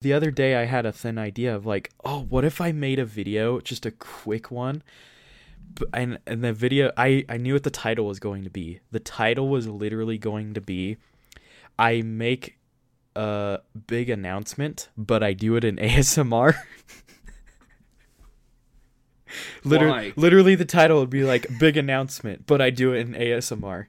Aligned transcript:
The 0.00 0.12
other 0.12 0.30
day 0.30 0.54
I 0.54 0.66
had 0.66 0.86
a 0.86 0.92
thin 0.92 1.18
idea 1.18 1.54
of 1.54 1.66
like, 1.66 1.90
oh, 2.04 2.20
what 2.28 2.44
if 2.44 2.60
I 2.60 2.70
made 2.70 3.00
a 3.00 3.04
video, 3.04 3.60
just 3.60 3.84
a 3.84 3.90
quick 3.90 4.48
one, 4.48 4.82
and 5.92 6.18
and 6.24 6.44
the 6.44 6.52
video 6.52 6.92
I 6.96 7.24
I 7.28 7.36
knew 7.36 7.54
what 7.54 7.64
the 7.64 7.70
title 7.70 8.06
was 8.06 8.20
going 8.20 8.44
to 8.44 8.50
be. 8.50 8.78
The 8.92 9.00
title 9.00 9.48
was 9.48 9.66
literally 9.66 10.16
going 10.16 10.54
to 10.54 10.60
be, 10.60 10.98
I 11.80 12.02
make 12.02 12.58
a 13.16 13.58
big 13.88 14.08
announcement, 14.08 14.88
but 14.96 15.24
I 15.24 15.32
do 15.32 15.56
it 15.56 15.64
in 15.64 15.76
ASMR. 15.78 16.54
literally, 19.64 20.10
Why? 20.10 20.12
literally, 20.14 20.54
the 20.54 20.64
title 20.64 21.00
would 21.00 21.10
be 21.10 21.24
like 21.24 21.48
"big 21.58 21.76
announcement," 21.76 22.46
but 22.46 22.60
I 22.60 22.70
do 22.70 22.92
it 22.92 23.00
in 23.00 23.14
ASMR. 23.14 23.86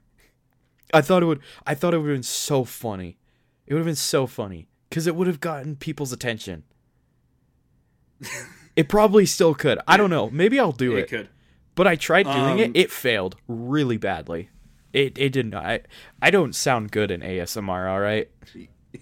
I 0.91 1.01
thought 1.01 1.21
it 1.21 1.27
would. 1.27 1.41
I 1.67 1.75
thought 1.75 1.93
it 1.93 1.99
would 1.99 2.09
have 2.09 2.17
been 2.17 2.23
so 2.23 2.63
funny. 2.63 3.19
It 3.67 3.75
would 3.75 3.81
have 3.81 3.85
been 3.85 3.95
so 3.95 4.25
funny 4.25 4.68
because 4.89 5.07
it 5.07 5.15
would 5.15 5.27
have 5.27 5.39
gotten 5.39 5.75
people's 5.75 6.11
attention. 6.11 6.63
it 8.75 8.89
probably 8.89 9.25
still 9.25 9.53
could. 9.53 9.79
I 9.87 9.97
don't 9.97 10.09
know. 10.09 10.29
Maybe 10.29 10.59
I'll 10.59 10.71
do 10.71 10.95
It 10.95 11.01
it. 11.01 11.09
could. 11.09 11.29
But 11.75 11.87
I 11.87 11.95
tried 11.95 12.23
doing 12.23 12.37
Um, 12.37 12.59
it. 12.59 12.71
It 12.75 12.91
failed 12.91 13.37
really 13.47 13.97
badly. 13.97 14.49
It 14.91 15.17
it 15.17 15.29
did 15.31 15.45
not. 15.45 15.65
I, 15.65 15.79
I 16.21 16.31
don't 16.31 16.53
sound 16.55 16.91
good 16.91 17.11
in 17.11 17.21
ASMR. 17.21 17.89
All 17.89 17.99
right. 17.99 18.29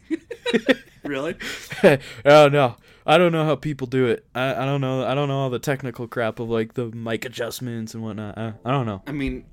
Really? 1.03 1.35
oh 2.25 2.49
no. 2.49 2.75
I 3.05 3.17
don't 3.17 3.31
know 3.31 3.45
how 3.45 3.55
people 3.55 3.87
do 3.87 4.07
it. 4.07 4.25
I, 4.35 4.63
I 4.63 4.65
don't 4.65 4.81
know. 4.81 5.05
I 5.05 5.15
don't 5.15 5.29
know 5.29 5.37
all 5.39 5.49
the 5.49 5.59
technical 5.59 6.05
crap 6.05 6.39
of 6.41 6.49
like 6.49 6.73
the 6.73 6.87
mic 6.87 7.23
adjustments 7.23 7.93
and 7.93 8.03
whatnot. 8.03 8.37
I, 8.37 8.53
I 8.65 8.71
don't 8.71 8.85
know. 8.85 9.01
I 9.07 9.13
mean, 9.13 9.45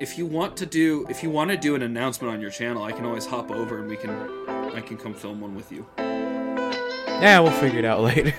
if 0.00 0.16
you 0.16 0.24
want 0.24 0.56
to 0.58 0.66
do 0.66 1.06
if 1.10 1.22
you 1.22 1.28
want 1.28 1.50
to 1.50 1.58
do 1.58 1.74
an 1.74 1.82
announcement 1.82 2.32
on 2.32 2.40
your 2.40 2.48
channel, 2.50 2.82
I 2.82 2.92
can 2.92 3.04
always 3.04 3.26
hop 3.26 3.50
over 3.50 3.78
and 3.78 3.88
we 3.88 3.96
can 3.98 4.10
I 4.74 4.80
can 4.80 4.96
come 4.96 5.14
film 5.14 5.40
one 5.40 5.54
with 5.54 5.70
you. 5.70 5.86
Yeah, 5.98 7.40
we'll 7.40 7.52
figure 7.52 7.78
it 7.78 7.84
out 7.84 8.00
later. 8.08 8.34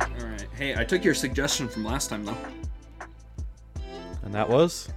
All 0.00 0.26
right. 0.26 0.46
Hey, 0.56 0.74
I 0.76 0.84
took 0.84 1.04
your 1.04 1.14
suggestion 1.14 1.68
from 1.68 1.84
last 1.84 2.08
time 2.10 2.24
though. 2.24 2.36
and 4.22 4.34
that 4.34 4.48
was. 4.48 4.88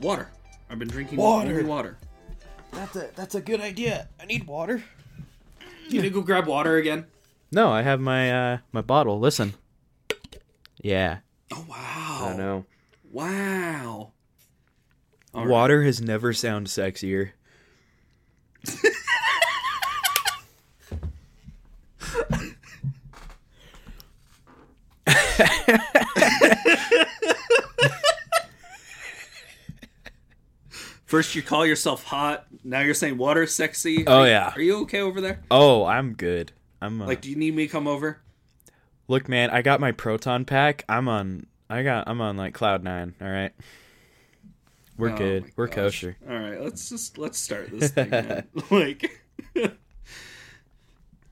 Water. 0.00 0.28
I've 0.70 0.78
been 0.78 0.88
drinking 0.88 1.18
Water. 1.18 1.50
only 1.50 1.64
water. 1.64 1.98
That's 2.72 2.96
a 2.96 3.10
that's 3.14 3.34
a 3.34 3.40
good 3.40 3.60
idea. 3.60 4.08
I 4.20 4.26
need 4.26 4.46
water. 4.46 4.82
You 5.88 6.00
gonna 6.00 6.10
go 6.10 6.20
grab 6.20 6.46
water 6.46 6.76
again? 6.76 7.06
No, 7.50 7.70
I 7.70 7.82
have 7.82 8.00
my 8.00 8.30
uh 8.30 8.58
my 8.72 8.80
bottle. 8.82 9.18
Listen. 9.18 9.54
Yeah. 10.80 11.18
Oh 11.52 11.64
wow. 11.68 12.30
I 12.32 12.36
know. 12.36 12.64
Wow. 13.10 14.12
All 15.34 15.42
right. 15.42 15.48
Water 15.48 15.82
has 15.84 16.00
never 16.00 16.32
sounded 16.32 16.68
sexier. 16.70 17.30
First 31.06 31.34
you 31.34 31.42
call 31.42 31.64
yourself 31.64 32.04
hot, 32.04 32.46
now 32.64 32.80
you're 32.80 32.92
saying 32.92 33.16
water 33.16 33.42
is 33.44 33.54
sexy. 33.54 34.06
Oh, 34.06 34.18
Are 34.20 34.24
you- 34.26 34.30
yeah. 34.32 34.52
Are 34.54 34.60
you 34.60 34.76
okay 34.82 35.00
over 35.00 35.20
there? 35.20 35.40
Oh, 35.50 35.84
I'm 35.86 36.12
good. 36.12 36.52
I'm 36.82 37.00
uh, 37.00 37.06
Like, 37.06 37.22
do 37.22 37.30
you 37.30 37.36
need 37.36 37.54
me 37.54 37.66
to 37.66 37.72
come 37.72 37.86
over? 37.88 38.20
Look, 39.08 39.28
man. 39.28 39.50
I 39.50 39.62
got 39.62 39.80
my 39.80 39.92
proton 39.92 40.44
pack. 40.44 40.84
I'm 40.88 41.08
on. 41.08 41.46
I 41.68 41.82
got. 41.82 42.08
I'm 42.08 42.20
on 42.20 42.36
like 42.36 42.54
cloud 42.54 42.84
nine. 42.84 43.14
All 43.20 43.28
right. 43.28 43.52
We're 44.96 45.10
Oh 45.10 45.16
good. 45.16 45.44
We're 45.56 45.66
gosh. 45.66 45.74
kosher. 45.74 46.16
All 46.28 46.38
right, 46.38 46.60
let's 46.60 46.88
just 46.88 47.18
let's 47.18 47.38
start 47.38 47.70
this 47.72 47.90
thing. 47.90 48.10
like, 48.70 49.24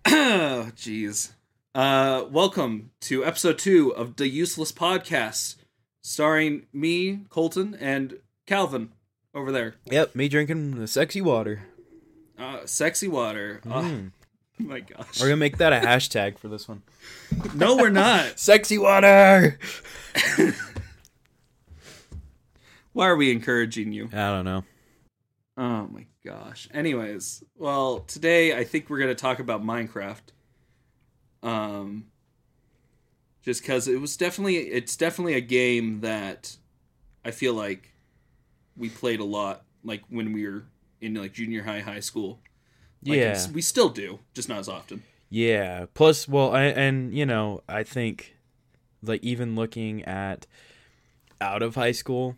oh, 0.07 0.71
jeez. 0.75 1.33
Uh, 1.75 2.25
welcome 2.31 2.91
to 3.03 3.25
episode 3.25 3.59
two 3.59 3.95
of 3.95 4.17
the 4.17 4.29
Useless 4.29 4.73
Podcast, 4.73 5.57
starring 6.03 6.67
me, 6.73 7.21
Colton, 7.29 7.77
and 7.79 8.19
Calvin 8.47 8.93
over 9.35 9.53
there. 9.53 9.75
Yep. 9.91 10.15
Me 10.15 10.29
drinking 10.29 10.79
the 10.79 10.87
sexy 10.87 11.21
water. 11.21 11.65
Uh, 12.39 12.61
sexy 12.65 13.09
water. 13.09 13.61
Oh 13.67 13.71
Mm. 13.71 14.13
my 14.59 14.81
gosh. 14.81 15.21
We're 15.21 15.27
gonna 15.27 15.37
make 15.37 15.59
that 15.59 15.73
a 15.73 15.87
hashtag 15.87 16.39
for 16.39 16.49
this 16.49 16.67
one. 16.67 16.83
No, 17.55 17.77
we're 17.77 17.91
not. 17.91 18.39
Sexy 18.41 18.79
water. 18.79 19.59
Why 22.93 23.09
are 23.09 23.17
we 23.17 23.31
encouraging 23.31 23.93
you? 23.93 24.09
I 24.13 24.31
don't 24.31 24.47
know. 24.47 24.65
Oh 25.59 25.87
my 25.89 26.07
gosh. 26.25 26.69
Anyways, 26.73 27.45
well, 27.57 28.01
today 28.01 28.57
I 28.57 28.65
think 28.65 28.89
we're 28.89 29.07
to 29.07 29.15
talk 29.15 29.39
about 29.39 29.63
Minecraft. 29.63 30.33
Um 31.43 32.07
just 33.43 33.63
cuz 33.63 33.87
it 33.87 34.01
was 34.01 34.17
definitely 34.17 34.57
it's 34.57 34.97
definitely 34.97 35.35
a 35.35 35.41
game 35.41 36.01
that 36.01 36.57
I 37.25 37.31
feel 37.31 37.53
like 37.53 37.93
we 38.77 38.89
played 38.89 39.21
a 39.21 39.25
lot 39.25 39.65
like 39.85 40.03
when 40.09 40.33
we 40.33 40.47
were 40.49 40.65
in 41.01 41.15
like 41.15 41.33
junior 41.35 41.63
high, 41.63 41.81
high 41.81 42.01
school. 42.01 42.41
Like, 43.05 43.19
yeah. 43.19 43.47
we 43.53 43.63
still 43.63 43.89
do, 43.89 44.19
just 44.35 44.49
not 44.49 44.59
as 44.59 44.69
often. 44.69 45.03
Yeah. 45.31 45.87
Plus, 45.95 46.27
well, 46.29 46.55
I, 46.55 46.65
and 46.65 47.13
you 47.17 47.27
know, 47.27 47.63
I 47.69 47.83
think 47.83 48.37
like 49.03 49.23
even 49.23 49.55
looking 49.55 50.03
at 50.05 50.47
out 51.41 51.63
of 51.63 51.75
high 51.75 51.93
school, 51.93 52.37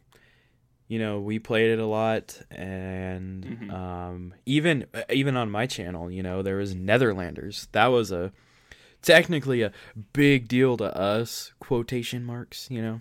you 0.88 0.98
know, 0.98 1.20
we 1.20 1.38
played 1.38 1.70
it 1.70 1.78
a 1.78 1.86
lot, 1.86 2.40
and 2.50 3.44
Mhm. 3.44 3.72
um, 3.72 4.34
even 4.46 4.86
even 5.10 5.36
on 5.36 5.50
my 5.50 5.66
channel, 5.66 6.10
you 6.10 6.22
know, 6.22 6.42
there 6.42 6.56
was 6.56 6.74
Netherlanders. 6.74 7.68
That 7.72 7.86
was 7.88 8.10
a 8.10 8.32
technically 9.02 9.62
a 9.62 9.70
big 10.12 10.48
deal 10.48 10.76
to 10.78 10.94
us, 10.96 11.52
quotation 11.60 12.24
marks, 12.24 12.68
you 12.70 12.82
know. 12.82 13.00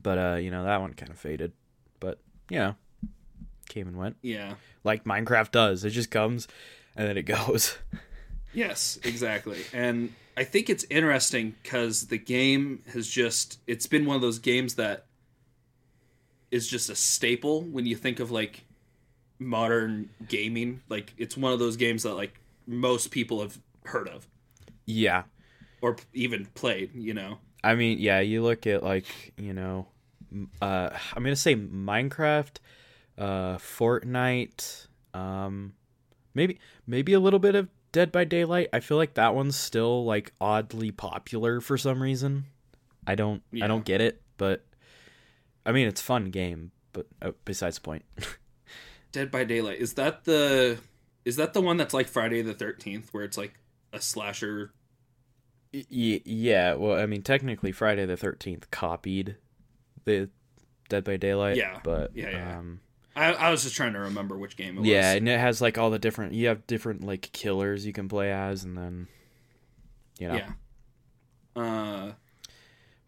But 0.00 0.18
uh, 0.18 0.36
you 0.36 0.50
know, 0.50 0.64
that 0.64 0.80
one 0.80 0.94
kind 0.94 1.10
of 1.10 1.18
faded. 1.18 1.52
But 2.00 2.18
you 2.50 2.58
know, 2.58 2.74
came 3.68 3.86
and 3.88 3.96
went 3.96 4.16
Yeah. 4.22 4.54
like 4.84 5.04
Minecraft 5.04 5.50
does. 5.50 5.84
It 5.84 5.90
just 5.90 6.10
comes 6.10 6.48
and 6.96 7.08
then 7.08 7.16
it 7.16 7.22
goes. 7.26 7.76
Yes, 8.52 8.98
exactly. 9.04 9.58
And 9.72 10.12
I 10.36 10.44
think 10.44 10.70
it's 10.70 10.84
interesting 10.90 11.54
because 11.62 12.06
the 12.08 12.18
game 12.18 12.82
has 12.92 13.08
just, 13.08 13.58
it's 13.66 13.86
been 13.86 14.04
one 14.06 14.16
of 14.16 14.22
those 14.22 14.38
games 14.38 14.74
that 14.74 15.06
is 16.50 16.68
just 16.68 16.88
a 16.90 16.94
staple 16.94 17.62
when 17.62 17.86
you 17.86 17.96
think 17.96 18.20
of 18.20 18.30
like 18.30 18.64
modern 19.38 20.10
gaming. 20.28 20.82
Like, 20.88 21.12
it's 21.18 21.36
one 21.36 21.52
of 21.52 21.58
those 21.58 21.76
games 21.76 22.04
that 22.04 22.14
like 22.14 22.40
most 22.66 23.10
people 23.10 23.40
have 23.42 23.58
heard 23.84 24.08
of 24.08 24.26
Yeah. 24.86 25.24
or 25.80 25.96
even 26.12 26.46
played, 26.54 26.94
you 26.94 27.14
know? 27.14 27.38
I 27.62 27.74
mean, 27.74 27.98
yeah, 27.98 28.20
you 28.20 28.42
look 28.42 28.66
at 28.66 28.82
like, 28.82 29.06
you 29.36 29.52
know, 29.52 29.88
uh 30.60 30.90
I'm 31.14 31.22
going 31.22 31.34
to 31.34 31.40
say 31.40 31.54
Minecraft, 31.56 32.56
uh 33.18 33.56
Fortnite, 33.58 34.86
um 35.12 35.74
maybe 36.34 36.58
maybe 36.86 37.12
a 37.12 37.20
little 37.20 37.38
bit 37.38 37.54
of 37.54 37.68
Dead 37.92 38.10
by 38.10 38.24
Daylight. 38.24 38.68
I 38.72 38.80
feel 38.80 38.96
like 38.96 39.14
that 39.14 39.34
one's 39.34 39.56
still 39.56 40.04
like 40.04 40.32
oddly 40.40 40.90
popular 40.90 41.60
for 41.60 41.78
some 41.78 42.02
reason. 42.02 42.46
I 43.06 43.14
don't 43.14 43.42
Yeah. 43.52 43.64
I 43.66 43.68
don't 43.68 43.84
get 43.84 44.00
it, 44.00 44.20
but 44.36 44.64
I 45.66 45.72
mean, 45.72 45.86
it's 45.86 46.00
a 46.00 46.04
fun 46.04 46.30
game, 46.30 46.72
but 46.92 47.06
uh, 47.22 47.32
besides 47.44 47.76
the 47.76 47.82
point. 47.82 48.04
Dead 49.12 49.30
by 49.30 49.44
Daylight. 49.44 49.78
Is 49.80 49.94
that 49.94 50.24
the, 50.24 50.78
is 51.24 51.36
that 51.36 51.54
the 51.54 51.60
one 51.60 51.76
that's 51.76 51.94
like 51.94 52.08
Friday 52.08 52.42
the 52.42 52.52
13th 52.52 53.10
where 53.12 53.22
it's 53.24 53.38
like 53.38 53.54
a 53.92 54.00
slasher? 54.00 54.72
Y- 55.72 56.20
yeah, 56.24 56.74
well, 56.74 56.98
I 57.00 57.06
mean, 57.06 57.22
technically 57.22 57.72
Friday 57.72 58.04
the 58.06 58.16
13th 58.16 58.64
copied 58.70 59.36
the 60.04 60.28
Dead 60.88 61.04
by 61.04 61.16
Daylight, 61.16 61.56
Yeah. 61.56 61.78
but 61.84 62.10
Yeah, 62.14 62.30
yeah. 62.30 62.58
um 62.58 62.80
I, 63.16 63.32
I 63.32 63.50
was 63.50 63.62
just 63.62 63.76
trying 63.76 63.92
to 63.92 64.00
remember 64.00 64.36
which 64.36 64.56
game 64.56 64.76
it 64.76 64.80
was. 64.80 64.88
Yeah, 64.88 65.12
and 65.12 65.28
it 65.28 65.38
has 65.38 65.60
like 65.60 65.78
all 65.78 65.90
the 65.90 65.98
different. 65.98 66.32
You 66.34 66.48
have 66.48 66.66
different 66.66 67.04
like 67.04 67.30
killers 67.32 67.86
you 67.86 67.92
can 67.92 68.08
play 68.08 68.32
as, 68.32 68.64
and 68.64 68.76
then 68.76 69.08
you 70.18 70.28
know. 70.28 70.34
Yeah. 70.34 70.50
Uh, 71.62 72.12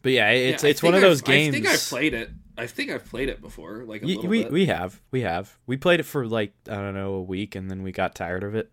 But 0.03 0.13
yeah, 0.13 0.31
it's 0.31 0.63
Yeah, 0.63 0.71
it's 0.71 0.83
one 0.83 0.95
of 0.95 1.01
those 1.01 1.23
I've- 1.23 1.33
games. 1.33 1.55
I 1.55 1.59
think 1.59 1.67
I've 1.67 1.81
played 1.89 2.15
it. 2.15 2.31
I 2.59 2.67
think 2.67 2.91
I've 2.91 3.05
played 3.05 3.29
it 3.29 3.41
before, 3.43 3.85
like 3.85 4.03
a 4.03 4.07
Y- 4.07 4.15
little 4.15 4.31
we 4.31 4.43
bit. 4.45 4.53
we 4.53 4.67
have 4.67 5.01
we 5.11 5.21
have 5.23 5.59
we 5.67 5.77
played 5.77 6.01
it 6.01 6.05
for 6.05 6.27
like 6.27 6.53
I 6.69 6.77
don't 6.77 6.95
know 6.95 7.15
a 7.15 7.23
week, 7.23 7.55
and 7.55 7.71
then 7.71 7.83
we 7.83 7.91
got 7.93 8.15
tired 8.15 8.45
of 8.45 8.55
it. 8.55 8.71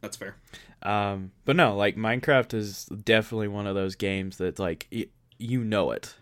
That's 0.00 0.16
fair. 0.16 0.36
Um, 0.82 1.32
but 1.44 1.56
no, 1.56 1.74
like 1.76 1.96
Minecraft 1.96 2.54
is 2.54 2.84
definitely 2.84 3.48
one 3.48 3.66
of 3.66 3.74
those 3.74 3.96
games 3.96 4.36
that 4.36 4.58
like 4.58 4.86
y- 4.92 5.06
you 5.38 5.64
know 5.64 5.90
it. 5.90 6.14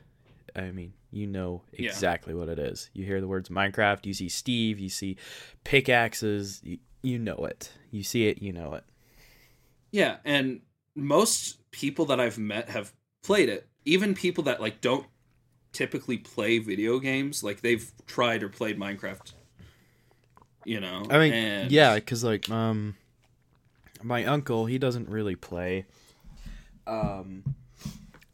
I 0.56 0.70
mean, 0.70 0.92
you 1.14 1.26
know 1.26 1.62
Yeah. 1.72 1.88
exactly 1.90 2.34
what 2.34 2.48
it 2.48 2.58
is. 2.58 2.90
You 2.92 3.04
hear 3.04 3.20
the 3.20 3.28
words 3.28 3.48
Minecraft, 3.48 4.06
you 4.06 4.14
see 4.14 4.28
Steve, 4.28 4.78
you 4.78 4.88
see 4.88 5.16
pickaxes, 5.62 6.60
you, 6.64 6.78
you 7.02 7.18
know 7.18 7.44
it. 7.44 7.72
You 7.90 8.02
see 8.02 8.26
it, 8.28 8.42
you 8.42 8.52
know 8.52 8.74
it. 8.74 8.84
Yeah, 9.92 10.16
and 10.24 10.60
most 10.96 11.70
people 11.70 12.06
that 12.06 12.18
I've 12.20 12.38
met 12.38 12.68
have 12.70 12.92
played 13.22 13.48
it. 13.48 13.68
Even 13.84 14.14
people 14.14 14.44
that 14.44 14.60
like 14.60 14.80
don't 14.80 15.06
typically 15.72 16.18
play 16.18 16.58
video 16.58 16.98
games. 16.98 17.44
Like 17.44 17.60
they've 17.60 17.90
tried 18.06 18.42
or 18.42 18.48
played 18.48 18.78
Minecraft. 18.78 19.32
You 20.64 20.80
know. 20.80 21.04
I 21.10 21.18
mean, 21.18 21.32
and 21.32 21.70
yeah, 21.70 21.94
because 21.94 22.24
like 22.24 22.50
um, 22.50 22.96
my 24.02 24.24
uncle 24.24 24.66
he 24.66 24.78
doesn't 24.78 25.08
really 25.08 25.36
play 25.36 25.86
um 26.86 27.42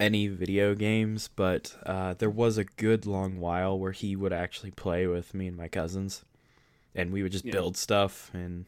any 0.00 0.26
video 0.28 0.74
games, 0.74 1.28
but 1.36 1.76
uh, 1.86 2.14
there 2.14 2.30
was 2.30 2.58
a 2.58 2.64
good 2.64 3.06
long 3.06 3.38
while 3.38 3.78
where 3.78 3.92
he 3.92 4.16
would 4.16 4.32
actually 4.32 4.70
play 4.72 5.06
with 5.06 5.34
me 5.34 5.46
and 5.46 5.56
my 5.56 5.68
cousins, 5.68 6.24
and 6.94 7.12
we 7.12 7.22
would 7.22 7.32
just 7.32 7.44
Yeah. 7.44 7.52
build 7.52 7.76
stuff. 7.76 8.30
And 8.34 8.64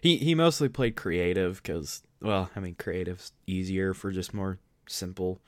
he 0.00 0.16
he 0.18 0.34
mostly 0.34 0.68
played 0.68 0.96
creative 0.96 1.62
because 1.62 2.02
well, 2.20 2.50
I 2.54 2.60
mean, 2.60 2.76
creative's 2.76 3.32
easier 3.46 3.92
for 3.92 4.10
just 4.12 4.32
more 4.32 4.58
simple 4.86 5.40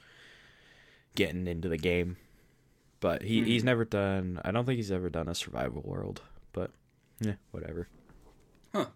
getting 1.14 1.46
into 1.46 1.68
the 1.68 1.78
game. 1.78 2.16
But 3.00 3.22
he, 3.22 3.42
Mhm. 3.42 3.46
he's 3.46 3.64
never 3.64 3.84
done. 3.84 4.40
I 4.44 4.50
don't 4.50 4.64
think 4.64 4.76
he's 4.76 4.90
ever 4.90 5.10
done 5.10 5.28
a 5.28 5.34
survival 5.34 5.82
world. 5.82 6.22
But 6.52 6.70
yeah, 7.20 7.34
whatever. 7.50 7.88
Huh. 8.72 8.86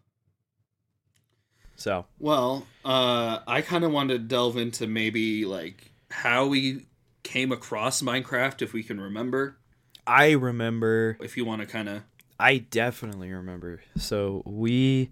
So 1.76 2.06
Well, 2.18 2.66
uh, 2.84 3.40
I 3.46 3.60
kind 3.62 3.84
of 3.84 3.92
wanted 3.92 4.14
to 4.14 4.18
delve 4.26 4.56
into 4.56 4.86
maybe 4.86 5.44
like 5.44 5.92
how 6.10 6.46
we 6.46 6.86
came 7.22 7.52
across 7.52 8.02
Minecraft, 8.02 8.62
if 8.62 8.72
we 8.72 8.82
can 8.82 9.00
remember. 9.00 9.58
I 10.06 10.30
remember. 10.32 11.18
If 11.20 11.36
you 11.36 11.44
want 11.44 11.60
to 11.60 11.66
kind 11.66 11.88
of. 11.88 12.02
I 12.40 12.58
definitely 12.58 13.32
remember. 13.32 13.82
So 13.96 14.42
we 14.46 15.10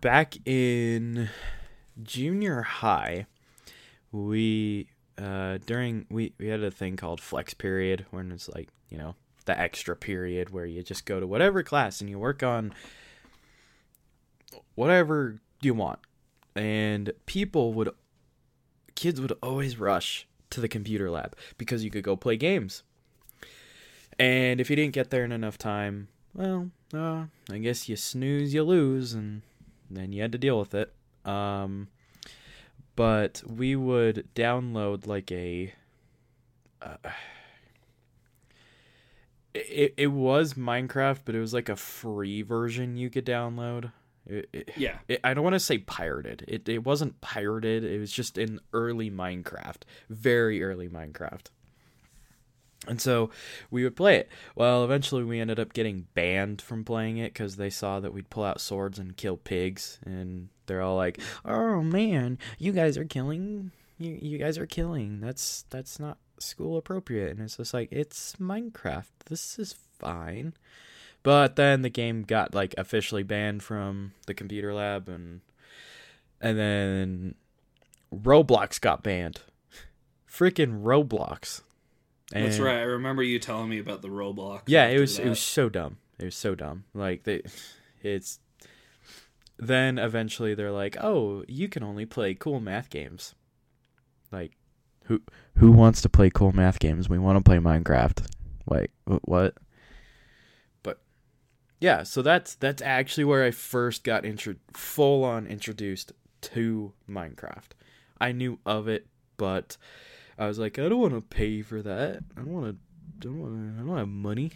back 0.00 0.36
in 0.46 1.28
junior 2.02 2.62
high, 2.62 3.26
we 4.10 4.88
uh 5.18 5.58
during 5.66 6.06
we 6.10 6.32
we 6.38 6.48
had 6.48 6.62
a 6.62 6.70
thing 6.70 6.96
called 6.96 7.20
flex 7.20 7.52
period 7.52 8.06
when 8.10 8.32
it's 8.32 8.48
like, 8.48 8.70
you 8.88 8.96
know, 8.96 9.14
the 9.44 9.58
extra 9.58 9.94
period 9.94 10.50
where 10.50 10.66
you 10.66 10.82
just 10.82 11.04
go 11.04 11.20
to 11.20 11.26
whatever 11.26 11.62
class 11.62 12.00
and 12.00 12.08
you 12.08 12.18
work 12.18 12.42
on 12.42 12.72
whatever 14.74 15.38
you 15.60 15.74
want. 15.74 15.98
And 16.56 17.12
people 17.26 17.72
would 17.74 17.90
kids 19.00 19.18
would 19.18 19.32
always 19.42 19.78
rush 19.78 20.26
to 20.50 20.60
the 20.60 20.68
computer 20.68 21.10
lab 21.10 21.34
because 21.56 21.82
you 21.82 21.90
could 21.90 22.04
go 22.04 22.16
play 22.16 22.36
games. 22.36 22.82
And 24.18 24.60
if 24.60 24.68
you 24.68 24.76
didn't 24.76 24.92
get 24.92 25.08
there 25.08 25.24
in 25.24 25.32
enough 25.32 25.56
time, 25.56 26.08
well, 26.34 26.70
uh, 26.92 27.24
I 27.50 27.58
guess 27.58 27.88
you 27.88 27.96
snooze, 27.96 28.52
you 28.52 28.62
lose, 28.62 29.14
and 29.14 29.40
then 29.90 30.12
you 30.12 30.20
had 30.20 30.32
to 30.32 30.38
deal 30.38 30.58
with 30.58 30.74
it. 30.74 30.92
Um, 31.24 31.88
but 32.94 33.42
we 33.46 33.74
would 33.74 34.28
download 34.34 35.06
like 35.06 35.32
a. 35.32 35.72
Uh, 36.82 36.96
it, 39.54 39.94
it 39.96 40.08
was 40.08 40.54
Minecraft, 40.54 41.20
but 41.24 41.34
it 41.34 41.40
was 41.40 41.54
like 41.54 41.70
a 41.70 41.76
free 41.76 42.42
version 42.42 42.98
you 42.98 43.08
could 43.08 43.24
download. 43.24 43.92
It, 44.26 44.48
it, 44.52 44.70
Yeah. 44.76 44.98
it, 45.08 45.20
I 45.24 45.34
don't 45.34 45.44
want 45.44 45.54
to 45.54 45.60
say 45.60 45.78
pirated. 45.78 46.44
It 46.46 46.68
it 46.68 46.84
wasn't 46.84 47.20
pirated. 47.20 47.84
It 47.84 47.98
was 47.98 48.12
just 48.12 48.38
in 48.38 48.60
early 48.72 49.10
Minecraft, 49.10 49.82
very 50.08 50.62
early 50.62 50.88
Minecraft. 50.88 51.46
And 52.88 52.98
so 53.00 53.30
we 53.70 53.84
would 53.84 53.94
play 53.94 54.16
it. 54.16 54.30
Well, 54.54 54.84
eventually 54.84 55.22
we 55.22 55.38
ended 55.38 55.60
up 55.60 55.74
getting 55.74 56.06
banned 56.14 56.62
from 56.62 56.82
playing 56.84 57.18
it 57.18 57.34
because 57.34 57.56
they 57.56 57.68
saw 57.68 58.00
that 58.00 58.14
we'd 58.14 58.30
pull 58.30 58.44
out 58.44 58.58
swords 58.60 58.98
and 58.98 59.16
kill 59.16 59.36
pigs, 59.36 59.98
and 60.04 60.48
they're 60.66 60.80
all 60.80 60.96
like, 60.96 61.20
"Oh 61.44 61.82
man, 61.82 62.38
you 62.58 62.72
guys 62.72 62.96
are 62.96 63.04
killing. 63.04 63.70
You 63.98 64.18
you 64.22 64.38
guys 64.38 64.56
are 64.56 64.66
killing. 64.66 65.20
That's 65.20 65.66
that's 65.68 66.00
not 66.00 66.16
school 66.38 66.78
appropriate." 66.78 67.32
And 67.32 67.40
it's 67.40 67.58
just 67.58 67.74
like 67.74 67.88
it's 67.92 68.36
Minecraft. 68.36 69.10
This 69.26 69.58
is 69.58 69.74
fine. 69.98 70.54
But 71.22 71.56
then 71.56 71.82
the 71.82 71.90
game 71.90 72.22
got 72.22 72.54
like 72.54 72.74
officially 72.78 73.22
banned 73.22 73.62
from 73.62 74.12
the 74.26 74.34
computer 74.34 74.72
lab, 74.72 75.08
and 75.08 75.40
and 76.40 76.58
then 76.58 77.34
Roblox 78.14 78.80
got 78.80 79.02
banned. 79.02 79.40
Freaking 80.30 80.82
Roblox. 80.82 81.62
That's 82.32 82.58
right. 82.60 82.78
I 82.78 82.82
remember 82.82 83.22
you 83.22 83.38
telling 83.38 83.68
me 83.68 83.80
about 83.80 84.02
the 84.02 84.08
Roblox. 84.08 84.62
yeah, 84.66 84.86
it 84.86 85.00
was 85.00 85.18
it 85.18 85.28
was 85.28 85.40
so 85.40 85.68
dumb. 85.68 85.98
It 86.18 86.26
was 86.26 86.36
so 86.36 86.54
dumb. 86.54 86.84
Like 86.94 87.24
they, 87.24 87.42
it's. 88.02 88.38
Then 89.58 89.98
eventually 89.98 90.54
they're 90.54 90.70
like, 90.70 90.96
"Oh, 91.00 91.44
you 91.46 91.68
can 91.68 91.82
only 91.82 92.06
play 92.06 92.34
cool 92.34 92.60
math 92.60 92.88
games." 92.88 93.34
Like, 94.32 94.52
who 95.04 95.20
who 95.56 95.70
wants 95.72 96.00
to 96.02 96.08
play 96.08 96.30
cool 96.30 96.52
math 96.52 96.78
games? 96.78 97.08
We 97.10 97.18
want 97.18 97.36
to 97.36 97.44
play 97.44 97.58
Minecraft. 97.58 98.26
Like 98.66 98.90
what? 99.24 99.54
Yeah, 101.80 102.02
so 102.02 102.20
that's 102.20 102.54
that's 102.56 102.82
actually 102.82 103.24
where 103.24 103.42
I 103.42 103.50
first 103.50 104.04
got 104.04 104.26
intro 104.26 104.56
full 104.74 105.24
on 105.24 105.46
introduced 105.46 106.12
to 106.42 106.92
Minecraft. 107.08 107.70
I 108.20 108.32
knew 108.32 108.58
of 108.66 108.86
it, 108.86 109.06
but 109.38 109.78
I 110.38 110.46
was 110.46 110.58
like, 110.58 110.78
I 110.78 110.88
don't 110.88 111.00
want 111.00 111.14
to 111.14 111.22
pay 111.22 111.62
for 111.62 111.80
that. 111.80 112.22
I 112.36 112.40
don't 112.40 112.52
want 112.52 112.66
to. 112.66 112.76
Don't 113.26 113.40
want 113.40 113.76
to. 113.76 113.82
I 113.82 113.86
don't 113.86 113.96
have 113.96 114.08
money. 114.08 114.52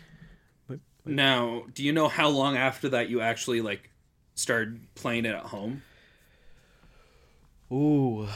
but 0.69 0.81
Now, 1.07 1.65
do 1.75 1.83
you 1.83 1.93
know 1.93 2.09
how 2.09 2.29
long 2.29 2.57
after 2.57 2.91
that 2.91 3.09
you 3.09 3.23
actually 3.23 3.63
like 3.63 3.91
started 4.35 4.95
playing 4.95 5.25
it 5.25 5.35
at 5.35 5.45
home? 5.47 5.83
Ooh, 7.73 8.29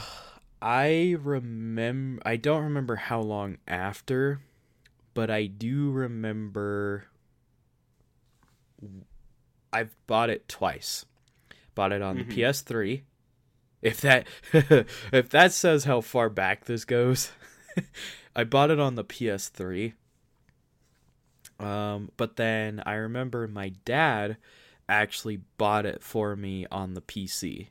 I 0.61 1.15
remember. 1.21 2.21
I 2.25 2.35
don't 2.37 2.63
remember 2.63 2.95
how 2.95 3.21
long 3.21 3.57
after, 3.67 4.41
but 5.13 5.29
I 5.29 5.45
do 5.45 5.91
remember. 5.91 7.05
I've 9.71 9.95
bought 10.07 10.29
it 10.29 10.47
twice. 10.47 11.05
Bought 11.75 11.91
it 11.91 12.01
on 12.01 12.17
Mhm. 12.17 12.27
the 12.29 12.35
PS3. 12.35 13.03
If 13.81 14.01
that 14.01 14.27
if 15.13 15.29
that 15.29 15.51
says 15.53 15.85
how 15.85 16.01
far 16.01 16.29
back 16.29 16.65
this 16.65 16.85
goes, 16.85 17.31
I 18.35 18.43
bought 18.43 18.71
it 18.71 18.79
on 18.79 18.95
the 18.95 19.03
PS3. 19.05 19.93
Um, 21.59 22.11
but 22.17 22.35
then 22.37 22.81
I 22.85 22.93
remember 22.93 23.47
my 23.47 23.69
dad 23.85 24.37
actually 24.87 25.41
bought 25.57 25.85
it 25.85 26.01
for 26.03 26.35
me 26.35 26.65
on 26.71 26.93
the 26.93 27.01
PC, 27.01 27.67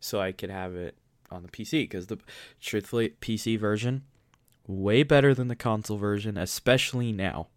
so 0.00 0.20
I 0.20 0.32
could 0.32 0.50
have 0.50 0.74
it 0.76 0.96
on 1.30 1.42
the 1.42 1.48
PC 1.48 1.82
because 1.84 2.06
the 2.06 2.18
truthfully 2.60 3.14
PC 3.20 3.58
version 3.58 4.04
way 4.66 5.02
better 5.02 5.34
than 5.34 5.48
the 5.48 5.56
console 5.56 5.96
version, 5.96 6.36
especially 6.38 7.10
now. 7.12 7.48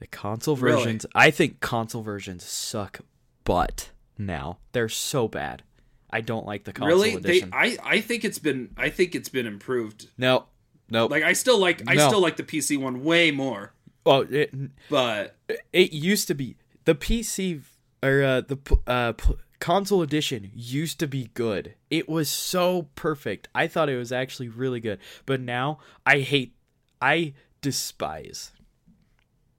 The 0.00 0.06
console 0.08 0.56
Really? 0.56 0.76
versions, 0.78 1.06
I 1.14 1.30
think 1.30 1.60
console 1.60 2.02
versions 2.02 2.42
suck 2.44 3.00
butt 3.44 3.90
now. 4.18 4.58
They're 4.72 4.88
so 4.88 5.28
bad. 5.28 5.62
I 6.10 6.20
don't 6.22 6.44
like 6.46 6.64
the 6.64 6.72
console 6.72 6.88
really? 6.88 7.14
edition. 7.14 7.50
They 7.50 7.56
I 7.56 7.76
I 7.84 8.00
think 8.00 8.24
it's 8.24 8.38
been 8.40 8.70
I 8.76 8.88
think 8.90 9.14
it's 9.14 9.28
been 9.28 9.46
improved. 9.46 10.08
no, 10.18 10.46
no. 10.90 11.06
Like 11.06 11.22
I 11.22 11.34
still 11.34 11.58
like 11.58 11.82
I 11.86 11.94
No. 11.94 12.08
still 12.08 12.20
like 12.20 12.36
the 12.36 12.42
PC 12.42 12.76
one 12.78 13.04
way 13.04 13.30
more. 13.30 13.72
well, 14.04 14.22
it, 14.28 14.52
But 14.88 15.36
it 15.72 15.92
used 15.92 16.26
to 16.28 16.34
be 16.34 16.56
the 16.86 16.94
PC 16.94 17.62
or 18.02 18.22
uh, 18.22 18.40
the 18.40 18.58
uh, 18.86 19.12
p- 19.12 19.34
console 19.60 20.00
edition 20.02 20.50
used 20.54 20.98
to 21.00 21.06
be 21.06 21.28
good. 21.34 21.74
It 21.90 22.08
was 22.08 22.30
so 22.30 22.88
perfect. 22.94 23.48
I 23.54 23.66
thought 23.68 23.90
it 23.90 23.98
was 23.98 24.10
actually 24.10 24.48
really 24.48 24.80
good. 24.80 24.98
But 25.26 25.40
now 25.42 25.78
I 26.06 26.20
hate 26.20 26.54
I 27.02 27.34
despise 27.60 28.52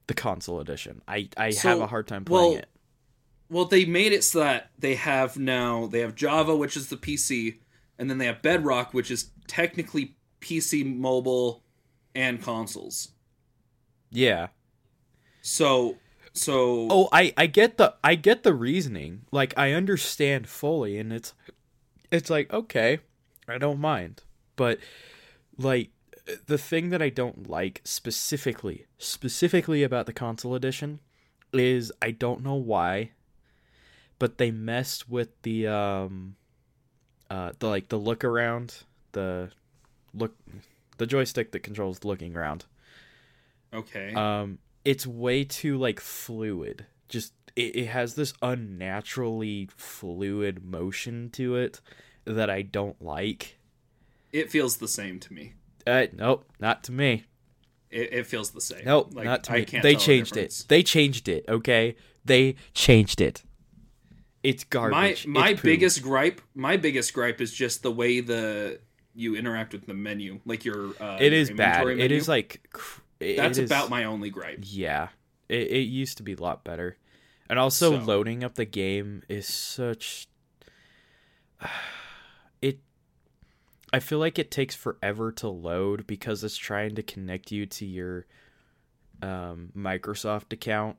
the 0.06 0.14
console 0.14 0.60
edition. 0.60 1.02
I 1.08 1.28
I 1.36 1.50
So, 1.50 1.68
have 1.68 1.80
a 1.80 1.86
hard 1.88 2.08
time 2.08 2.24
playing 2.24 2.52
well, 2.52 2.56
it. 2.56 2.68
well 3.48 3.64
they 3.66 3.84
made 3.84 4.12
it 4.12 4.24
so 4.24 4.40
that 4.40 4.70
they 4.78 4.94
have 4.96 5.36
now 5.38 5.86
they 5.86 6.00
have 6.00 6.14
Java 6.14 6.56
which 6.56 6.76
is 6.76 6.88
the 6.88 6.96
PC 6.96 7.60
and 7.98 8.10
then 8.10 8.18
they 8.18 8.26
have 8.26 8.42
Bedrock 8.42 8.94
which 8.94 9.10
is 9.10 9.30
technically 9.46 10.16
PC 10.40 10.84
mobile 10.84 11.64
and 12.14 12.42
consoles. 12.42 13.10
Yeah. 14.10 14.48
So 15.40 15.98
so 16.32 16.88
Oh, 16.90 17.08
I 17.12 17.32
I 17.36 17.46
get 17.46 17.76
the 17.78 17.94
I 18.04 18.14
get 18.14 18.42
the 18.42 18.54
reasoning. 18.54 19.22
Like 19.30 19.54
I 19.56 19.72
understand 19.72 20.48
fully 20.48 20.98
and 20.98 21.12
it's 21.12 21.34
it's 22.10 22.30
like 22.30 22.52
okay, 22.52 23.00
I 23.48 23.58
don't 23.58 23.80
mind. 23.80 24.22
But 24.56 24.80
like 25.58 25.90
the 26.46 26.58
thing 26.58 26.90
that 26.90 27.02
I 27.02 27.08
don't 27.08 27.48
like 27.48 27.80
specifically 27.84 28.86
specifically 28.98 29.82
about 29.82 30.06
the 30.06 30.12
console 30.12 30.54
edition 30.54 31.00
is 31.52 31.92
I 32.00 32.10
don't 32.10 32.42
know 32.42 32.54
why 32.54 33.10
but 34.18 34.38
they 34.38 34.50
messed 34.50 35.08
with 35.08 35.30
the 35.42 35.66
um 35.66 36.36
uh 37.30 37.52
the 37.58 37.68
like 37.68 37.88
the 37.88 37.98
look 37.98 38.24
around 38.24 38.84
the 39.12 39.50
look 40.14 40.36
the 40.98 41.06
joystick 41.06 41.52
that 41.52 41.60
controls 41.60 42.00
the 42.00 42.08
looking 42.08 42.36
around 42.36 42.64
okay. 43.74 44.14
um 44.14 44.58
it's 44.84 45.06
way 45.06 45.44
too 45.44 45.76
like 45.76 46.00
fluid 46.00 46.86
just 47.08 47.32
it, 47.56 47.76
it 47.76 47.86
has 47.86 48.14
this 48.14 48.32
unnaturally 48.42 49.68
fluid 49.76 50.64
motion 50.64 51.28
to 51.30 51.56
it 51.56 51.80
that 52.24 52.48
i 52.48 52.62
don't 52.62 53.02
like 53.02 53.58
it 54.32 54.50
feels 54.50 54.78
the 54.78 54.88
same 54.88 55.20
to 55.20 55.32
me. 55.32 55.52
Uh 55.86 56.06
nope 56.14 56.44
not 56.60 56.84
to 56.84 56.92
me 56.92 57.24
it, 57.90 58.12
it 58.14 58.26
feels 58.26 58.52
the 58.52 58.60
same. 58.62 58.86
No, 58.86 59.06
Like, 59.12 59.26
not 59.26 59.44
to 59.44 59.52
me. 59.52 59.66
They 59.82 59.94
changed 59.96 60.38
it. 60.38 60.64
They 60.68 60.82
changed 60.82 61.28
it. 61.28 61.44
Okay, 61.46 61.94
they 62.24 62.54
changed 62.72 63.20
it. 63.20 63.42
It's 64.42 64.64
My 64.64 64.68
garbage. 64.70 65.26
my 65.26 65.50
It's 65.50 65.60
biggest 65.60 66.02
gripe, 66.02 66.40
my 66.54 66.78
biggest 66.78 67.12
gripe 67.12 67.42
is 67.42 67.52
just 67.52 67.82
the 67.82 67.92
way 67.92 68.20
the 68.20 68.80
you 69.14 69.36
interact 69.36 69.74
with 69.74 69.84
the 69.86 69.92
menu, 69.92 70.40
like 70.46 70.64
your. 70.64 70.94
Uh, 70.98 71.18
It 71.20 71.34
is 71.34 71.50
bad. 71.50 71.84
menu. 71.86 72.02
is 72.02 72.28
like. 72.28 72.66
cr- 72.72 73.00
it- 73.20 73.36
That's 73.36 73.58
it 73.58 73.64
is- 73.64 73.70
about 73.70 73.90
my 73.90 74.04
only 74.04 74.30
gripe. 74.30 74.60
Yeah, 74.62 75.08
it, 75.50 75.70
it 75.70 75.80
used 75.80 76.16
to 76.16 76.22
be 76.22 76.32
a 76.32 76.40
lot 76.40 76.64
better, 76.64 76.96
and 77.50 77.58
also 77.58 77.98
So- 77.98 78.04
loading 78.06 78.42
up 78.42 78.54
the 78.54 78.64
game 78.64 79.22
is 79.28 79.46
such. 79.46 80.28
I 83.92 84.00
feel 84.00 84.18
like 84.18 84.38
it 84.38 84.50
takes 84.50 84.74
forever 84.74 85.30
to 85.32 85.48
load 85.48 86.06
because 86.06 86.42
it's 86.42 86.56
trying 86.56 86.94
to 86.94 87.02
connect 87.02 87.52
you 87.52 87.66
to 87.66 87.84
your 87.84 88.26
um, 89.20 89.70
Microsoft 89.76 90.52
account. 90.52 90.96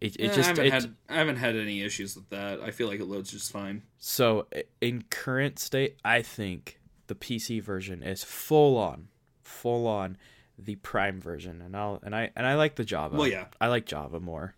It, 0.00 0.16
it 0.16 0.30
Eh, 0.30 0.34
just 0.34 0.38
I 0.38 0.48
haven't 0.48 0.66
it, 0.66 0.72
had 0.72 0.94
I 1.08 1.14
haven't 1.14 1.36
had 1.36 1.56
any 1.56 1.82
issues 1.82 2.14
with 2.14 2.28
that. 2.30 2.60
I 2.60 2.70
feel 2.70 2.86
like 2.88 3.00
it 3.00 3.06
loads 3.06 3.30
just 3.32 3.50
fine. 3.50 3.82
so 3.98 4.46
in 4.80 5.04
current 5.10 5.58
state, 5.58 5.96
I 6.04 6.22
think 6.22 6.78
the 7.08 7.14
PC 7.14 7.62
version 7.62 8.02
is 8.02 8.22
full 8.22 8.76
on, 8.76 9.08
full 9.42 9.86
on 9.86 10.16
the 10.56 10.76
Prime 10.76 11.20
version, 11.20 11.62
and 11.62 11.76
I'll 11.76 12.00
and 12.02 12.14
I 12.14 12.30
and 12.36 12.46
I 12.46 12.54
like 12.54 12.76
the 12.76 12.84
Java. 12.84 13.16
Well, 13.16 13.26
yeah, 13.26 13.46
I 13.60 13.68
like 13.68 13.86
Java 13.86 14.20
more. 14.20 14.54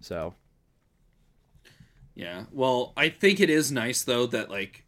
So 0.00 0.34
yeah. 2.14 2.44
Well, 2.52 2.92
I 2.96 3.08
think 3.08 3.40
it 3.40 3.48
is 3.48 3.72
nice 3.72 4.02
though 4.02 4.26
that 4.26 4.50
like 4.50 4.83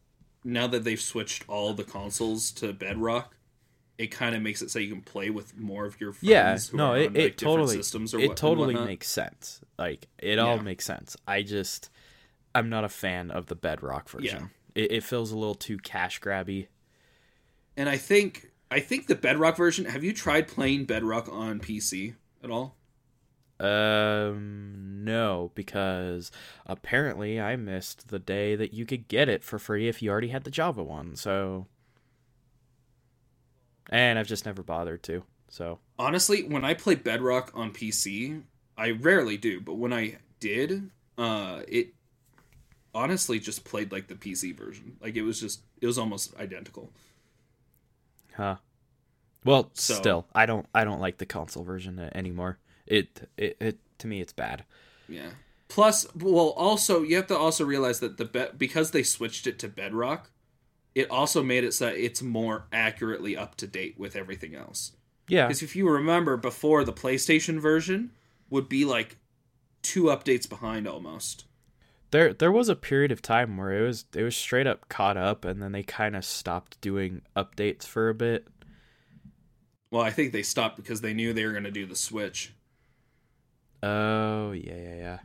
now 0.46 0.66
that 0.68 0.84
they've 0.84 1.00
switched 1.00 1.44
all 1.48 1.74
the 1.74 1.84
consoles 1.84 2.50
to 2.52 2.72
Bedrock, 2.72 3.34
it 3.98 4.08
kind 4.08 4.34
of 4.36 4.42
makes 4.42 4.62
it 4.62 4.70
so 4.70 4.78
you 4.78 4.90
can 4.92 5.02
play 5.02 5.30
with 5.30 5.56
more 5.58 5.86
of 5.86 6.00
your 6.00 6.12
friends. 6.12 6.22
yeah, 6.22 6.58
no, 6.72 6.92
it, 6.92 6.96
on, 6.98 7.02
like, 7.02 7.12
different 7.14 7.38
totally 7.38 7.76
systems 7.76 8.14
or 8.14 8.20
it 8.20 8.28
what, 8.28 8.36
totally 8.36 8.74
makes 8.74 9.08
sense. 9.08 9.60
Like 9.78 10.06
it 10.18 10.38
all 10.38 10.56
Yeah. 10.56 10.62
makes 10.62 10.84
sense. 10.84 11.16
I 11.26 11.42
just 11.42 11.90
I'm 12.54 12.68
not 12.68 12.84
a 12.84 12.88
fan 12.88 13.30
of 13.30 13.46
the 13.46 13.54
Bedrock 13.54 14.08
version. 14.08 14.50
It, 14.74 14.92
it 14.92 15.02
feels 15.02 15.32
a 15.32 15.36
little 15.36 15.54
too 15.54 15.78
cash 15.78 16.20
grabby. 16.20 16.68
And 17.76 17.88
I 17.88 17.96
think 17.96 18.50
I 18.70 18.80
think 18.80 19.06
the 19.06 19.14
Bedrock 19.14 19.56
version. 19.56 19.84
Have 19.86 20.04
you 20.04 20.12
tried 20.12 20.48
playing 20.48 20.84
Bedrock 20.84 21.28
on 21.30 21.60
PC 21.60 22.14
at 22.42 22.50
all? 22.50 22.76
Um, 23.58 25.04
no, 25.04 25.50
because 25.54 26.30
apparently 26.66 27.40
I 27.40 27.56
missed 27.56 28.08
the 28.08 28.18
day 28.18 28.54
that 28.56 28.74
you 28.74 28.84
could 28.84 29.08
get 29.08 29.28
it 29.28 29.42
for 29.42 29.58
free 29.58 29.88
if 29.88 30.02
you 30.02 30.10
already 30.10 30.28
had 30.28 30.44
the 30.44 30.50
Java 30.50 30.82
one. 30.82 31.16
So, 31.16 31.66
and 33.90 34.18
I've 34.18 34.26
just 34.26 34.44
never 34.46 34.62
bothered 34.62 35.02
to. 35.04 35.22
So, 35.48 35.78
Honestly, 35.98 36.42
when 36.42 36.64
I 36.64 36.74
play 36.74 36.96
Bedrock 36.96 37.50
on 37.54 37.72
PC, 37.72 38.42
I 38.76 38.90
rarely 38.90 39.36
do, 39.36 39.60
but 39.60 39.74
when 39.74 39.92
I 39.92 40.16
did, 40.40 40.90
uh, 41.16 41.62
it 41.68 41.94
honestly 42.94 43.38
just 43.38 43.64
played 43.64 43.92
like 43.92 44.08
the 44.08 44.14
PC 44.16 44.56
version. 44.56 44.96
Like 45.00 45.16
it 45.16 45.22
was 45.22 45.40
just 45.40 45.60
it 45.80 45.86
was 45.86 45.98
almost 45.98 46.36
identical. 46.36 46.90
huh? 48.34 48.56
Well, 49.44 49.70
So- 49.74 49.94
still, 49.94 50.26
I 50.34 50.44
don't, 50.46 50.66
I 50.74 50.84
don't 50.84 51.00
like 51.00 51.18
the 51.18 51.26
console 51.26 51.62
version 51.62 51.98
anymore. 52.14 52.58
It, 52.86 53.28
it, 53.36 53.56
it 53.60 53.78
to 53.98 54.06
me, 54.06 54.20
it's 54.20 54.32
bad. 54.32 54.64
Yeah. 55.08 55.30
Plus, 55.68 56.06
well, 56.14 56.50
also 56.50 57.02
you 57.02 57.16
have 57.16 57.26
to 57.28 57.36
also 57.36 57.64
realize 57.64 58.00
that 58.00 58.16
the 58.18 58.24
be- 58.24 58.56
because 58.56 58.92
they 58.92 59.02
switched 59.02 59.46
it 59.46 59.58
to 59.60 59.68
Bedrock, 59.68 60.30
it 60.94 61.10
also 61.10 61.42
made 61.42 61.64
it 61.64 61.74
so 61.74 61.88
it's 61.88 62.22
more 62.22 62.66
accurately 62.72 63.36
up 63.36 63.56
to 63.56 63.66
date 63.66 63.98
with 63.98 64.16
everything 64.16 64.54
else. 64.54 64.92
Yeah, 65.28 65.48
Because 65.48 65.62
if 65.62 65.74
you 65.74 65.88
remember, 65.88 66.36
before 66.36 66.84
the 66.84 66.92
PlayStation 66.92 67.58
version 67.60 68.12
would 68.48 68.68
be 68.68 68.84
like 68.84 69.16
two 69.82 70.04
updates 70.04 70.48
behind 70.48 70.86
almost. 70.86 71.44
there, 72.12 72.32
there 72.32 72.52
was 72.52 72.68
a 72.68 72.76
period 72.76 73.10
of 73.12 73.20
time 73.22 73.56
where 73.56 73.72
it 73.72 73.86
was, 73.86 74.04
it 74.14 74.22
was 74.22 74.36
straight 74.36 74.66
up 74.66 74.88
caught 74.88 75.16
up, 75.16 75.44
and 75.44 75.60
then 75.62 75.72
they 75.72 75.82
kind 75.82 76.14
of 76.16 76.24
stopped 76.24 76.80
doing 76.80 77.22
updates 77.36 77.84
for 77.84 78.08
a 78.08 78.14
bit. 78.14 78.46
Well, 79.90 80.02
I 80.02 80.10
think 80.10 80.32
they 80.32 80.42
stopped 80.42 80.76
because 80.76 81.00
they 81.00 81.14
knew 81.14 81.32
they 81.32 81.44
were 81.44 81.52
going 81.52 81.64
to 81.64 81.70
do 81.70 81.86
the 81.86 81.96
Switch. 81.96 82.52
Oh 83.82 84.52
yeah, 84.52 84.74
yeah, 84.74 84.94
yeah. 84.96 85.18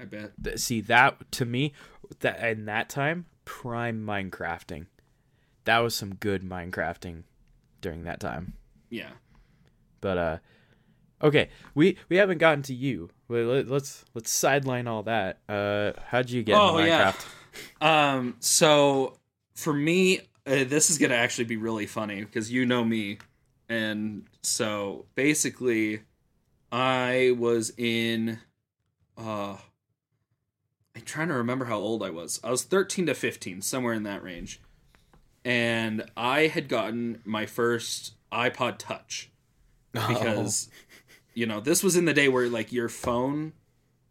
I 0.00 0.04
bet. 0.04 0.32
Th- 0.42 0.58
see 0.58 0.80
that 0.82 1.30
to 1.32 1.44
me 1.44 1.72
that 2.20 2.42
in 2.48 2.64
that 2.66 2.88
time 2.88 3.26
prime 3.44 4.04
minecrafting 4.04 4.86
that 5.64 5.78
was 5.78 5.94
some 5.94 6.14
good 6.14 6.42
minecrafting 6.42 7.22
during 7.80 8.04
that 8.04 8.20
time 8.20 8.54
Yeah. 8.90 9.10
but 10.00 10.18
uh 10.18 10.38
okay 11.22 11.48
we 11.74 11.96
we 12.08 12.16
haven't 12.16 12.38
gotten 12.38 12.62
to 12.62 12.74
you 12.74 13.10
Let- 13.28 13.46
let- 13.46 13.68
let's 13.68 14.04
let's 14.14 14.30
sideline 14.30 14.86
all 14.86 15.02
that 15.04 15.40
uh 15.48 15.92
how'd 16.08 16.30
you 16.30 16.42
get 16.42 16.56
Oh, 16.56 16.76
into 16.78 16.88
yeah. 16.88 17.12
minecraft 17.12 17.26
Um. 17.80 18.36
So 18.40 19.16
for 19.54 19.72
me, 19.72 20.20
uh, 20.46 20.64
this 20.64 20.90
is 20.90 20.98
gonna 20.98 21.14
actually 21.14 21.44
be 21.44 21.56
really 21.56 21.86
funny 21.86 22.22
because 22.22 22.52
you 22.52 22.64
know 22.66 22.84
me, 22.84 23.18
and 23.68 24.26
so 24.42 25.06
basically, 25.16 26.02
I 26.72 27.34
was 27.38 27.72
in. 27.76 28.38
Uh, 29.16 29.56
I'm 30.94 31.02
trying 31.04 31.28
to 31.28 31.34
remember 31.34 31.64
how 31.66 31.78
old 31.78 32.02
I 32.02 32.10
was. 32.10 32.40
I 32.42 32.50
was 32.50 32.64
13 32.64 33.06
to 33.06 33.14
15, 33.14 33.62
somewhere 33.62 33.94
in 33.94 34.02
that 34.04 34.22
range, 34.22 34.60
and 35.44 36.04
I 36.16 36.48
had 36.48 36.68
gotten 36.68 37.20
my 37.24 37.46
first 37.46 38.14
iPod 38.32 38.78
Touch 38.78 39.30
because 39.92 40.68
you 41.34 41.46
know 41.46 41.60
this 41.60 41.82
was 41.82 41.96
in 41.96 42.04
the 42.04 42.12
day 42.12 42.28
where 42.28 42.48
like 42.48 42.72
your 42.72 42.88
phone 42.88 43.52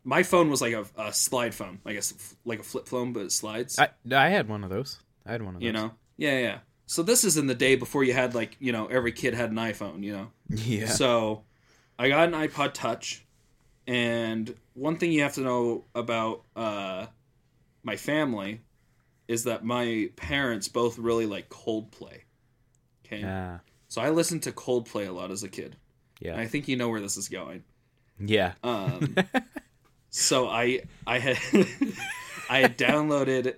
my 0.04 0.24
phone 0.24 0.50
was 0.50 0.62
like 0.62 0.74
a, 0.74 0.86
a 0.98 1.14
slide 1.14 1.54
phone 1.54 1.80
like 1.86 1.96
a 1.96 2.00
s- 2.00 2.36
like 2.46 2.60
a 2.60 2.64
flip 2.64 2.88
phone 2.88 3.14
but 3.14 3.22
it 3.24 3.32
slides. 3.32 3.78
I, 3.78 3.90
I 4.12 4.30
had 4.30 4.48
one 4.50 4.64
of 4.64 4.70
those. 4.70 4.98
I 5.26 5.34
had 5.34 5.42
one 5.44 5.56
of 5.56 5.62
those. 5.62 5.66
you 5.66 5.72
know 5.74 5.92
yeah 6.18 6.40
yeah. 6.40 6.58
So 6.88 7.04
this 7.04 7.24
is 7.26 7.36
in 7.38 7.48
the 7.48 7.54
day 7.56 7.76
before 7.76 8.04
you 8.04 8.14
had 8.14 8.34
like 8.34 8.56
you 8.60 8.72
know 8.72 8.88
every 8.88 9.12
kid 9.12 9.34
had 9.34 9.52
an 9.52 9.58
iphone 9.58 10.04
you 10.04 10.14
know? 10.14 10.28
Yeah. 10.50 10.88
So 10.88 11.44
i 12.00 12.08
got 12.08 12.28
an 12.28 12.34
ipod 12.34 12.74
touch 12.74 13.26
and 13.88 14.54
one 14.74 14.98
thing 14.98 15.12
you 15.12 15.22
have 15.24 15.34
to 15.34 15.42
know 15.42 15.86
about 15.96 16.44
uh 16.56 17.06
my 17.84 17.96
family 17.96 18.62
is 19.28 19.44
that 19.44 19.64
my 19.64 20.10
parents 20.16 20.68
both 20.68 20.98
really 20.98 21.26
like 21.26 21.50
coldplay 21.50 22.22
okay? 23.06 23.22
Yeah 23.22 23.60
so 23.90 24.02
i 24.02 24.10
listened 24.10 24.44
to 24.44 24.52
coldplay 24.52 25.08
a 25.08 25.12
lot 25.12 25.32
as 25.32 25.44
a 25.44 25.50
kid. 25.50 25.76
And 26.20 26.36
yeah 26.36 26.38
i 26.38 26.48
think 26.48 26.68
you 26.68 26.76
know 26.76 26.90
where 26.90 27.02
this 27.02 27.18
is 27.18 27.30
going. 27.30 27.64
Yeah. 28.20 28.54
Um, 28.64 29.16
so 30.10 30.48
I 30.48 30.82
I 31.06 31.20
had 31.20 31.38
I 32.50 32.60
had 32.60 32.78
downloaded 32.78 33.58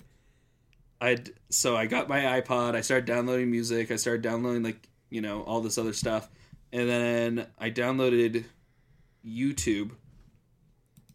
I 1.02 1.18
so 1.50 1.78
I 1.78 1.86
got 1.86 2.10
my 2.10 2.42
iPod. 2.42 2.76
I 2.76 2.82
started 2.82 3.06
downloading 3.06 3.50
music. 3.50 3.92
I 3.92 3.96
started 3.96 4.22
downloading 4.22 4.64
like 4.64 4.88
you 5.10 5.22
know 5.22 5.44
all 5.44 5.62
this 5.62 5.78
other 5.78 5.94
stuff, 5.94 6.30
and 6.72 6.90
then 6.90 7.48
I 7.58 7.72
downloaded 7.72 8.46
YouTube, 9.26 9.92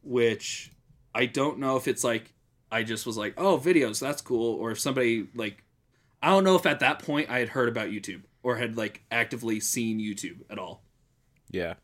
which 0.02 0.72
I 1.14 1.26
don't 1.26 1.58
know 1.58 1.76
if 1.76 1.88
it's 1.88 2.04
like 2.04 2.32
I 2.70 2.82
just 2.82 3.06
was 3.06 3.16
like 3.16 3.34
oh 3.36 3.58
videos 3.58 4.00
that's 4.00 4.22
cool, 4.22 4.54
or 4.54 4.72
if 4.72 4.80
somebody 4.80 5.28
like 5.34 5.62
I 6.22 6.28
don't 6.28 6.44
know 6.44 6.56
if 6.56 6.66
at 6.66 6.80
that 6.80 7.00
point 7.00 7.30
I 7.30 7.38
had 7.38 7.50
heard 7.50 7.68
about 7.68 7.88
YouTube 7.88 8.22
or 8.42 8.56
had 8.56 8.76
like 8.76 9.02
actively 9.10 9.60
seen 9.60 10.00
YouTube 10.00 10.38
at 10.50 10.58
all. 10.58 10.82
Yeah. 11.50 11.74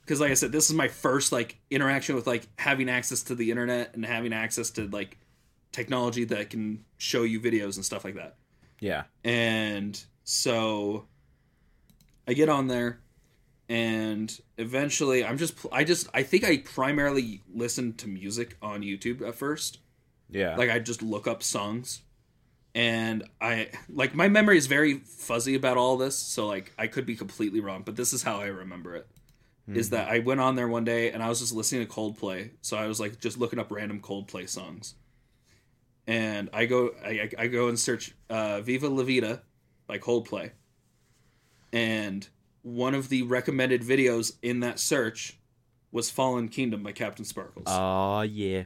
Because 0.00 0.20
like 0.20 0.30
i 0.30 0.34
said 0.34 0.50
this 0.50 0.68
is 0.68 0.74
my 0.74 0.88
first 0.88 1.30
like 1.32 1.58
interaction 1.70 2.16
with 2.16 2.26
like 2.26 2.48
having 2.58 2.88
access 2.88 3.22
to 3.24 3.34
the 3.34 3.50
internet 3.50 3.94
and 3.94 4.04
having 4.04 4.32
access 4.32 4.70
to 4.70 4.88
like 4.88 5.16
technology 5.70 6.24
that 6.24 6.50
can 6.50 6.84
show 6.98 7.22
you 7.22 7.40
videos 7.40 7.76
and 7.76 7.84
stuff 7.84 8.04
like 8.04 8.16
that. 8.16 8.36
Yeah. 8.80 9.04
And 9.24 10.02
so 10.24 11.06
i 12.26 12.32
get 12.32 12.48
on 12.48 12.66
there 12.68 13.00
and 13.68 14.40
eventually 14.58 15.24
i'm 15.24 15.38
just 15.38 15.54
i 15.72 15.84
just 15.84 16.08
i 16.14 16.22
think 16.22 16.44
i 16.44 16.58
primarily 16.58 17.42
listened 17.54 17.98
to 17.98 18.08
music 18.08 18.56
on 18.60 18.82
youtube 18.82 19.26
at 19.26 19.34
first 19.34 19.78
yeah 20.30 20.56
like 20.56 20.70
i 20.70 20.78
just 20.78 21.02
look 21.02 21.26
up 21.26 21.42
songs 21.42 22.02
and 22.74 23.24
i 23.40 23.68
like 23.88 24.14
my 24.14 24.28
memory 24.28 24.56
is 24.56 24.66
very 24.66 24.98
fuzzy 24.98 25.54
about 25.54 25.76
all 25.76 25.96
this 25.96 26.16
so 26.16 26.46
like 26.46 26.72
i 26.78 26.86
could 26.86 27.06
be 27.06 27.14
completely 27.14 27.60
wrong 27.60 27.82
but 27.84 27.96
this 27.96 28.12
is 28.12 28.22
how 28.22 28.40
i 28.40 28.46
remember 28.46 28.94
it 28.96 29.06
is 29.76 29.90
that 29.90 30.08
I 30.08 30.18
went 30.18 30.40
on 30.40 30.56
there 30.56 30.66
one 30.66 30.84
day 30.84 31.12
and 31.12 31.22
I 31.22 31.28
was 31.28 31.38
just 31.38 31.52
listening 31.54 31.86
to 31.86 31.92
Coldplay. 31.92 32.50
So 32.62 32.76
I 32.76 32.86
was 32.86 32.98
like 32.98 33.20
just 33.20 33.38
looking 33.38 33.58
up 33.60 33.70
random 33.70 34.00
Coldplay 34.00 34.48
songs. 34.48 34.94
And 36.06 36.50
I 36.52 36.66
go 36.66 36.90
I, 37.04 37.30
I 37.38 37.46
go 37.46 37.68
and 37.68 37.78
search 37.78 38.12
uh, 38.28 38.60
Viva 38.60 38.88
La 38.88 39.04
Vida 39.04 39.42
by 39.86 39.98
Coldplay. 39.98 40.50
And 41.72 42.28
one 42.62 42.94
of 42.94 43.08
the 43.08 43.22
recommended 43.22 43.82
videos 43.82 44.34
in 44.42 44.60
that 44.60 44.78
search 44.78 45.38
was 45.90 46.10
Fallen 46.10 46.48
Kingdom 46.48 46.82
by 46.82 46.92
CaptainSparklez. 46.92 47.64
oh 47.66 48.22
yeah 48.22 48.64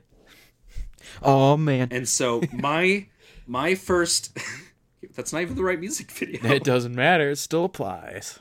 oh 1.22 1.56
man 1.56 1.88
and 1.90 2.08
so 2.08 2.42
my 2.52 3.06
my 3.46 3.74
first 3.74 4.36
That's 5.14 5.32
not 5.32 5.42
even 5.42 5.54
the 5.56 5.62
right 5.64 5.80
music 5.80 6.10
video. 6.10 6.44
It 6.44 6.62
doesn't 6.64 6.94
matter. 6.94 7.30
It 7.30 7.36
still 7.36 7.64
applies. 7.64 8.38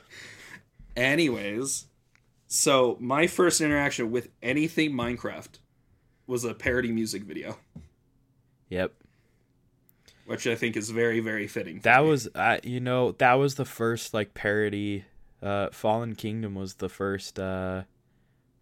Anyways, 0.94 1.86
so 2.48 2.96
my 3.00 3.26
first 3.26 3.60
interaction 3.60 4.10
with 4.10 4.28
anything 4.42 4.92
Minecraft 4.92 5.58
was 6.26 6.44
a 6.44 6.54
parody 6.54 6.92
music 6.92 7.22
video, 7.22 7.58
Yep. 8.68 8.92
Which 10.26 10.46
I 10.46 10.54
think 10.54 10.76
is 10.76 10.90
very, 10.90 11.20
very 11.20 11.46
fitting. 11.46 11.80
That 11.80 12.02
me. 12.02 12.10
was, 12.10 12.28
uh, 12.34 12.58
you 12.62 12.80
know, 12.80 13.12
that 13.12 13.34
was 13.34 13.54
the 13.54 13.64
first 13.64 14.12
like 14.12 14.34
parody. 14.34 15.04
Uh, 15.42 15.68
Fallen 15.70 16.14
Kingdom 16.14 16.54
was 16.54 16.74
the 16.74 16.88
first 16.88 17.38
uh, 17.38 17.82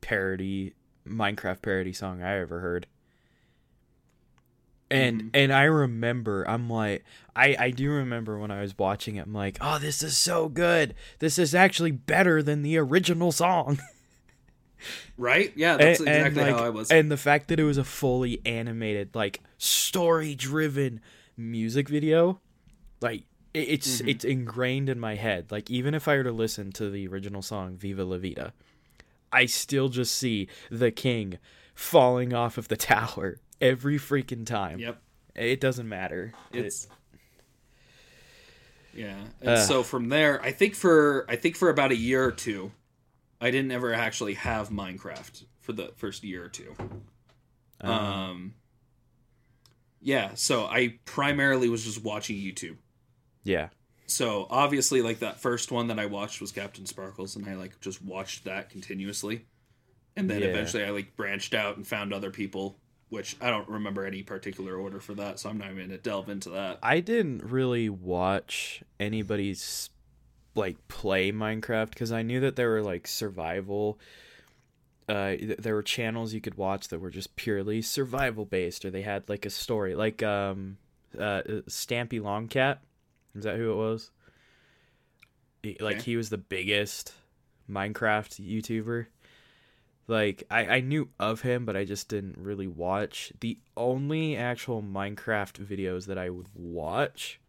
parody 0.01 0.75
Minecraft 1.09 1.63
parody 1.63 1.93
song 1.93 2.23
I 2.23 2.39
ever 2.39 2.61
heard. 2.61 2.87
And 4.91 5.25
Mhm. 5.25 5.31
and 5.35 5.53
I 5.53 5.65
remember 5.65 6.45
I'm 6.49 6.69
like 6.69 7.05
I 7.35 7.57
I 7.59 7.71
do 7.71 7.91
remember 7.91 8.39
when 8.39 8.51
I 8.51 8.61
was 8.61 8.77
watching 8.79 9.17
it 9.17 9.27
I'm 9.27 9.33
like 9.33 9.57
oh 9.61 9.79
this 9.79 10.03
is 10.03 10.17
so 10.17 10.49
good 10.49 10.95
this 11.21 11.39
is 11.39 11.55
actually 11.55 11.91
better 11.91 12.43
than 12.43 12.63
the 12.63 12.77
original 12.77 13.33
song 13.33 13.79
right. 15.17 15.53
Yeah, 15.57 15.79
that's 15.79 16.01
and, 16.01 16.09
and, 16.09 16.27
exactly 16.27 16.53
like, 16.53 16.61
how 16.61 16.67
I 16.67 16.69
was. 16.69 16.91
and 16.91 17.11
the 17.11 17.17
fact 17.17 17.49
that 17.49 17.59
it 17.59 17.65
was 17.65 17.79
a 17.79 17.85
fully 17.85 18.41
animated 18.45 19.15
like 19.15 19.41
story 19.57 20.35
driven 20.35 21.01
music 21.37 21.89
video 21.89 22.41
like 23.01 23.25
it, 23.53 23.69
it's 23.69 24.01
Mhm. 24.03 24.09
it's 24.09 24.25
ingrained 24.25 24.89
in 24.89 24.99
my 25.01 25.15
head 25.17 25.51
like 25.51 25.71
even 25.71 25.95
if 25.95 26.07
i 26.09 26.17
were 26.17 26.25
to 26.25 26.33
listen 26.33 26.71
to 26.73 26.91
the 26.91 27.07
original 27.09 27.43
song 27.43 27.77
viva 27.77 28.05
la 28.05 28.17
vida 28.19 28.53
i 29.33 29.47
still 29.47 29.89
just 29.89 30.15
see 30.15 30.49
the 30.71 30.91
king 30.91 31.39
falling 31.75 32.33
off 32.33 32.57
of 32.59 32.69
the 32.69 32.77
tower 32.95 33.41
every 33.61 33.99
freaking 33.99 34.47
time 34.47 34.79
yep. 34.79 35.01
it 35.35 35.61
doesn't 35.61 35.89
matter 35.89 36.33
It- 36.53 36.65
It's 36.67 36.89
yeah, 38.97 39.17
and 39.41 39.51
Uh. 39.51 39.57
so 39.67 39.83
from 39.83 40.09
there, 40.09 40.41
I 40.41 40.53
think 40.53 40.77
for 40.77 41.27
I 41.29 41.35
think 41.35 41.57
for 41.57 41.69
about 41.69 41.91
a 41.91 41.97
year 41.97 42.23
or 42.25 42.31
two, 42.31 42.71
I 43.41 43.51
didn't 43.51 43.73
ever 43.73 43.93
actually 43.93 44.35
have 44.35 44.69
Minecraft 44.69 45.45
for 45.59 45.73
the 45.73 45.91
first 45.97 46.23
year 46.23 46.45
or 46.45 46.49
two. 46.49 46.77
um, 47.81 47.91
Um, 47.91 48.55
yeah, 50.05 50.35
so 50.35 50.67
I 50.67 50.99
primarily 51.07 51.69
was 51.69 51.85
just 51.85 52.05
watching 52.05 52.37
YouTube. 52.37 52.77
yeah 53.45 53.69
So 54.07 54.47
obviously, 54.51 55.03
like 55.03 55.21
that 55.21 55.41
first 55.41 55.73
one 55.73 55.89
that 55.89 55.99
I 55.99 56.07
watched 56.07 56.41
was 56.41 56.53
CaptainSparklez, 56.53 57.37
and 57.37 57.49
I 57.49 57.55
like 57.55 57.81
just 57.81 58.03
watched 58.03 58.45
that 58.45 58.71
continuously, 58.71 59.47
and 60.17 60.29
then 60.31 60.43
Yeah. 60.43 60.49
eventually 60.49 60.85
I 60.85 60.91
like 60.91 61.17
branched 61.17 61.55
out 61.55 61.77
and 61.77 61.87
found 61.87 62.13
other 62.13 62.31
people, 62.31 62.81
which 63.09 63.37
I 63.41 63.51
don't 63.51 63.69
remember 63.69 64.05
any 64.07 64.23
particular 64.23 64.77
order 64.77 65.01
for 65.01 65.15
that, 65.15 65.39
so 65.41 65.49
I'm 65.51 65.59
not 65.59 65.71
even 65.71 65.87
gonna 65.89 65.99
delve 65.99 66.29
into 66.29 66.51
that. 66.51 66.83
I 66.83 67.01
didn't 67.01 67.43
really 67.45 67.89
watch 67.89 68.83
anybody's 69.01 69.91
like 70.55 70.87
play 70.89 71.33
Minecraft 71.33 71.91
because 71.91 72.13
I 72.13 72.23
knew 72.23 72.41
that 72.41 72.57
there 72.57 72.71
were 72.71 72.83
like 72.83 73.07
survival. 73.07 73.99
Uh, 75.09 75.37
th- 75.37 75.59
there 75.59 75.75
were 75.75 75.83
channels 75.83 76.33
you 76.33 76.41
could 76.41 76.57
watch 76.57 76.89
that 76.89 76.99
were 76.99 77.11
just 77.11 77.37
purely 77.37 77.83
survival 77.83 78.45
based, 78.47 78.85
or 78.85 78.91
they 78.91 79.03
had 79.03 79.29
like 79.29 79.45
a 79.45 79.51
story, 79.51 79.95
like 79.95 80.23
um, 80.23 80.79
uh, 81.19 81.43
Stampy 81.69 82.21
Longcat. 82.21 82.79
Is 83.37 83.45
that 83.45 83.57
who 83.57 83.71
it 83.73 83.77
was? 83.77 84.11
He- 85.63 85.77
Like 85.81 85.97
Okay. 85.97 86.05
he 86.05 86.17
was 86.17 86.31
the 86.31 86.39
biggest 86.39 87.13
Minecraft 87.71 88.41
YouTuber. 88.41 89.07
Like 90.07 90.45
I, 90.51 90.67
I 90.67 90.81
knew 90.81 91.09
of 91.19 91.41
him, 91.43 91.65
but 91.65 91.77
I 91.77 91.85
just 91.85 92.09
didn't 92.09 92.37
really 92.39 92.67
watch. 92.67 93.33
The 93.41 93.59
only 93.77 94.37
actual 94.37 94.83
Minecraft 94.83 95.65
videos 95.65 96.07
that 96.07 96.19
I 96.19 96.29
would 96.31 96.49
watch 96.55 97.41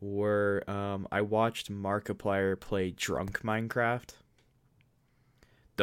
were 0.00 0.62
um, 0.68 1.06
I 1.12 1.20
watched 1.22 1.70
Markiplier 1.72 2.58
play 2.58 2.90
drunk 2.90 3.42
Minecraft. 3.42 4.10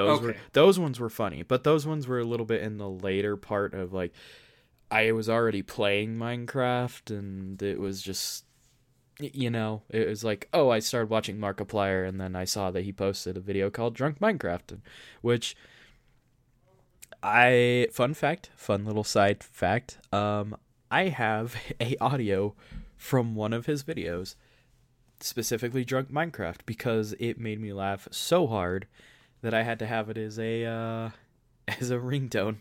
Those 0.06 0.22
were 0.22 0.36
those 0.54 0.80
ones 0.80 1.00
were 1.00 1.10
funny, 1.10 1.44
but 1.44 1.64
those 1.64 1.86
ones 1.86 2.08
were 2.08 2.20
a 2.20 2.26
little 2.26 2.46
bit 2.46 2.62
in 2.62 2.78
the 2.78 2.90
later 2.90 3.36
part 3.36 3.74
of 3.74 3.94
like 3.94 4.14
I 4.90 5.12
was 5.12 5.30
already 5.30 5.62
playing 5.62 6.18
Minecraft 6.18 7.10
and 7.10 7.62
it 7.62 7.80
was 7.80 8.02
just 8.02 8.46
you 9.20 9.50
know, 9.50 9.82
it 9.90 10.08
was 10.08 10.24
like, 10.24 10.48
oh, 10.54 10.70
I 10.70 10.78
started 10.78 11.10
watching 11.10 11.38
Markiplier 11.38 12.08
and 12.08 12.22
then 12.22 12.36
I 12.36 12.46
saw 12.46 12.70
that 12.70 12.84
he 12.84 12.94
posted 12.94 13.36
a 13.36 13.40
video 13.40 13.72
called 13.72 13.96
Drunk 13.96 14.20
Minecraft, 14.20 14.80
which 15.22 15.56
I 17.24 17.88
fun 17.92 18.14
fact, 18.14 18.52
fun 18.56 18.86
little 18.86 19.04
side 19.04 19.44
fact, 19.44 19.98
um 20.14 20.56
I 20.90 21.10
have 21.10 21.56
a 21.82 21.98
audio 22.00 22.56
from 22.96 23.36
one 23.36 23.54
of 23.54 23.66
his 23.66 23.84
videos, 23.84 24.36
specifically 25.20 25.84
Drunk 25.84 26.12
Minecraft 26.12 26.60
because 26.66 27.14
it 27.20 27.40
made 27.40 27.60
me 27.60 27.74
laugh 27.74 28.08
so 28.12 28.48
hard 28.48 28.88
that 29.42 29.54
I 29.54 29.64
had 29.64 29.80
to 29.80 29.86
have 29.88 30.10
it 30.10 30.18
as 30.18 30.38
a 30.40 30.66
uh 30.66 31.10
as 31.80 31.90
a 31.92 31.98
ringtone. 31.98 32.58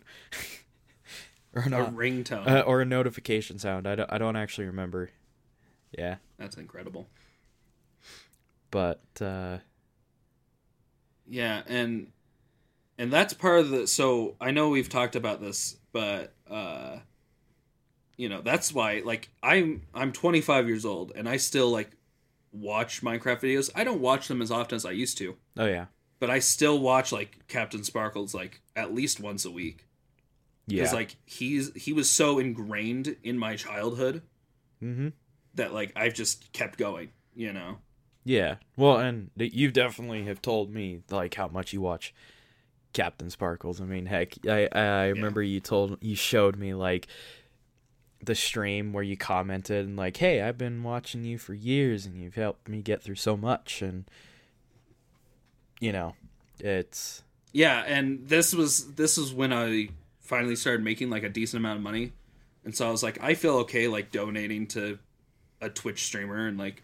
or 1.55 1.63
A 1.63 1.69
not 1.69 1.93
ringtone. 1.95 2.47
uh, 2.47 2.61
or 2.61 2.81
a 2.81 2.85
notification 2.85 3.57
sound. 3.57 3.87
I 3.87 3.95
don't, 3.95 4.11
I 4.13 4.17
don't 4.17 4.35
actually 4.35 4.67
remember. 4.67 5.09
Yeah, 5.97 6.17
That's 6.37 6.57
incredible. 6.57 7.07
but 8.71 9.01
uh, 9.21 9.57
Yeah, 11.25 11.63
and 11.67 12.11
and 12.97 13.11
that's 13.11 13.33
part 13.33 13.59
of 13.59 13.69
the 13.69 13.87
so 13.87 14.35
I 14.41 14.51
know 14.51 14.69
we've 14.69 14.89
talked 14.89 15.15
about 15.15 15.41
this, 15.41 15.77
but 15.93 16.33
uh 16.49 16.97
you 18.17 18.29
know, 18.29 18.41
that's 18.41 18.73
why 18.73 19.01
like 19.05 19.29
I'm 19.43 19.83
I'm 19.93 20.11
25 20.11 20.67
years 20.67 20.85
old 20.85 21.11
and 21.15 21.29
I 21.29 21.37
still 21.37 21.69
like 21.69 21.91
watch 22.51 23.01
Minecraft 23.01 23.41
videos. 23.41 23.69
I 23.75 23.83
don't 23.83 24.01
watch 24.01 24.27
them 24.27 24.41
as 24.41 24.51
often 24.51 24.75
as 24.75 24.85
I 24.85 24.91
used 24.91 25.17
to, 25.19 25.37
oh 25.57 25.65
yeah, 25.65 25.85
but 26.19 26.29
I 26.29 26.39
still 26.39 26.79
watch 26.79 27.11
like 27.11 27.47
CaptainSparklez 27.47 28.33
like 28.33 28.61
at 28.75 28.93
least 28.93 29.19
once 29.19 29.45
a 29.45 29.51
week. 29.51 29.85
yeah, 30.67 30.81
Because 30.81 30.93
like 30.93 31.15
he's 31.25 31.73
he 31.75 31.93
was 31.93 32.09
so 32.09 32.39
ingrained 32.39 33.15
in 33.23 33.37
my 33.37 33.55
childhood 33.55 34.21
mm-hmm. 34.83 35.09
that 35.55 35.73
like 35.73 35.91
I've 35.95 36.13
just 36.13 36.51
kept 36.53 36.77
going, 36.77 37.09
you 37.35 37.53
know. 37.53 37.77
yeah. 38.23 38.55
Well, 38.75 38.97
and 38.97 39.29
you 39.35 39.71
definitely 39.71 40.25
have 40.25 40.41
told 40.41 40.73
me 40.73 41.01
like 41.09 41.35
how 41.35 41.47
much 41.47 41.73
you 41.73 41.81
watch 41.81 42.13
CaptainSparklez. 42.93 43.81
I 43.81 43.85
mean, 43.85 44.05
heck, 44.07 44.33
I 44.47 44.67
I 44.71 45.07
remember 45.07 45.41
you 45.41 45.59
told 45.59 45.97
you 46.01 46.15
showed 46.15 46.57
me 46.57 46.73
like 46.73 47.07
the 48.23 48.35
stream 48.35 48.93
where 48.93 49.03
you 49.03 49.15
commented 49.15 49.85
and 49.85 49.95
like, 49.95 50.17
hey, 50.17 50.41
I've 50.41 50.57
been 50.57 50.81
watching 50.81 51.23
you 51.23 51.37
for 51.37 51.53
years 51.53 52.07
and 52.07 52.17
you've 52.17 52.33
helped 52.35 52.67
me 52.67 52.81
get 52.81 53.03
through 53.03 53.15
so 53.15 53.37
much, 53.37 53.81
and 53.81 54.09
you 55.79 55.91
know, 55.91 56.15
it's 56.59 57.23
Yeah, 57.53 57.83
and 57.85 58.27
this 58.27 58.53
was 58.53 58.95
this 58.95 59.17
was 59.17 59.33
when 59.33 59.53
I 59.53 59.89
finally 60.21 60.55
started 60.55 60.83
making 60.83 61.09
like 61.09 61.23
a 61.23 61.29
decent 61.29 61.59
amount 61.59 61.77
of 61.77 61.83
money, 61.83 62.13
and 62.65 62.75
so 62.75 62.87
I 62.87 62.91
was 62.91 63.03
like, 63.03 63.21
I 63.21 63.33
feel 63.33 63.57
okay 63.59 63.87
like 63.87 64.11
donating 64.11 64.67
to 64.67 64.99
a 65.61 65.69
Twitch 65.69 66.03
streamer 66.03 66.47
and 66.47 66.57
like, 66.57 66.83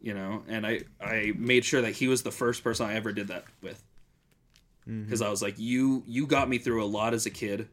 you 0.00 0.14
know, 0.14 0.42
and 0.48 0.66
I 0.66 0.80
I 1.00 1.32
made 1.36 1.64
sure 1.64 1.82
that 1.82 1.92
he 1.92 2.08
was 2.08 2.22
the 2.22 2.32
first 2.32 2.64
person 2.64 2.86
I 2.86 2.94
ever 2.94 3.12
did 3.12 3.28
that 3.28 3.44
with. 3.62 3.82
Mm-hmm. 4.88 5.04
Because 5.04 5.22
I 5.22 5.28
was 5.28 5.42
like, 5.42 5.58
you 5.58 6.02
you 6.06 6.26
got 6.26 6.48
me 6.48 6.58
through 6.58 6.82
a 6.82 6.86
lot 6.86 7.14
as 7.14 7.26
a 7.26 7.30
kid, 7.30 7.68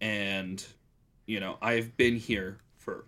and 0.00 0.64
you 1.26 1.40
know 1.40 1.58
I've 1.60 1.96
been 1.96 2.16
here 2.16 2.58
for 2.78 3.04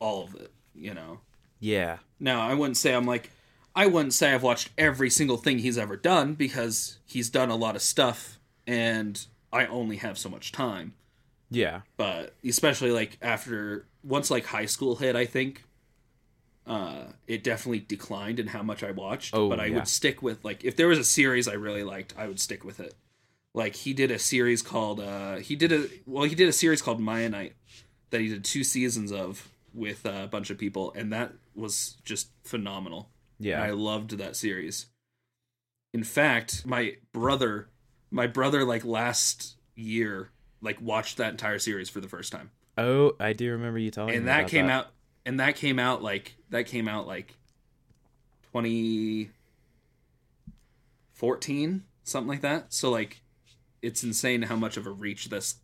all 0.00 0.24
of 0.24 0.34
it, 0.34 0.50
you 0.74 0.94
know. 0.94 1.20
yeah, 1.60 1.98
Now, 2.18 2.40
I 2.40 2.54
wouldn't 2.54 2.76
say 2.76 2.94
I'm 2.94 3.06
like, 3.06 3.30
I 3.74 3.86
wouldn't 3.86 4.14
say 4.14 4.32
I've 4.34 4.42
watched 4.42 4.70
every 4.76 5.10
single 5.10 5.36
thing 5.36 5.58
he's 5.58 5.78
ever 5.78 5.96
done 5.96 6.34
because 6.34 6.98
he's 7.06 7.30
done 7.30 7.50
a 7.50 7.56
lot 7.56 7.76
of 7.76 7.82
stuff 7.82 8.38
and 8.66 9.24
I 9.52 9.66
only 9.66 9.96
have 9.96 10.18
so 10.18 10.28
much 10.28 10.52
time. 10.52 10.94
yeah, 11.50 11.80
But 11.96 12.34
especially 12.44 12.90
like 12.90 13.18
after 13.22 13.86
once 14.02 14.30
like 14.30 14.46
high 14.46 14.66
school 14.66 14.96
hit, 14.96 15.16
I 15.16 15.26
think 15.26 15.64
uh 16.66 17.04
it 17.26 17.42
definitely 17.42 17.80
declined 17.80 18.38
in 18.38 18.48
how 18.48 18.62
much 18.62 18.82
I 18.82 18.90
watched. 18.90 19.34
Oh, 19.34 19.48
but 19.48 19.58
I 19.60 19.66
yeah. 19.66 19.76
would 19.76 19.88
stick 19.88 20.22
with 20.22 20.44
like 20.44 20.64
if 20.64 20.76
there 20.76 20.88
was 20.88 20.98
a 20.98 21.04
series 21.04 21.48
I 21.48 21.54
really 21.54 21.82
liked, 21.84 22.14
I 22.18 22.26
would 22.28 22.40
stick 22.40 22.64
with 22.64 22.80
it. 22.80 22.94
Like 23.54 23.74
he 23.74 23.92
did 23.92 24.10
a 24.10 24.18
series 24.18 24.62
called 24.62 25.00
uh 25.00 25.36
he 25.36 25.56
did 25.56 25.72
a 25.72 25.88
well 26.06 26.24
he 26.24 26.34
did 26.34 26.48
a 26.48 26.52
series 26.52 26.82
called 26.82 27.00
Mianite 27.00 27.52
that 28.10 28.20
he 28.20 28.28
did 28.28 28.44
two 28.44 28.64
seasons 28.64 29.10
of 29.12 29.48
with 29.72 30.04
a 30.04 30.28
bunch 30.30 30.50
of 30.50 30.58
people 30.58 30.92
and 30.94 31.12
that 31.12 31.32
was 31.54 31.96
just 32.04 32.30
phenomenal. 32.44 33.08
Yeah. 33.40 33.60
I 33.60 33.70
loved 33.70 34.18
that 34.18 34.36
series. 34.36 34.86
In 35.92 36.04
fact, 36.04 36.64
my 36.64 36.96
brother, 37.12 37.68
my 38.12 38.28
brother, 38.28 38.64
like 38.64 38.84
last 38.84 39.56
year, 39.74 40.30
like 40.60 40.80
watched 40.80 41.16
that 41.16 41.30
entire 41.32 41.58
series 41.58 41.88
for 41.88 42.00
the 42.00 42.06
first 42.08 42.30
time, 42.30 42.50
Oh, 42.78 43.16
I 43.18 43.32
do 43.32 43.50
remember 43.50 43.78
you 43.78 43.90
telling 43.90 44.14
and 44.14 44.24
me 44.24 44.26
that 44.26 44.40
about 44.40 44.50
came 44.50 44.68
out, 44.68 44.86
and 45.26 45.40
that 45.40 45.56
came 45.56 45.78
out 45.80 46.02
like 46.02 46.36
that 46.50 46.66
came 46.66 46.86
out 46.86 47.06
like 47.06 47.34
twenty 48.52 49.30
fourteen, 51.12 51.84
something 52.04 52.28
like 52.28 52.42
that. 52.42 52.72
So 52.72 52.90
like, 52.90 53.22
it's 53.82 54.02
insane 54.04 54.42
how 54.42 54.56
much 54.56 54.76
of 54.76 54.86
a 54.86 54.90
reach 54.90 55.28
this 55.28 55.56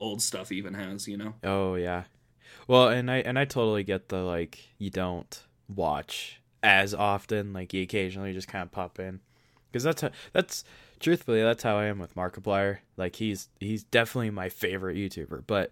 old 0.00 0.22
stuff 0.22 0.50
even 0.52 0.74
has, 0.74 1.06
you 1.06 1.16
know? 1.16 1.34
Oh 1.42 1.74
yeah, 1.74 2.04
Well, 2.66 2.88
and 2.88 3.10
I 3.10 3.18
and 3.18 3.38
I 3.38 3.44
totally 3.44 3.84
get 3.84 4.08
the 4.08 4.18
like 4.22 4.58
you 4.78 4.90
don't 4.90 5.42
watch 5.68 6.40
as 6.64 6.94
often, 6.94 7.52
like 7.52 7.72
you 7.72 7.82
occasionally 7.82 8.32
just 8.32 8.48
kind 8.48 8.62
of 8.62 8.72
pop 8.72 8.98
in, 8.98 9.20
because 9.70 9.84
that's 9.84 10.00
how, 10.02 10.10
that's 10.32 10.64
truthfully 10.98 11.42
that's 11.42 11.62
how 11.62 11.76
I 11.76 11.84
am 11.84 11.98
with 11.98 12.14
Markiplier. 12.16 12.78
Like 12.96 13.16
he's 13.16 13.48
he's 13.60 13.84
definitely 13.84 14.30
my 14.30 14.48
favorite 14.48 14.96
YouTuber, 14.96 15.44
but 15.46 15.70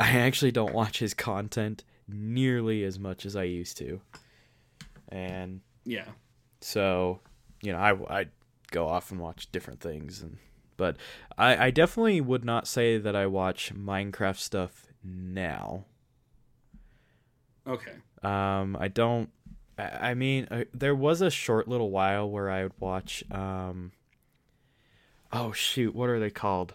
I 0.00 0.18
actually 0.18 0.50
don't 0.50 0.72
watch 0.74 0.98
his 0.98 1.14
content 1.14 1.84
nearly 2.08 2.82
as 2.82 2.98
much 2.98 3.24
as 3.26 3.36
I 3.36 3.44
used 3.44 3.76
to, 3.78 4.00
and 5.10 5.60
Yeah. 5.84 6.08
so 6.60 7.20
you 7.62 7.72
know 7.72 7.78
I 7.78 8.20
I 8.20 8.26
go 8.70 8.88
off 8.88 9.10
and 9.10 9.20
watch 9.20 9.52
different 9.52 9.80
things 9.80 10.22
and 10.22 10.38
but 10.78 10.96
I 11.36 11.66
I 11.66 11.70
definitely 11.70 12.20
would 12.22 12.44
not 12.44 12.66
say 12.66 12.96
that 12.98 13.14
I 13.14 13.26
watch 13.26 13.72
Minecraft 13.74 14.38
stuff 14.38 14.86
now. 15.04 15.84
Okay. 17.66 17.92
Um, 18.22 18.76
I 18.80 18.88
don't. 18.88 19.30
I 19.84 20.14
mean, 20.14 20.48
uh, 20.50 20.64
there 20.72 20.94
was 20.94 21.20
a 21.20 21.30
short 21.30 21.68
little 21.68 21.90
while 21.90 22.28
where 22.28 22.50
I 22.50 22.64
would 22.64 22.78
watch. 22.78 23.24
Um, 23.30 23.92
oh 25.32 25.52
shoot, 25.52 25.94
what 25.94 26.08
are 26.08 26.20
they 26.20 26.30
called? 26.30 26.74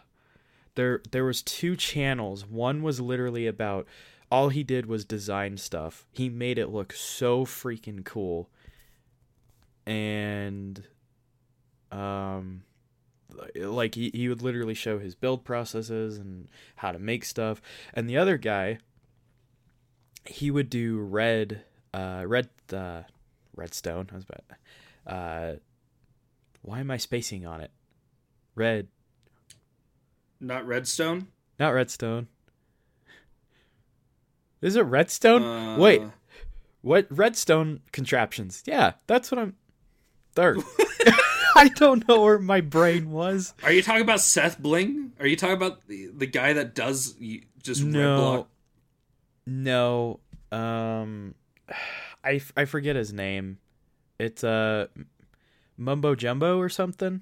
There, 0.76 1.02
there 1.12 1.26
was 1.26 1.42
two 1.42 1.76
channels. 1.76 2.46
One 2.46 2.84
was 2.84 3.00
literally 3.00 3.48
about 3.48 3.88
all 4.32 4.50
he 4.50 4.64
did 4.64 4.86
was 4.86 5.06
design 5.06 5.58
stuff. 5.58 6.06
He 6.12 6.30
made 6.30 6.58
it 6.58 6.70
look 6.70 6.94
so 6.94 7.46
freaking 7.46 8.04
cool, 8.04 8.50
and 9.86 10.84
um, 11.92 12.64
like 13.56 13.96
he, 13.96 14.12
he 14.14 14.30
would 14.30 14.42
literally 14.42 14.74
show 14.74 15.00
his 15.00 15.16
build 15.16 15.44
processes 15.44 16.18
and 16.18 16.48
how 16.78 16.92
to 16.92 17.00
make 17.00 17.26
stuff. 17.26 17.62
And 17.94 18.10
the 18.10 18.18
other 18.18 18.38
guy, 18.38 18.80
he 20.26 20.52
would 20.52 20.70
do 20.70 21.00
red 21.00 21.64
uh 21.98 22.24
red 22.26 22.50
uh 22.74 23.02
redstone 23.56 24.08
i 24.12 24.16
was 24.16 24.24
about 24.24 24.44
uh 25.08 25.56
why 26.62 26.80
am 26.80 26.92
i 26.92 26.98
spacing 26.98 27.46
on 27.46 27.62
it? 27.62 27.72
Red. 28.56 28.88
Not 30.40 30.68
Redstone. 30.68 31.28
not 31.60 31.70
redstone. 31.70 32.28
Is 34.62 34.76
it 34.76 34.82
redstone? 34.82 35.44
Uh, 35.44 35.78
wait 35.78 36.02
what 36.82 37.08
redstone 37.10 37.82
contraptions? 37.92 38.64
Yeah 38.66 38.94
that's 39.08 39.32
what 39.32 39.40
i'm 39.40 39.56
third. 40.34 40.60
I 41.56 41.70
don't 41.70 42.08
know 42.08 42.22
where 42.22 42.38
my 42.38 42.62
brain 42.62 43.10
was. 43.10 43.56
Are 43.64 43.72
you 43.72 43.82
talking 43.82 44.04
about 44.04 44.20
Seth 44.20 44.60
Bling? 44.60 45.14
Are 45.20 45.26
you 45.26 45.36
talking 45.36 45.56
about 45.56 45.88
the, 45.88 46.12
the 46.16 46.28
guy 46.28 46.54
that 46.54 46.76
does 46.76 47.16
just 47.64 47.82
red 47.82 47.94
no. 47.94 48.18
Block? 48.18 48.50
no 49.48 50.20
um 50.52 51.34
I, 52.24 52.34
f- 52.36 52.54
I 52.56 52.66
forget 52.66 52.96
his 52.96 53.14
name. 53.14 53.60
It's 54.20 54.44
uh 54.44 54.88
mumbo 55.78 56.16
jumbo 56.16 56.58
or 56.58 56.70
something? 56.70 57.22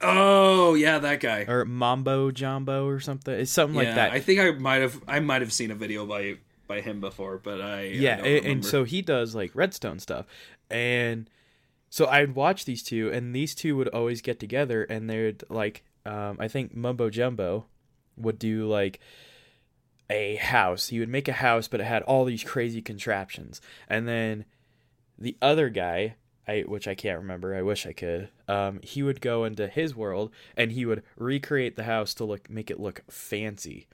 Oh 0.00 0.74
yeah, 0.74 0.98
that 0.98 1.20
guy. 1.20 1.44
or 1.46 1.64
mambo 1.64 2.30
jumbo 2.30 2.86
or 2.86 3.00
something? 3.00 3.34
It's 3.34 3.52
something 3.52 3.80
yeah, 3.80 3.88
like 3.88 3.94
that. 3.94 4.12
I 4.12 4.20
think 4.20 4.40
I 4.40 4.50
might 4.52 4.82
have 4.82 5.00
I 5.06 5.20
might 5.20 5.42
have 5.42 5.52
seen 5.52 5.70
a 5.70 5.74
video 5.74 6.06
by 6.06 6.36
by 6.66 6.80
him 6.80 7.00
before, 7.00 7.38
but 7.38 7.60
I 7.60 7.78
I 7.78 7.82
yeah 7.82 8.16
don't 8.16 8.26
and, 8.26 8.46
and 8.46 8.64
so 8.64 8.84
he 8.84 9.02
does 9.02 9.34
like 9.34 9.50
redstone 9.54 9.98
stuff. 9.98 10.26
And 10.70 11.28
so 11.92 12.06
i'd 12.06 12.34
watch 12.34 12.64
these 12.64 12.82
two 12.82 13.12
and 13.12 13.36
these 13.36 13.54
two 13.54 13.76
would 13.76 13.88
always 13.88 14.22
get 14.22 14.40
together 14.40 14.82
and 14.84 15.10
they'd 15.10 15.44
like 15.50 15.84
um, 16.06 16.36
i 16.40 16.48
think 16.48 16.74
mumbo 16.74 17.10
jumbo 17.10 17.66
would 18.16 18.38
do 18.38 18.66
like 18.66 18.98
a 20.10 20.36
house 20.36 20.88
he 20.88 20.98
would 20.98 21.08
make 21.08 21.28
a 21.28 21.32
house 21.32 21.68
but 21.68 21.80
it 21.80 21.84
had 21.84 22.02
all 22.02 22.24
these 22.24 22.44
crazy 22.44 22.82
contraptions 22.82 23.60
and 23.88 24.06
then 24.06 24.44
the 25.18 25.36
other 25.40 25.68
guy 25.68 26.14
I, 26.46 26.62
which 26.62 26.88
I 26.88 26.94
can't 26.94 27.20
remember. 27.20 27.54
I 27.54 27.62
wish 27.62 27.86
I 27.86 27.92
could. 27.92 28.28
Um, 28.48 28.80
he 28.82 29.02
would 29.02 29.20
go 29.20 29.44
into 29.44 29.68
his 29.68 29.94
world 29.94 30.32
and 30.56 30.72
he 30.72 30.84
would 30.84 31.02
recreate 31.16 31.76
the 31.76 31.84
house 31.84 32.14
to 32.14 32.24
look 32.24 32.50
make 32.50 32.70
it 32.70 32.80
look 32.80 33.02
fancy. 33.08 33.86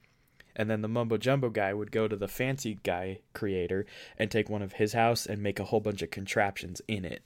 And 0.57 0.69
then 0.69 0.83
the 0.83 0.89
mumbo 0.89 1.19
jumbo 1.19 1.51
guy 1.51 1.73
would 1.73 1.93
go 1.93 2.09
to 2.09 2.17
the 2.17 2.27
fancy 2.27 2.79
guy 2.83 3.21
creator 3.33 3.87
and 4.17 4.31
take 4.31 4.49
one 4.49 4.63
of 4.63 4.75
his 4.75 4.93
house 4.93 5.27
and 5.27 5.43
make 5.43 5.61
a 5.61 5.65
whole 5.65 5.81
bunch 5.81 6.03
of 6.03 6.11
contraptions 6.11 6.81
in 6.89 7.05
it. 7.05 7.23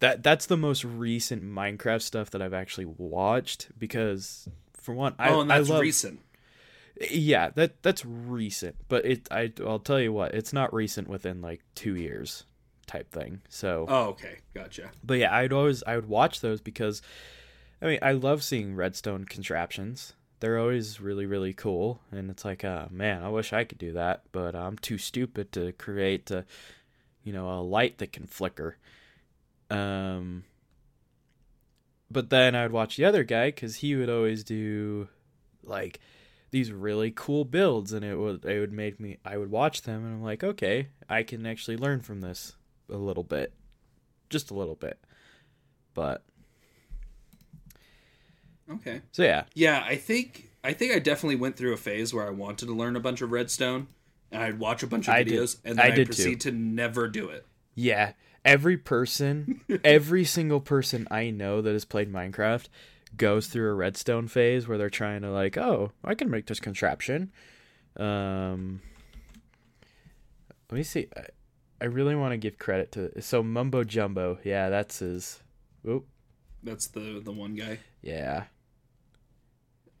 That 0.00 0.22
that's 0.22 0.46
the 0.46 0.56
most 0.56 0.84
recent 0.84 1.42
Minecraft 1.42 2.02
stuff 2.02 2.30
that 2.30 2.40
I've 2.40 2.54
actually 2.54 2.86
watched 2.86 3.68
because 3.78 4.48
for 4.72 4.94
one, 4.94 5.14
I 5.18 5.30
oh, 5.30 5.40
and 5.40 5.50
that's 5.50 5.68
I 5.68 5.72
love, 5.72 5.82
recent. 5.82 6.20
Yeah, 7.10 7.50
that 7.56 7.82
that's 7.82 8.04
recent, 8.04 8.76
but 8.88 9.04
it 9.04 9.26
I 9.30 9.52
I'll 9.64 9.78
tell 9.80 10.00
you 10.00 10.12
what, 10.12 10.34
it's 10.34 10.52
not 10.52 10.72
recent 10.72 11.08
within 11.08 11.40
like 11.40 11.60
2 11.74 11.96
years 11.96 12.44
type 12.86 13.10
thing. 13.10 13.40
So 13.48 13.86
Oh, 13.88 14.04
okay, 14.10 14.38
gotcha. 14.54 14.90
but 15.02 15.14
yeah, 15.18 15.34
I'd 15.34 15.52
always 15.52 15.82
I 15.84 15.96
would 15.96 16.08
watch 16.08 16.40
those 16.40 16.60
because 16.60 17.02
I 17.82 17.86
mean, 17.86 17.98
I 18.02 18.12
love 18.12 18.42
seeing 18.44 18.74
redstone 18.76 19.24
contraptions. 19.24 20.12
They're 20.40 20.58
always 20.58 21.00
really 21.00 21.26
really 21.26 21.52
cool 21.52 22.00
and 22.12 22.30
it's 22.30 22.44
like, 22.44 22.64
uh 22.64 22.86
man, 22.90 23.22
I 23.22 23.28
wish 23.28 23.52
I 23.52 23.64
could 23.64 23.78
do 23.78 23.92
that, 23.94 24.22
but 24.32 24.54
I'm 24.54 24.76
too 24.78 24.98
stupid 24.98 25.50
to 25.52 25.72
create 25.72 26.30
a 26.30 26.44
you 27.24 27.32
know, 27.32 27.48
a 27.50 27.62
light 27.62 27.98
that 27.98 28.12
can 28.12 28.26
flicker. 28.26 28.76
Um 29.70 30.44
but 32.10 32.30
then 32.30 32.54
I'd 32.54 32.70
watch 32.70 32.96
the 32.96 33.04
other 33.06 33.24
guy 33.24 33.50
cuz 33.50 33.76
he 33.76 33.96
would 33.96 34.10
always 34.10 34.44
do 34.44 35.08
like 35.62 35.98
these 36.54 36.70
really 36.70 37.10
cool 37.10 37.44
builds 37.44 37.92
and 37.92 38.04
it 38.04 38.14
would 38.14 38.44
it 38.44 38.60
would 38.60 38.72
make 38.72 39.00
me 39.00 39.18
I 39.24 39.36
would 39.36 39.50
watch 39.50 39.82
them 39.82 40.04
and 40.04 40.14
I'm 40.14 40.22
like, 40.22 40.44
okay, 40.44 40.86
I 41.08 41.24
can 41.24 41.44
actually 41.46 41.76
learn 41.76 42.00
from 42.00 42.20
this 42.20 42.54
a 42.88 42.96
little 42.96 43.24
bit. 43.24 43.52
Just 44.30 44.52
a 44.52 44.54
little 44.54 44.76
bit. 44.76 45.00
But 45.94 46.22
Okay. 48.70 49.00
so 49.10 49.24
yeah. 49.24 49.46
Yeah, 49.54 49.82
I 49.84 49.96
think 49.96 50.48
I 50.62 50.74
think 50.74 50.92
I 50.92 51.00
definitely 51.00 51.34
went 51.34 51.56
through 51.56 51.72
a 51.72 51.76
phase 51.76 52.14
where 52.14 52.24
I 52.24 52.30
wanted 52.30 52.66
to 52.66 52.72
learn 52.72 52.94
a 52.94 53.00
bunch 53.00 53.20
of 53.20 53.32
redstone, 53.32 53.88
and 54.30 54.40
I'd 54.40 54.60
watch 54.60 54.84
a 54.84 54.86
bunch 54.86 55.08
of 55.08 55.14
videos, 55.16 55.58
and 55.64 55.76
then 55.76 55.86
I 55.86 55.88
I 55.88 55.96
did 55.96 56.06
proceed 56.06 56.40
to 56.42 56.52
never 56.52 57.08
do 57.08 57.30
it. 57.30 57.44
Yeah. 57.74 58.12
Every 58.44 58.76
person, 58.76 59.60
every 59.82 60.24
single 60.24 60.60
person 60.60 61.08
I 61.10 61.30
know 61.30 61.60
that 61.62 61.72
has 61.72 61.84
played 61.84 62.12
Minecraft 62.12 62.68
goes 63.16 63.46
through 63.48 63.70
a 63.70 63.74
redstone 63.74 64.28
phase 64.28 64.66
where 64.66 64.78
they're 64.78 64.90
trying 64.90 65.22
to 65.22 65.30
like, 65.30 65.56
oh, 65.56 65.92
I 66.02 66.14
can 66.14 66.30
make 66.30 66.46
this 66.46 66.60
contraption. 66.60 67.32
Um 67.96 68.80
Let 70.70 70.76
me 70.76 70.82
see. 70.82 71.08
I, 71.16 71.26
I 71.80 71.84
really 71.86 72.14
want 72.14 72.32
to 72.32 72.38
give 72.38 72.58
credit 72.58 72.92
to 72.92 73.20
so 73.20 73.42
Mumbo 73.42 73.84
Jumbo. 73.84 74.38
Yeah, 74.44 74.70
that's 74.70 75.00
his. 75.00 75.42
Oop. 75.86 76.06
That's 76.62 76.86
the 76.88 77.20
the 77.22 77.32
one 77.32 77.54
guy. 77.54 77.80
Yeah. 78.00 78.44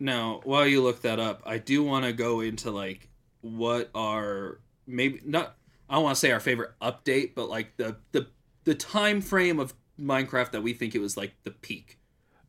Now, 0.00 0.40
while 0.44 0.66
you 0.66 0.82
look 0.82 1.02
that 1.02 1.20
up, 1.20 1.42
I 1.46 1.58
do 1.58 1.82
want 1.82 2.04
to 2.04 2.12
go 2.12 2.40
into 2.40 2.70
like 2.70 3.08
what 3.42 3.90
are 3.94 4.60
maybe 4.86 5.20
not. 5.24 5.56
I 5.88 5.94
don't 5.94 6.04
want 6.04 6.16
to 6.16 6.20
say 6.20 6.32
our 6.32 6.40
favorite 6.40 6.72
update, 6.80 7.34
but 7.34 7.48
like 7.48 7.76
the 7.76 7.96
the 8.12 8.26
the 8.64 8.74
time 8.74 9.20
frame 9.20 9.60
of 9.60 9.74
Minecraft 10.00 10.52
that 10.52 10.62
we 10.62 10.72
think 10.72 10.94
it 10.94 11.00
was 11.00 11.16
like 11.16 11.34
the 11.44 11.50
peak. 11.50 11.98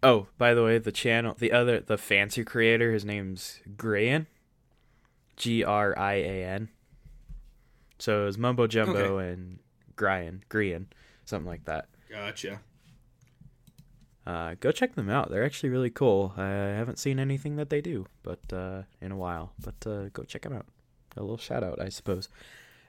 Oh, 0.06 0.28
by 0.38 0.54
the 0.54 0.64
way, 0.64 0.78
the 0.78 0.92
channel, 0.92 1.36
the 1.38 1.52
other, 1.52 1.80
the 1.80 1.98
fancy 1.98 2.44
creator, 2.44 2.92
his 2.92 3.04
name's 3.04 3.60
Grayan, 3.76 4.28
G 5.36 5.64
R 5.64 5.98
I 5.98 6.14
A 6.14 6.46
N. 6.46 6.70
So 7.98 8.22
it 8.22 8.26
was 8.26 8.38
Mumbo 8.38 8.68
Jumbo 8.68 9.18
and 9.18 9.58
Gryan, 9.96 10.42
Grian, 10.48 10.86
something 11.26 11.48
like 11.48 11.66
that. 11.66 11.88
Gotcha. 12.10 12.60
Uh, 14.28 14.56
go 14.60 14.72
check 14.72 14.94
them 14.94 15.10
out. 15.10 15.32
They're 15.32 15.44
actually 15.44 15.70
really 15.70 15.90
cool. 15.90 16.34
I 16.38 16.44
haven't 16.50 17.00
seen 17.00 17.20
anything 17.20 17.56
that 17.56 17.70
they 17.72 17.82
do, 17.82 18.06
but 18.22 18.42
uh, 18.54 18.84
in 19.02 19.12
a 19.12 19.18
while. 19.18 19.54
But 19.60 19.88
uh, 19.90 20.10
go 20.14 20.24
check 20.24 20.44
them 20.44 20.54
out. 20.54 20.68
A 21.18 21.22
little 21.22 21.38
shout 21.38 21.64
out, 21.64 21.82
I 21.82 21.90
suppose. 21.90 22.30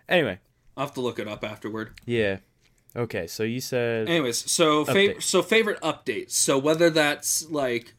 Anyway, 0.09 0.39
I'll 0.77 0.87
have 0.87 0.95
to 0.95 1.01
look 1.01 1.19
it 1.19 1.29
up 1.29 1.45
afterward. 1.45 1.93
yeah. 2.05 2.39
Okay, 2.97 3.27
so 3.27 3.43
you 3.43 3.61
said 3.61 4.09
Anyways, 4.09 4.51
so 4.51 4.85
fa- 4.87 4.93
Update. 4.93 5.23
so 5.23 5.43
favorite 5.43 5.81
updates. 5.83 6.31
So 6.33 6.57
whether 6.59 6.89
that's 6.89 7.49
like 7.51 7.93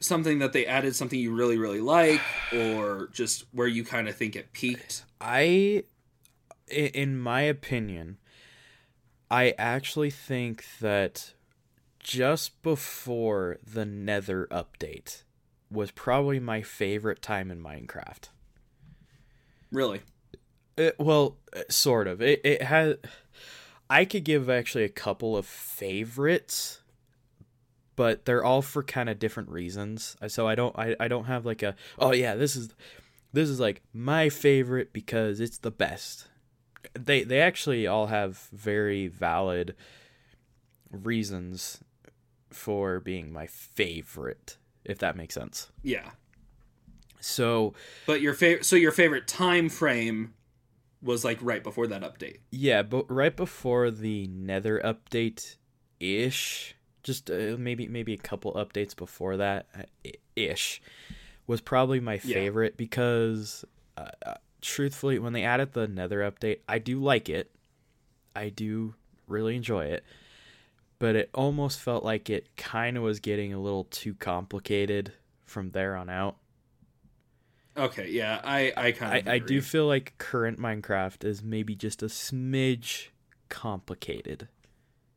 something 0.00 0.40
that 0.40 0.52
they 0.52 0.66
added 0.66 0.96
something 0.96 1.18
you 1.20 1.32
really 1.32 1.56
really 1.56 1.80
like, 1.80 2.20
or 2.52 3.08
just 3.12 3.44
where 3.52 3.68
you 3.68 3.84
kind 3.84 4.08
of 4.08 4.16
think 4.16 4.34
it 4.34 4.52
peaked. 4.52 5.04
I, 5.20 5.84
i- 6.70 6.74
in 6.74 7.18
my 7.18 7.42
opinion, 7.42 8.18
I 9.30 9.54
actually 9.58 10.10
think 10.10 10.64
that 10.80 11.34
just 12.00 12.60
before 12.62 13.58
the 13.64 13.84
Nether 13.84 14.48
update 14.50 15.22
was 15.70 15.90
probably 15.90 16.40
my 16.40 16.62
favorite 16.62 17.20
time 17.22 17.50
in 17.50 17.62
Minecraft. 17.62 18.30
Really. 19.70 20.00
It, 20.76 20.96
well, 20.98 21.36
uh, 21.54 21.62
sort 21.68 22.06
of. 22.06 22.22
It 22.22 22.40
it 22.44 22.62
had. 22.62 22.98
I 23.90 24.04
could 24.04 24.24
give 24.24 24.50
actually 24.50 24.84
a 24.84 24.88
couple 24.88 25.36
of 25.36 25.46
favorites, 25.46 26.82
but 27.96 28.24
they're 28.24 28.44
all 28.44 28.62
for 28.62 28.82
kind 28.82 29.08
of 29.08 29.18
different 29.18 29.48
reasons. 29.48 30.16
So 30.28 30.46
I 30.46 30.54
don't 30.54 30.78
I, 30.78 30.94
I 31.00 31.08
don't 31.08 31.24
have 31.24 31.46
like 31.46 31.62
a 31.62 31.74
oh 31.98 32.12
yeah 32.12 32.34
this 32.34 32.54
is 32.54 32.74
this 33.32 33.48
is 33.48 33.60
like 33.60 33.82
my 33.92 34.28
favorite 34.28 34.92
because 34.92 35.40
it's 35.40 35.58
the 35.58 35.70
best. 35.70 36.28
They 36.94 37.24
they 37.24 37.40
actually 37.40 37.86
all 37.86 38.06
have 38.06 38.48
very 38.52 39.08
valid 39.08 39.74
reasons 40.90 41.80
for 42.50 43.00
being 43.00 43.32
my 43.32 43.46
favorite, 43.46 44.56
if 44.84 44.98
that 44.98 45.16
makes 45.16 45.34
sense. 45.34 45.70
Yeah. 45.82 46.10
So 47.20 47.74
But 48.06 48.20
your 48.20 48.34
favorite 48.34 48.64
so 48.64 48.76
your 48.76 48.92
favorite 48.92 49.26
time 49.26 49.68
frame 49.68 50.34
was 51.02 51.24
like 51.24 51.38
right 51.42 51.62
before 51.62 51.86
that 51.88 52.02
update. 52.02 52.38
yeah, 52.50 52.82
but 52.82 53.10
right 53.10 53.36
before 53.36 53.90
the 53.90 54.26
Nether 54.28 54.80
update 54.84 55.56
ish, 56.00 56.74
just 57.02 57.30
uh, 57.30 57.56
maybe 57.58 57.86
maybe 57.88 58.12
a 58.12 58.18
couple 58.18 58.52
updates 58.54 58.94
before 58.96 59.36
that 59.36 59.66
uh, 59.76 60.10
ish 60.36 60.80
was 61.46 61.60
probably 61.60 62.00
my 62.00 62.14
Yeah. 62.24 62.34
favorite 62.34 62.76
because 62.76 63.64
uh, 63.96 64.10
uh, 64.26 64.34
truthfully 64.60 65.18
when 65.18 65.32
they 65.32 65.44
added 65.44 65.72
the 65.72 65.86
Nether 65.88 66.20
update, 66.30 66.58
I 66.68 66.78
do 66.78 67.00
like 67.02 67.28
it. 67.28 67.50
I 68.36 68.48
do 68.50 68.94
really 69.26 69.56
enjoy 69.56 69.86
it. 69.86 70.04
But 70.98 71.14
it 71.14 71.30
almost 71.32 71.78
felt 71.78 72.02
like 72.04 72.28
it 72.28 72.48
kind 72.56 72.96
of 72.96 73.04
was 73.04 73.20
getting 73.20 73.52
a 73.52 73.60
little 73.60 73.84
too 73.84 74.14
complicated 74.14 75.12
from 75.44 75.70
there 75.70 75.94
on 75.96 76.10
out. 76.10 76.36
Okay, 77.78 78.10
yeah, 78.10 78.40
I 78.42 78.72
I 78.76 78.92
kind 78.92 79.18
of 79.20 79.28
I, 79.28 79.34
I 79.36 79.38
do 79.38 79.60
feel 79.60 79.86
like 79.86 80.14
current 80.18 80.58
Minecraft 80.58 81.24
is 81.24 81.42
maybe 81.42 81.74
just 81.76 82.02
a 82.02 82.06
smidge 82.06 83.08
complicated 83.48 84.48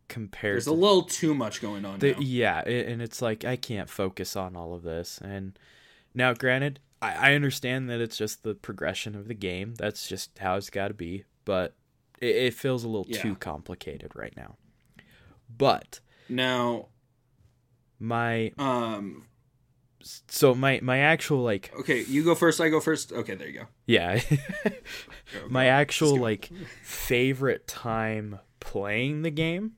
compared 0.08 0.56
There's 0.56 0.66
to 0.66 0.72
a 0.72 0.74
little 0.74 1.02
too 1.04 1.34
much 1.34 1.62
going 1.62 1.86
on 1.86 2.00
the, 2.00 2.12
now. 2.12 2.20
yeah, 2.20 2.62
a- 2.66 2.86
and 2.92 3.02
it's 3.02 3.22
like 3.22 3.44
I 3.46 3.56
can't 3.56 3.90
focus 3.90 4.36
on 4.36 4.56
all 4.56 4.74
of 4.76 4.84
this. 4.84 5.20
And 5.24 5.58
now, 6.14 6.34
granted, 6.34 6.80
I, 7.02 7.32
I 7.32 7.34
understand 7.36 7.90
that 7.90 8.00
it's 8.02 8.18
just 8.18 8.44
the 8.44 8.54
progression 8.54 9.16
of 9.16 9.28
the 9.28 9.34
game. 9.34 9.74
That's 9.76 10.08
just 10.08 10.38
how 10.38 10.56
it's 10.58 10.70
got 10.70 10.90
to 10.90 10.94
be. 10.94 11.24
But 11.46 11.74
it, 12.20 12.36
it 12.36 12.54
feels 12.54 12.84
a 12.84 12.88
little 12.88 13.08
Yeah. 13.10 13.22
too 13.22 13.36
complicated 13.36 14.12
right 14.16 14.34
now. 14.38 14.58
But 15.58 16.00
Now, 16.30 16.88
my 18.00 18.52
um, 18.58 19.26
so 20.28 20.54
my 20.56 20.80
my 20.82 21.00
actual 21.00 21.44
like 21.44 21.72
okay, 21.80 22.04
you 22.04 22.24
go 22.24 22.36
first. 22.36 22.60
I 22.62 22.70
go 22.70 22.80
first. 22.80 23.12
Okay, 23.12 23.36
there 23.36 23.48
you 23.48 23.60
go. 23.60 23.66
yeah 23.86 24.20
Go, 24.64 25.48
my 25.50 25.68
actual 25.68 26.18
like 26.18 26.50
favorite 26.84 27.68
time 27.68 28.40
playing 28.60 29.22
the 29.22 29.32
game 29.32 29.74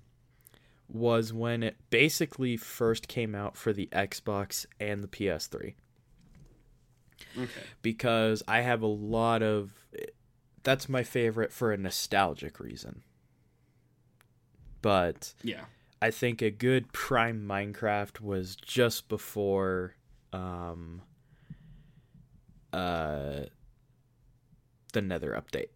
was 0.87 1.33
when 1.33 1.63
it 1.63 1.75
basically 1.89 2.57
first 2.57 3.07
came 3.07 3.33
out 3.33 3.55
for 3.57 3.73
the 3.73 3.87
Xbox 3.91 4.65
and 4.79 5.03
the 5.03 5.07
PS3 5.07 5.73
Okay. 7.37 7.49
because 7.81 8.43
I 8.47 8.61
have 8.61 8.81
a 8.81 8.87
lot 8.87 9.41
of 9.41 9.71
that's 10.63 10.87
my 10.87 11.03
favorite 11.03 11.51
for 11.51 11.71
a 11.71 11.77
nostalgic 11.77 12.59
reason. 12.59 13.01
But 14.81 15.33
Yeah. 15.43 15.65
I 16.01 16.11
think 16.11 16.41
a 16.41 16.51
good 16.51 16.91
prime 16.91 17.47
Minecraft 17.47 18.19
was 18.19 18.55
just 18.57 19.07
before 19.07 19.95
um 20.33 21.01
uh 22.71 23.41
the 24.93 25.01
Nether 25.01 25.31
update. 25.31 25.69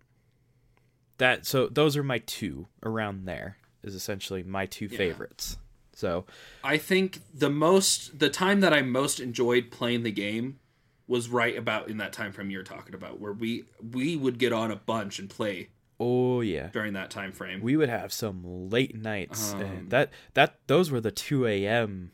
That 1.18 1.46
so 1.46 1.68
those 1.68 1.98
are 1.98 2.04
my 2.04 2.20
two 2.20 2.68
around 2.84 3.26
there 3.26 3.58
is 3.84 3.96
essentially 3.96 4.44
my 4.44 4.66
two 4.66 4.86
Yeah. 4.86 4.98
favorites. 4.98 5.58
So 5.94 6.26
I 6.64 6.78
think 6.78 7.20
the 7.34 7.50
most 7.50 8.20
the 8.20 8.30
time 8.30 8.60
that 8.62 8.74
I 8.74 8.82
most 8.84 9.20
enjoyed 9.20 9.72
playing 9.72 10.04
the 10.04 10.12
game 10.12 10.60
was 11.08 11.30
right 11.30 11.58
about 11.58 11.90
in 11.90 11.98
that 11.98 12.14
time 12.14 12.32
frame 12.34 12.52
you're 12.52 12.64
talking 12.64 12.94
about, 12.94 13.20
where 13.20 13.34
we 13.34 13.64
we 13.82 14.16
would 14.16 14.38
get 14.38 14.54
on 14.54 14.70
a 14.72 14.76
bunch 14.76 15.18
and 15.20 15.30
play 15.30 15.70
oh 16.00 16.42
yeah. 16.42 16.68
during 16.68 16.94
that 16.94 17.10
time 17.10 17.32
frame. 17.32 17.62
We 17.62 17.76
would 17.78 17.90
have 17.90 18.14
some 18.14 18.70
late 18.70 18.96
nights. 18.96 19.54
Um, 19.54 19.62
and 19.62 19.90
that 19.90 20.12
that 20.36 20.60
those 20.68 20.92
were 20.92 21.02
the 21.02 21.12
two 21.12 21.48
AM 21.48 22.12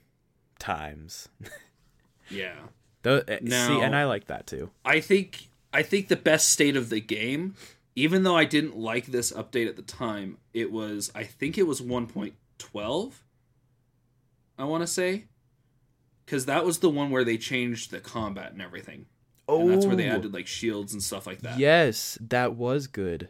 times. 0.60 1.28
yeah. 2.30 2.56
Tho- 3.04 3.24
eh, 3.28 3.40
see, 3.40 3.46
Now- 3.46 3.82
and 3.82 3.96
I 3.96 4.06
like 4.06 4.28
that 4.28 4.48
too. 4.48 4.70
I 4.86 5.00
think 5.00 5.50
I 5.74 5.82
think 5.84 6.08
the 6.08 6.16
best 6.16 6.50
state 6.50 6.76
of 6.78 6.90
the 6.90 7.00
game, 7.02 7.56
even 7.96 8.24
though 8.24 8.38
I 8.38 8.46
didn't 8.46 8.78
like 8.78 9.08
this 9.08 9.32
update 9.32 9.68
at 9.68 9.76
the 9.76 9.82
time, 9.82 10.38
it 10.54 10.72
was 10.72 11.12
I 11.16 11.24
think 11.24 11.58
it 11.58 11.64
was 11.64 11.82
1.12. 11.82 13.14
I 14.58 14.64
want 14.66 14.82
to 14.84 14.88
say 14.88 15.26
cuz 16.26 16.46
that 16.46 16.64
was 16.66 16.80
the 16.80 16.90
one 16.90 17.10
where 17.12 17.24
they 17.26 17.38
changed 17.38 17.92
the 17.92 18.00
combat 18.00 18.52
and 18.54 18.62
everything. 18.62 19.06
And 19.50 19.70
that's 19.70 19.86
where 19.86 19.96
they 19.98 20.10
Oh, 20.10 20.14
added 20.16 20.34
like 20.34 20.48
shields 20.48 20.94
and 20.94 21.04
stuff 21.04 21.28
like 21.28 21.42
that. 21.42 21.60
Yes, 21.60 22.18
that 22.22 22.56
was 22.56 22.88
good. 22.88 23.28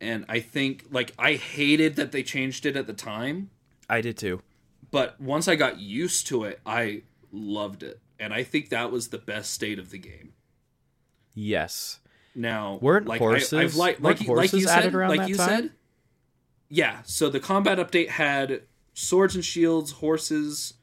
And 0.00 0.24
I 0.28 0.38
think 0.40 0.84
like 0.90 1.12
I 1.18 1.34
hated 1.34 1.96
that 1.96 2.12
they 2.12 2.22
changed 2.22 2.66
it 2.66 2.76
at 2.76 2.86
the 2.86 2.92
time, 2.92 3.50
I 3.88 4.00
did 4.00 4.16
too. 4.16 4.42
but 4.90 5.20
once 5.20 5.48
I 5.48 5.56
got 5.56 5.80
used 5.80 6.26
to 6.28 6.44
it, 6.44 6.60
I 6.64 7.02
loved 7.32 7.82
it. 7.82 8.00
And 8.18 8.32
I 8.32 8.42
think 8.44 8.70
that 8.70 8.90
was 8.90 9.08
the 9.08 9.18
best 9.18 9.52
state 9.52 9.78
of 9.78 9.90
the 9.90 9.98
game. 9.98 10.32
Yes. 11.34 12.00
Now, 12.34 12.78
Weren't 12.80 13.06
like, 13.06 13.18
horses- 13.20 13.52
I, 13.52 13.62
have 13.62 13.76
like, 13.76 13.98
weren't 14.00 14.04
like, 14.20 14.26
you- 14.26 14.34
like 14.34 14.52
you 14.52 14.58
horses 14.60 14.64
said, 14.64 14.78
added 14.78 14.94
around 14.94 15.10
like 15.10 15.20
that 15.20 15.28
you 15.28 15.36
time? 15.36 15.48
said. 15.48 15.70
Yeah. 16.68 17.02
So 17.04 17.28
the 17.30 17.40
combat 17.40 17.78
update 17.78 18.08
had 18.08 18.62
swords 18.94 19.34
and 19.34 19.44
shields, 19.44 19.92
horses, 19.92 20.74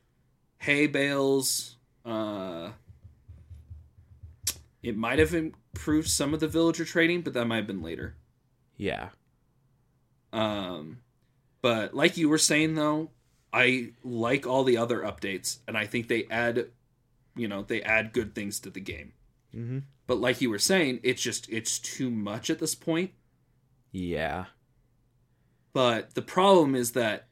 hay 0.59 0.87
bales. 0.87 1.77
Uh, 2.05 2.71
it 4.81 4.97
might 4.97 5.19
have 5.19 5.33
improved 5.33 6.09
some 6.09 6.33
of 6.33 6.39
the 6.39 6.47
villager 6.47 6.85
trading, 6.85 7.21
but 7.21 7.33
that 7.33 7.45
might 7.45 7.57
have 7.57 7.67
been 7.67 7.81
later. 7.83 8.15
Yeah. 8.77 9.09
Um, 10.31 10.99
but 11.61 11.93
like 11.93 12.17
you 12.17 12.27
were 12.29 12.37
saying 12.37 12.75
though, 12.75 13.11
I 13.53 13.91
like 14.03 14.47
all 14.47 14.63
the 14.63 14.77
other 14.77 15.01
updates, 15.01 15.59
and 15.67 15.77
I 15.77 15.85
think 15.85 16.07
they 16.07 16.25
add, 16.31 16.67
you 17.35 17.47
know, 17.47 17.61
they 17.61 17.81
add 17.83 18.11
good 18.11 18.33
things 18.33 18.59
to 18.61 18.69
the 18.69 18.79
game. 18.79 19.13
Mm-hmm. 19.55 19.79
But 20.07 20.19
like 20.19 20.41
you 20.41 20.49
were 20.49 20.59
saying, 20.59 20.99
it's 21.03 21.21
just 21.21 21.47
it's 21.49 21.79
too 21.79 22.09
much 22.09 22.49
at 22.49 22.59
this 22.59 22.75
point. 22.75 23.11
Yeah. 23.91 24.45
But 25.71 26.15
the 26.15 26.21
problem 26.21 26.75
is 26.75 26.91
that 26.91 27.27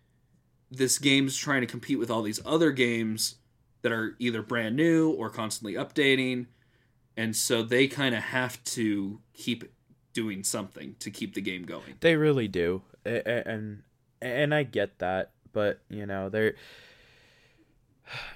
this 0.69 0.97
game's 0.97 1.35
trying 1.35 1.61
to 1.61 1.67
compete 1.67 1.99
with 1.99 2.09
all 2.09 2.21
these 2.21 2.39
other 2.45 2.71
games 2.71 3.35
that 3.81 3.91
are 3.91 4.15
either 4.19 4.41
brand 4.41 4.75
new 4.75 5.09
or 5.11 5.29
constantly 5.29 5.73
updating. 5.73 6.45
And 7.17 7.35
so 7.35 7.61
they 7.61 7.87
kind 7.87 8.15
of 8.15 8.21
have 8.21 8.63
to 8.65 9.19
keep 9.33 9.65
doing 10.13 10.43
something 10.43 10.95
to 10.99 11.11
keep 11.11 11.33
the 11.33 11.41
game 11.41 11.63
going. 11.63 11.95
They 11.99 12.15
really 12.15 12.47
do. 12.47 12.83
And 13.03 13.83
and 14.21 14.53
I 14.53 14.63
get 14.63 14.99
that, 14.99 15.31
but 15.53 15.81
you 15.89 16.05
know, 16.05 16.29
they're 16.29 16.55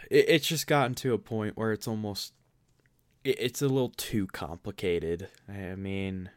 it, 0.10 0.25
it's 0.30 0.47
just 0.47 0.67
gotten 0.67 0.95
to 0.95 1.13
a 1.13 1.17
point 1.17 1.58
where 1.58 1.71
it's 1.71 1.88
almost 1.88 2.34
it, 3.23 3.38
it's 3.39 3.62
a 3.62 3.67
little 3.67 3.93
too 3.95 4.28
complicated. 4.28 5.30
I 5.49 5.75
mean, 5.75 6.30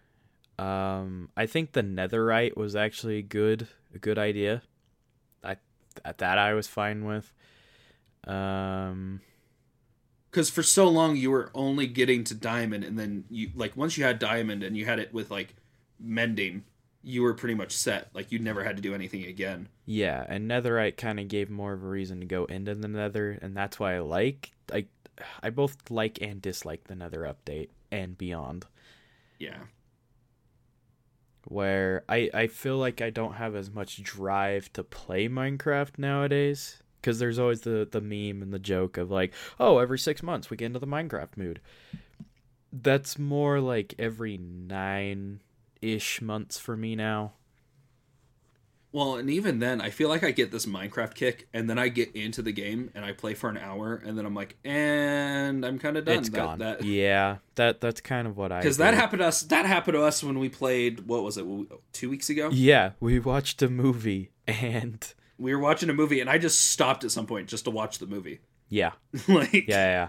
um 0.59 1.31
I 1.37 1.47
think 1.47 1.73
the 1.73 1.83
netherite 1.83 2.57
was 2.57 2.75
actually 2.75 3.23
good 3.23 3.69
a 3.95 3.99
good 3.99 4.19
idea. 4.19 4.63
I 5.45 5.57
at 6.05 6.19
that 6.19 6.39
I 6.39 6.55
was 6.55 6.67
fine 6.67 7.05
with. 7.05 7.33
Um 8.27 9.21
Because 10.31 10.51
for 10.51 10.63
so 10.63 10.89
long 10.89 11.17
you 11.17 11.31
were 11.31 11.51
only 11.55 11.87
getting 11.87 12.25
to 12.25 12.35
diamond, 12.35 12.85
and 12.85 12.99
then 12.99 13.25
you 13.31 13.51
like 13.55 13.77
once 13.77 13.97
you 13.97 14.05
had 14.05 14.19
diamond 14.19 14.63
and 14.63 14.77
you 14.77 14.85
had 14.85 14.99
it 14.99 15.13
with 15.13 15.31
like 15.31 15.55
mending, 16.01 16.65
you 17.03 17.23
were 17.23 17.35
pretty 17.35 17.55
much 17.55 17.73
set. 17.73 18.09
Like 18.15 18.33
you 18.33 18.39
never 18.39 18.65
had 18.65 18.77
to 18.77 18.83
do 18.83 18.95
anything 18.95 19.25
again. 19.25 19.69
Yeah, 19.87 20.25
and 20.29 20.51
Netherite 20.51 20.97
kind 20.97 21.21
of 21.21 21.29
gave 21.29 21.51
more 21.51 21.73
of 21.73 21.83
a 21.83 21.89
reason 21.89 22.21
to 22.21 22.27
go 22.27 22.45
into 22.47 22.75
the 22.75 22.89
Nether, 22.89 23.39
and 23.41 23.57
that's 23.57 23.79
why 23.79 23.97
I 23.97 24.01
like 24.01 24.53
I 24.73 24.87
I 25.43 25.51
both 25.51 25.91
like 25.91 26.21
and 26.21 26.43
dislike 26.43 26.85
the 26.85 26.95
Nether 26.95 27.23
update 27.23 27.69
and 27.91 28.19
beyond. 28.19 28.67
Yeah. 29.39 29.59
Where 31.47 32.05
I 32.09 32.31
I 32.35 32.47
feel 32.49 32.77
like 32.77 33.01
I 33.01 33.11
don't 33.11 33.35
have 33.35 33.55
as 33.55 33.71
much 33.71 34.03
drive 34.03 34.73
to 34.75 34.83
play 34.85 35.29
Minecraft 35.29 35.99
nowadays 35.99 36.83
because 37.01 37.19
there's 37.19 37.39
always 37.39 37.63
the 37.63 37.89
the 37.91 38.01
meme 38.01 38.43
and 38.43 38.53
the 38.53 38.59
joke 38.59 38.99
of 38.99 39.11
like, 39.11 39.33
oh, 39.59 39.79
every 39.79 39.99
six 39.99 40.23
months 40.23 40.51
we 40.51 40.57
get 40.57 40.67
into 40.67 40.79
the 40.81 40.87
Minecraft 40.87 41.37
mood. 41.37 41.61
That's 42.71 43.19
more 43.19 43.61
like 43.61 43.95
every 43.99 44.37
nine 44.37 45.41
ish 45.83 46.21
months 46.23 46.59
for 46.59 46.77
me 46.77 46.95
now. 46.97 47.33
Well, 48.91 49.17
and 49.17 49.29
even 49.29 49.59
then, 49.59 49.83
I 49.83 49.91
feel 49.91 50.09
like 50.09 50.25
I 50.25 50.31
get 50.31 50.51
this 50.51 50.65
Minecraft 50.65 51.15
kick, 51.15 51.47
and 51.53 51.69
then 51.69 51.79
I 51.79 51.89
get 51.89 52.17
into 52.17 52.41
the 52.41 52.53
game 52.53 52.91
and 52.95 53.05
I 53.05 53.13
play 53.13 53.35
for 53.35 53.51
an 53.51 53.59
hour, 53.59 53.95
and 54.05 54.17
then 54.17 54.25
I'm 54.25 54.35
like, 54.35 54.57
and 54.65 55.65
I'm 55.65 55.79
kind 55.79 55.99
of 55.99 56.07
done. 56.07 56.19
It's 56.19 56.31
That- 56.31 56.37
gone. 56.39 56.59
That, 56.61 56.83
Yeah, 56.83 57.37
that 57.57 57.83
that's 57.83 58.01
kind 58.01 58.27
of 58.27 58.39
what 58.39 58.51
I 58.51 58.61
because 58.61 58.79
that 58.79 58.95
happened 58.95 59.21
to 59.21 59.27
us. 59.27 59.43
That 59.43 59.67
happened 59.67 59.95
to 59.95 60.03
us 60.03 60.25
when 60.25 60.39
we 60.39 60.49
played. 60.49 61.07
What 61.07 61.23
was 61.23 61.37
it? 61.37 61.45
Two 61.93 62.09
weeks 62.09 62.31
ago. 62.31 62.49
Yeah, 62.51 62.93
we 62.99 63.19
watched 63.19 63.61
a 63.61 63.69
movie 63.69 64.31
and 64.47 65.07
We 65.37 65.55
were 65.55 65.61
watching 65.61 65.91
a 65.91 65.95
movie, 65.95 66.21
and 66.21 66.31
I 66.31 66.39
just 66.39 66.59
stopped 66.59 67.05
at 67.05 67.11
some 67.11 67.27
point 67.27 67.49
just 67.49 67.65
to 67.67 67.71
watch 67.71 67.99
the 67.99 68.07
movie. 68.07 68.41
yeah, 68.71 68.93
like, 69.29 69.53
yeah, 69.69 70.09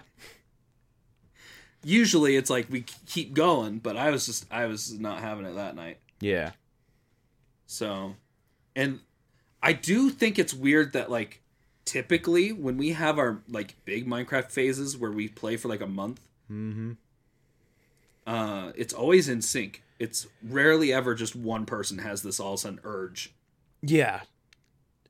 Usually 1.84 2.36
it's 2.36 2.50
like 2.50 2.66
we 2.70 2.84
keep 3.06 3.34
going, 3.34 3.78
but 3.78 3.96
I 3.96 4.10
was 4.10 4.26
just 4.26 4.46
I 4.50 4.66
was 4.66 4.98
not 4.98 5.20
having 5.20 5.44
it 5.46 5.54
that 5.54 5.74
night. 5.76 5.98
Yeah. 6.20 6.52
So, 7.66 8.14
and 8.74 9.00
I 9.62 9.72
do 9.72 10.10
think 10.10 10.38
it's 10.38 10.52
weird 10.54 10.92
that 10.92 11.10
like 11.10 11.40
typically 11.84 12.52
when 12.52 12.76
we 12.76 12.90
have 12.90 13.18
our 13.18 13.42
like 13.48 13.76
big 13.84 14.06
Minecraft 14.06 14.50
phases 14.50 14.96
where 14.96 15.12
we 15.12 15.28
play 15.28 15.56
for 15.56 15.68
like 15.68 15.80
a 15.80 15.86
month, 15.86 16.20
Mm-hmm. 16.50 16.92
uh, 18.26 18.72
it's 18.74 18.92
always 18.92 19.28
in 19.28 19.40
sync. 19.42 19.82
It's 19.98 20.26
rarely 20.42 20.92
ever 20.92 21.14
just 21.14 21.36
one 21.36 21.66
person 21.66 21.98
has 21.98 22.22
this 22.22 22.40
all 22.40 22.54
of 22.54 22.58
a 22.58 22.62
sudden 22.62 22.80
urge. 22.84 23.32
Yeah. 23.82 24.22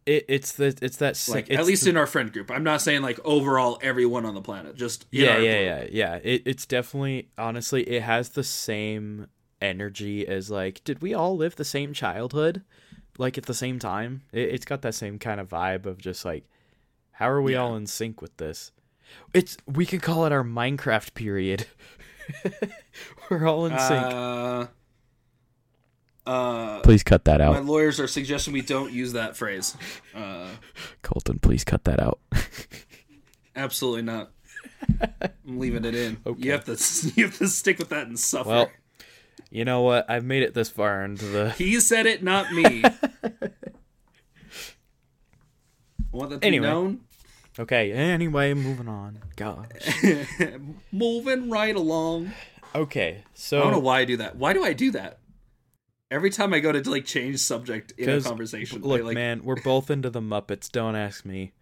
It, 0.06 0.24
it's 0.28 0.52
the 0.52 0.76
it's 0.82 0.96
that 0.96 1.16
si- 1.16 1.32
Like 1.32 1.50
at 1.50 1.66
least 1.66 1.84
the- 1.84 1.90
in 1.90 1.96
our 1.96 2.06
friend 2.06 2.32
group. 2.32 2.50
I'm 2.50 2.64
not 2.64 2.80
saying 2.80 3.02
like 3.02 3.20
overall 3.24 3.78
everyone 3.82 4.24
on 4.24 4.34
the 4.34 4.40
planet. 4.42 4.74
Just 4.76 5.06
yeah 5.10 5.36
yeah 5.38 5.60
yeah 5.60 5.86
yeah 5.90 6.14
it, 6.22 6.42
it's 6.46 6.66
definitely 6.66 7.28
honestly 7.36 7.82
it 7.88 8.02
has 8.02 8.30
the 8.30 8.42
same 8.44 9.26
energy 9.60 10.26
as 10.26 10.50
like 10.50 10.82
did 10.84 11.02
we 11.02 11.12
all 11.12 11.36
live 11.36 11.56
the 11.56 11.64
same 11.66 11.92
childhood 11.92 12.62
like 13.18 13.36
at 13.36 13.44
the 13.44 13.52
same 13.52 13.78
time 13.78 14.22
it, 14.32 14.48
it's 14.48 14.64
got 14.64 14.80
that 14.80 14.94
same 14.94 15.18
kind 15.18 15.38
of 15.38 15.50
vibe 15.50 15.84
of 15.84 15.98
just 15.98 16.24
like 16.24 16.44
how 17.12 17.28
are 17.28 17.42
we 17.42 17.52
Yeah. 17.52 17.58
all 17.58 17.76
in 17.76 17.86
sync 17.86 18.22
with 18.22 18.34
this 18.38 18.72
it's 19.34 19.58
we 19.66 19.84
could 19.84 20.00
call 20.00 20.24
it 20.24 20.32
our 20.32 20.42
minecraft 20.42 21.12
period 21.12 21.66
we're 23.30 23.46
all 23.46 23.66
in 23.66 23.78
sync 23.78 24.02
Uh, 24.06 24.66
uh, 26.26 26.80
please 26.80 27.02
cut 27.02 27.24
that 27.24 27.40
out. 27.40 27.52
my 27.54 27.60
lawyers 27.60 27.98
are 28.00 28.06
suggesting 28.06 28.52
we 28.52 28.60
don't 28.62 28.92
use 28.92 29.12
that 29.14 29.36
phrase. 29.36 29.76
Uh, 30.14 30.48
colton 31.02 31.38
please 31.38 31.64
cut 31.64 31.84
that 31.84 31.98
out 32.00 32.18
absolutely 33.56 34.02
not. 34.02 34.30
I'm 35.46 35.58
leaving 35.58 35.84
it 35.84 35.94
in. 35.94 36.18
Okay. 36.26 36.42
You 36.46 36.52
have 36.52 36.64
to 36.66 37.12
you 37.16 37.26
have 37.26 37.38
to 37.38 37.48
stick 37.48 37.78
with 37.78 37.88
that 37.90 38.06
and 38.06 38.18
suffer. 38.18 38.48
well 38.48 38.70
you 39.50 39.64
know 39.64 39.82
what 39.82 40.08
i've 40.08 40.24
made 40.24 40.42
it 40.42 40.54
this 40.54 40.68
far 40.68 41.02
into 41.04 41.24
the 41.24 41.50
he 41.52 41.80
said 41.80 42.06
it, 42.06 42.22
not 42.22 42.52
me. 42.52 42.82
Want 46.12 46.30
that 46.30 46.40
to 46.40 46.46
Anyway. 46.46 46.66
be 46.66 46.70
known? 46.70 47.00
okay 47.58 47.92
anyway 47.92 48.54
moving 48.54 48.88
on 48.88 49.18
gosh 49.36 49.66
Moving 50.92 51.50
right 51.50 51.74
along. 51.74 52.32
okay 52.74 53.22
so 53.34 53.58
I 53.58 53.62
don't 53.62 53.72
know 53.72 53.78
why 53.80 54.00
I 54.00 54.04
do 54.04 54.16
that. 54.18 54.36
Why 54.36 54.52
do 54.52 54.64
I 54.64 54.72
do 54.72 54.90
that? 54.92 55.18
Every 56.10 56.30
time 56.30 56.52
I 56.52 56.58
go 56.60 56.72
to 56.72 56.90
like 56.90 57.04
change 57.04 57.38
subject 57.38 57.92
in 57.96 58.08
a 58.08 58.20
conversation, 58.20 58.82
Look, 58.82 59.00
I, 59.00 59.04
like, 59.04 59.14
man, 59.14 59.42
we're 59.44 59.60
both 59.62 59.90
into 59.90 60.10
the 60.10 60.20
Muppets. 60.20 60.70
Don't 60.70 60.96
ask 60.96 61.24
me. 61.24 61.52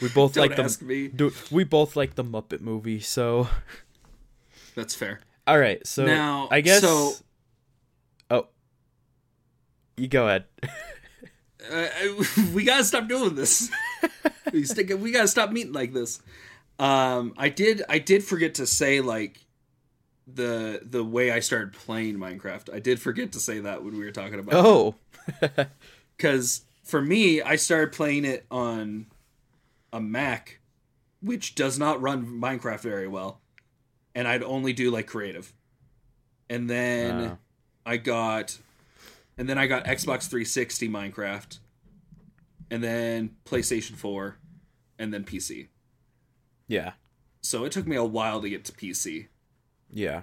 We 0.00 0.08
both 0.14 0.36
like 0.36 0.54
the 0.56 1.10
do, 1.14 1.32
we 1.50 1.64
both 1.64 1.96
like 1.96 2.14
the 2.14 2.24
Muppet 2.24 2.60
movie. 2.60 3.00
So, 3.00 3.48
That's 4.76 4.94
fair. 4.94 5.20
all 5.46 5.58
right. 5.58 5.84
So 5.86 6.06
Now, 6.06 6.48
I 6.50 6.60
guess. 6.60 6.80
so- 6.80 7.14
oh, 8.30 8.46
you 9.96 10.08
go 10.08 10.26
ahead. 10.26 10.44
Uh, 11.70 11.86
we 12.54 12.64
gotta 12.64 12.82
stop 12.84 13.06
doing 13.06 13.34
this. 13.34 13.70
we 14.50 14.64
stick. 14.64 14.90
We 14.98 15.12
gotta 15.12 15.28
stop 15.28 15.50
meeting 15.50 15.74
like 15.74 15.92
this. 15.92 16.20
Um, 16.78 17.34
I 17.36 17.50
did. 17.50 17.82
I 17.88 17.98
did 17.98 18.24
forget 18.24 18.54
to 18.54 18.66
say 18.66 19.02
like 19.02 19.44
the 20.34 20.80
the 20.84 21.04
way 21.04 21.30
I 21.30 21.40
started 21.40 21.72
playing 21.72 22.16
Minecraft. 22.16 22.72
I 22.72 22.78
did 22.80 23.00
forget 23.00 23.32
to 23.32 23.40
say 23.40 23.60
that 23.60 23.82
when 23.84 23.96
we 23.96 24.04
were 24.04 24.10
talking 24.10 24.38
about. 24.38 24.54
Oh, 24.54 24.94
because 26.16 26.62
for 26.84 27.00
me, 27.02 27.40
I 27.42 27.56
started 27.56 27.92
playing 27.92 28.24
it 28.24 28.46
on 28.50 29.06
a 29.92 30.00
Mac, 30.00 30.60
which 31.20 31.54
does 31.54 31.78
not 31.78 32.00
run 32.00 32.26
Minecraft 32.26 32.80
very 32.80 33.08
well, 33.08 33.40
and 34.14 34.26
I'd 34.28 34.42
only 34.42 34.72
do 34.72 34.90
like 34.90 35.06
creative, 35.06 35.52
and 36.48 36.68
then 36.68 37.20
Uh. 37.20 37.36
I 37.86 37.96
got, 37.96 38.58
and 39.38 39.48
then 39.48 39.56
I 39.58 39.66
got 39.66 39.84
Xbox 39.86 40.28
360 40.28 40.88
Minecraft, 40.88 41.58
and 42.70 42.84
then 42.84 43.36
PlayStation 43.46 43.96
4, 43.96 44.36
and 44.98 45.12
then 45.14 45.24
PC. 45.24 45.68
yeah, 46.68 46.92
So 47.40 47.64
it 47.64 47.72
took 47.72 47.86
me 47.86 47.96
a 47.96 48.04
while 48.04 48.40
to 48.42 48.50
get 48.50 48.64
to 48.66 48.72
PC. 48.72 49.28
Yeah. 49.92 50.22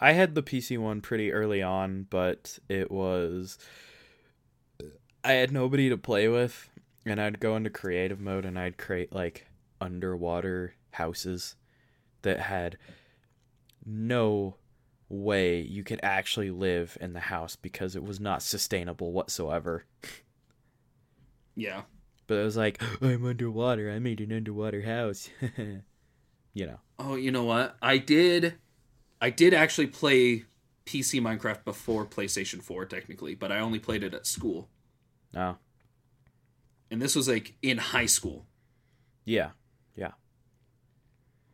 I 0.00 0.12
had 0.12 0.34
the 0.34 0.42
PC 0.42 0.78
one 0.78 1.00
pretty 1.00 1.32
early 1.32 1.62
on, 1.62 2.06
but 2.08 2.58
it 2.68 2.90
was 2.90 3.58
I 5.24 5.32
had 5.32 5.52
nobody 5.52 5.88
to 5.88 5.96
play 5.96 6.28
with, 6.28 6.70
and 7.04 7.20
I'd 7.20 7.40
go 7.40 7.56
into 7.56 7.70
creative 7.70 8.20
mode 8.20 8.44
and 8.44 8.58
I'd 8.58 8.78
create 8.78 9.12
like 9.12 9.46
underwater 9.80 10.74
houses 10.92 11.56
that 12.22 12.40
had 12.40 12.78
no 13.84 14.56
way 15.08 15.60
you 15.60 15.82
could 15.82 16.00
actually 16.02 16.50
live 16.50 16.98
in 17.00 17.12
the 17.12 17.20
house 17.20 17.56
because 17.56 17.96
it 17.96 18.04
was 18.04 18.20
not 18.20 18.42
sustainable 18.42 19.12
whatsoever. 19.12 19.84
Yeah. 21.54 21.82
But 22.26 22.38
it 22.38 22.44
was 22.44 22.56
like, 22.56 22.80
I'm 23.02 23.24
underwater. 23.24 23.90
I 23.90 23.98
made 23.98 24.20
an 24.20 24.32
underwater 24.32 24.82
house. 24.82 25.28
you 26.54 26.66
know. 26.66 26.80
Oh, 26.98 27.14
you 27.14 27.30
know 27.30 27.44
what? 27.44 27.76
I 27.80 27.98
did 27.98 28.54
I 29.20 29.30
did 29.30 29.54
actually 29.54 29.86
play 29.88 30.44
PC 30.86 31.20
Minecraft 31.20 31.64
before 31.64 32.06
PlayStation 32.06 32.62
4 32.62 32.86
technically, 32.86 33.34
but 33.34 33.52
I 33.52 33.58
only 33.58 33.78
played 33.78 34.02
it 34.02 34.14
at 34.14 34.26
school. 34.26 34.68
Oh. 35.36 35.56
And 36.90 37.02
this 37.02 37.14
was 37.14 37.28
like 37.28 37.54
in 37.62 37.78
high 37.78 38.06
school. 38.06 38.46
Yeah. 39.24 39.50
Yeah. 39.94 40.12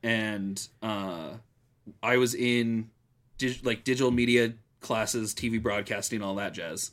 And 0.02 0.66
uh 0.82 1.34
I 2.02 2.16
was 2.16 2.34
in 2.34 2.90
dig- 3.36 3.64
like 3.64 3.84
digital 3.84 4.10
media 4.10 4.54
classes, 4.80 5.34
TV 5.34 5.60
broadcasting, 5.62 6.22
all 6.22 6.36
that 6.36 6.54
jazz. 6.54 6.92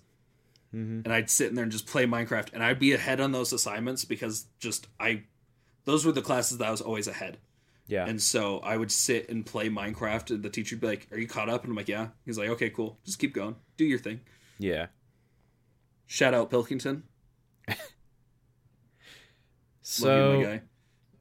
Mm-hmm. 0.76 1.02
And 1.06 1.14
I'd 1.14 1.30
sit 1.30 1.50
in 1.50 1.56
there 1.56 1.64
and 1.64 1.72
just 1.72 1.88
play 1.88 2.06
Minecraft 2.06 2.50
and 2.54 2.64
I'd 2.64 2.80
be 2.80 2.94
ahead 2.94 3.22
on 3.22 3.32
those 3.32 3.54
assignments 3.54 4.04
because 4.06 4.48
just 4.60 4.88
I 5.00 5.24
those 5.86 6.06
were 6.06 6.12
the 6.12 6.22
classes 6.22 6.58
that 6.58 6.68
I 6.68 6.72
was 6.72 6.82
always 6.82 7.08
ahead. 7.08 7.38
Yeah. 7.88 8.06
And 8.08 8.22
so 8.22 8.60
I 8.60 8.78
would 8.78 8.92
sit 8.92 9.30
and 9.30 9.46
play 9.46 9.70
Minecraft, 9.70 10.32
and 10.32 10.44
the 10.44 10.50
teacher 10.50 10.76
would 10.76 10.82
be 10.82 10.88
like, 10.88 11.08
Are 11.12 11.18
you 11.20 11.28
caught 11.28 11.50
up? 11.50 11.64
And 11.64 11.72
I'm 11.72 11.76
like, 11.78 11.88
Yeah. 11.90 12.08
He's 12.26 12.38
like, 12.38 12.50
Okay, 12.50 12.70
cool. 12.70 13.00
Just 13.06 13.20
keep 13.20 13.34
going. 13.34 13.56
Do 13.78 13.86
your 13.86 14.00
thing. 14.00 14.22
yeah. 14.60 14.88
Shout 16.08 16.34
out 16.34 16.50
Pilkington. 16.50 17.04
You, 17.68 17.76
So 19.82 20.38
my 20.38 20.44
guy. 20.44 20.62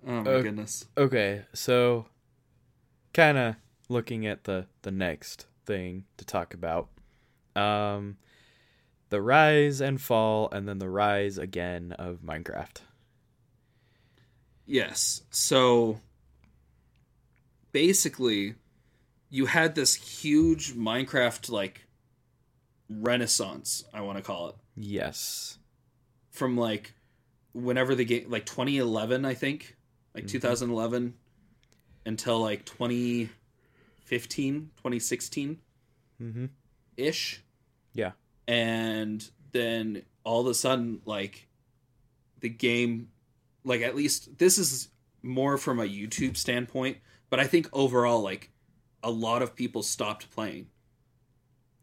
Oh 0.07 0.13
my 0.23 0.43
goodness. 0.43 0.87
okay, 0.97 1.43
so 1.53 2.07
kind 3.13 3.37
of 3.39 3.57
looking 3.89 4.27
at 4.27 4.45
the 4.45 4.67
the 4.83 4.91
next 4.91 5.47
thing 5.67 6.05
to 6.19 6.25
talk 6.25 6.55
about, 6.55 6.89
um, 7.57 8.17
the 9.09 9.21
rise 9.21 9.81
and 9.81 10.01
fall, 10.01 10.49
and 10.53 10.69
then 10.69 10.79
the 10.79 10.89
rise 10.89 11.37
again 11.39 11.93
of 11.93 12.19
Minecraft. 12.23 12.83
Yes. 14.67 15.23
So 15.31 16.01
basically, 17.73 18.55
you 19.29 19.47
had 19.47 19.75
this 19.75 19.95
huge 19.95 20.75
Minecraft 20.75 21.51
like 21.51 21.87
renaissance, 22.89 23.85
I 23.93 24.01
want 24.01 24.19
to 24.19 24.23
call 24.23 24.49
it, 24.49 24.57
Yes. 24.77 25.59
from 26.31 26.57
like 26.57 26.95
whenever 27.53 27.95
the 27.95 28.05
game 28.05 28.31
like 28.31 28.47
2011, 28.47 29.25
I 29.25 29.35
think, 29.35 29.77
like 30.15 30.25
Mhm. 30.25 30.29
2011 30.31 31.15
until 32.07 32.41
like 32.41 32.65
2015, 32.67 34.71
2016 34.77 35.61
Mm-hmm. 36.21 36.47
ish. 36.97 37.43
Yeah. 37.95 38.13
And 38.47 39.29
then 39.53 40.03
all 40.25 40.43
of 40.43 40.47
a 40.49 40.55
sudden, 40.55 41.01
like, 41.07 41.49
the 42.41 42.49
game, 42.51 43.11
like, 43.65 43.81
at 43.81 43.97
least 43.97 44.37
this 44.39 44.59
is 44.59 44.89
more 45.23 45.57
from 45.57 45.81
a 45.81 45.85
YouTube 45.85 46.37
standpoint, 46.37 46.99
but 47.31 47.41
I 47.41 47.47
think 47.47 47.69
overall, 47.73 48.21
like, 48.23 48.51
a 49.03 49.11
lot 49.11 49.41
of 49.43 49.57
people 49.57 49.83
stopped 49.83 50.31
playing. 50.31 50.69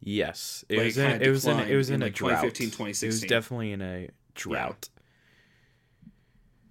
Yes, 0.02 0.64
it 0.70 0.78
Like, 0.78 0.86
was 0.86 0.98
in, 1.00 1.22
it 1.22 1.30
was 1.30 1.46
in 1.48 1.60
it 1.60 1.76
was 1.76 1.90
in, 1.90 1.96
in, 1.96 2.02
a 2.04 2.06
like, 2.06 2.14
drought. 2.14 2.44
2015, 2.54 2.88
It 2.88 3.12
was 3.12 3.22
definitely 3.22 3.72
in 3.72 3.82
a 3.82 4.10
drought. 4.36 4.90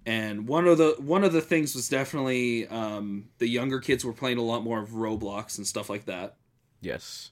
And 0.05 0.47
one 0.47 0.65
of 0.67 0.77
the 0.77 0.95
one 0.99 1.25
of 1.25 1.33
the 1.33 1.41
things 1.41 1.75
was 1.75 1.89
definitely 1.89 2.65
um, 2.67 3.27
the 3.39 3.47
younger 3.49 3.79
kids 3.81 4.05
were 4.05 4.13
playing 4.13 4.37
a 4.37 4.41
lot 4.41 4.63
more 4.63 4.79
of 4.81 4.91
Roblox 4.91 5.57
and 5.57 5.67
stuff 5.67 5.89
like 5.89 6.05
that. 6.05 6.37
Yes. 6.79 7.31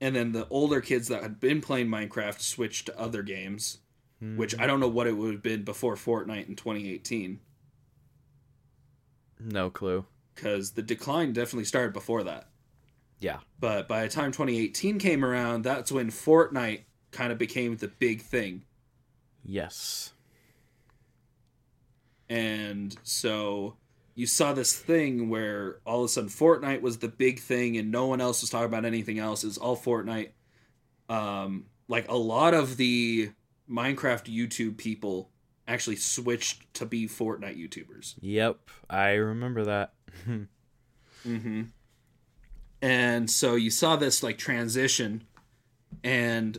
And 0.00 0.14
then 0.14 0.30
the 0.30 0.46
older 0.48 0.80
kids 0.80 1.08
that 1.08 1.22
had 1.22 1.40
been 1.40 1.60
playing 1.60 1.88
Minecraft 1.88 2.40
switched 2.40 2.86
to 2.86 2.98
other 2.98 3.22
games, 3.24 3.78
which 4.20 4.56
Mhm. 4.56 4.60
I 4.62 4.66
don't 4.68 4.78
know 4.78 4.88
what 4.88 5.08
it 5.08 5.16
would 5.16 5.32
have 5.32 5.42
been 5.42 5.64
before 5.64 5.96
Fortnite 5.96 6.48
in 6.48 6.54
2018. 6.54 7.40
no 9.40 9.70
clue. 9.70 10.04
Because 10.40 10.72
the 10.72 10.82
decline 10.82 11.32
definitely 11.32 11.64
started 11.64 11.92
before 11.92 12.24
that. 12.24 12.48
Yeah. 13.20 13.38
But 13.58 13.88
by 13.88 14.02
the 14.02 14.08
time 14.08 14.32
2018 14.32 14.98
came 14.98 15.24
around, 15.24 15.62
that's 15.62 15.92
when 15.92 16.10
Fortnite 16.10 16.84
kind 17.10 17.30
of 17.30 17.38
became 17.38 17.76
the 17.76 17.88
big 17.88 18.22
thing. 18.22 18.64
Yes. 19.44 20.14
And 22.30 22.96
so 23.02 23.76
you 24.14 24.26
saw 24.26 24.54
this 24.54 24.74
thing 24.74 25.28
where 25.28 25.80
all 25.84 26.00
of 26.00 26.06
a 26.06 26.08
sudden 26.08 26.30
Fortnite 26.30 26.80
was 26.80 26.98
the 26.98 27.08
big 27.08 27.40
thing 27.40 27.76
and 27.76 27.90
no 27.90 28.06
one 28.06 28.20
else 28.20 28.40
was 28.40 28.48
talking 28.48 28.66
about 28.66 28.86
anything 28.86 29.18
else. 29.18 29.44
It's 29.44 29.58
all 29.58 29.76
Fortnite. 29.76 30.30
Um, 31.10 31.66
like 31.88 32.08
a 32.08 32.16
lot 32.16 32.54
of 32.54 32.78
the 32.78 33.32
Minecraft 33.70 34.34
YouTube 34.34 34.78
people 34.78 35.30
actually 35.70 35.96
switched 35.96 36.72
to 36.74 36.86
be 36.86 37.06
Fortnite 37.06 37.56
YouTubers. 37.56 38.14
Yep, 38.20 38.58
I 38.88 39.12
remember 39.12 39.64
that. 39.64 39.92
Mm-hmm. 41.26 41.62
And 42.82 43.30
so 43.30 43.54
you 43.56 43.70
saw 43.70 43.96
this 43.96 44.22
like 44.22 44.38
transition, 44.38 45.24
and 46.02 46.58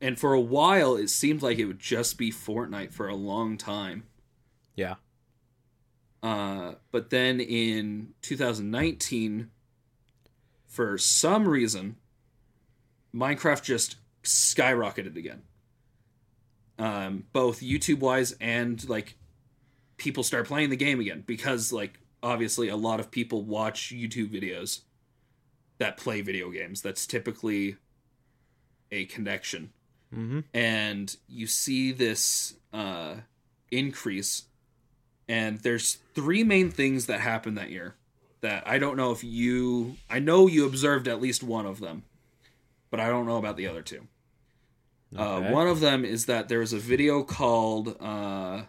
and 0.00 0.18
for 0.18 0.32
a 0.32 0.40
while 0.40 0.96
it 0.96 1.10
seemed 1.10 1.42
like 1.42 1.58
it 1.58 1.64
would 1.64 1.80
just 1.80 2.18
be 2.18 2.30
Fortnite 2.30 2.92
for 2.92 3.08
a 3.08 3.16
long 3.16 3.56
time. 3.56 4.04
yeah. 4.76 4.94
Uh, 6.22 6.74
but 6.90 7.10
then 7.10 7.40
in 7.40 8.14
2019, 8.22 9.50
for 10.66 10.98
some 10.98 11.48
reason, 11.48 11.96
Minecraft 13.14 13.62
just 13.62 13.96
skyrocketed 14.22 15.16
again. 15.16 15.42
Um, 16.78 17.24
both 17.32 17.60
YouTube 17.60 18.00
wise 18.00 18.32
and 18.40 18.88
like 18.88 19.16
people 19.96 20.22
start 20.22 20.46
playing 20.46 20.70
the 20.70 20.76
game 20.76 21.00
again 21.00 21.24
because 21.26 21.72
like 21.72 21.98
obviously 22.22 22.68
a 22.68 22.76
lot 22.76 23.00
of 23.00 23.10
people 23.10 23.42
watch 23.42 23.92
YouTube 23.94 24.28
videos 24.28 24.80
that 25.78 25.96
play 25.96 26.20
video 26.20 26.50
games. 26.50 26.82
That's 26.82 27.06
typically 27.06 27.76
a 28.90 29.04
connection 29.06 29.70
Mm-hmm. 30.14 30.40
and 30.54 31.14
you 31.28 31.46
see 31.46 31.92
this 31.92 32.54
uh, 32.72 33.16
increase. 33.70 34.44
And 35.28 35.58
there's 35.60 35.98
three 36.14 36.42
main 36.44 36.70
things 36.70 37.04
that 37.06 37.20
happened 37.20 37.58
that 37.58 37.68
year 37.68 37.94
that 38.40 38.66
I 38.66 38.78
don't 38.78 38.96
know 38.96 39.12
if 39.12 39.22
you. 39.22 39.96
I 40.08 40.18
know 40.18 40.46
you 40.46 40.64
observed 40.64 41.08
at 41.08 41.20
least 41.20 41.42
one 41.42 41.66
of 41.66 41.80
them, 41.80 42.04
but 42.90 43.00
I 43.00 43.08
don't 43.08 43.26
know 43.26 43.36
about 43.36 43.58
the 43.58 43.66
other 43.66 43.82
two. 43.82 44.06
Uh, 45.14 45.42
one 45.42 45.68
of 45.68 45.80
them 45.80 46.06
is 46.06 46.24
that 46.24 46.48
there 46.48 46.60
was 46.60 46.72
a 46.72 46.78
video 46.78 47.22
called. 47.22 47.94
Uh, 48.00 48.62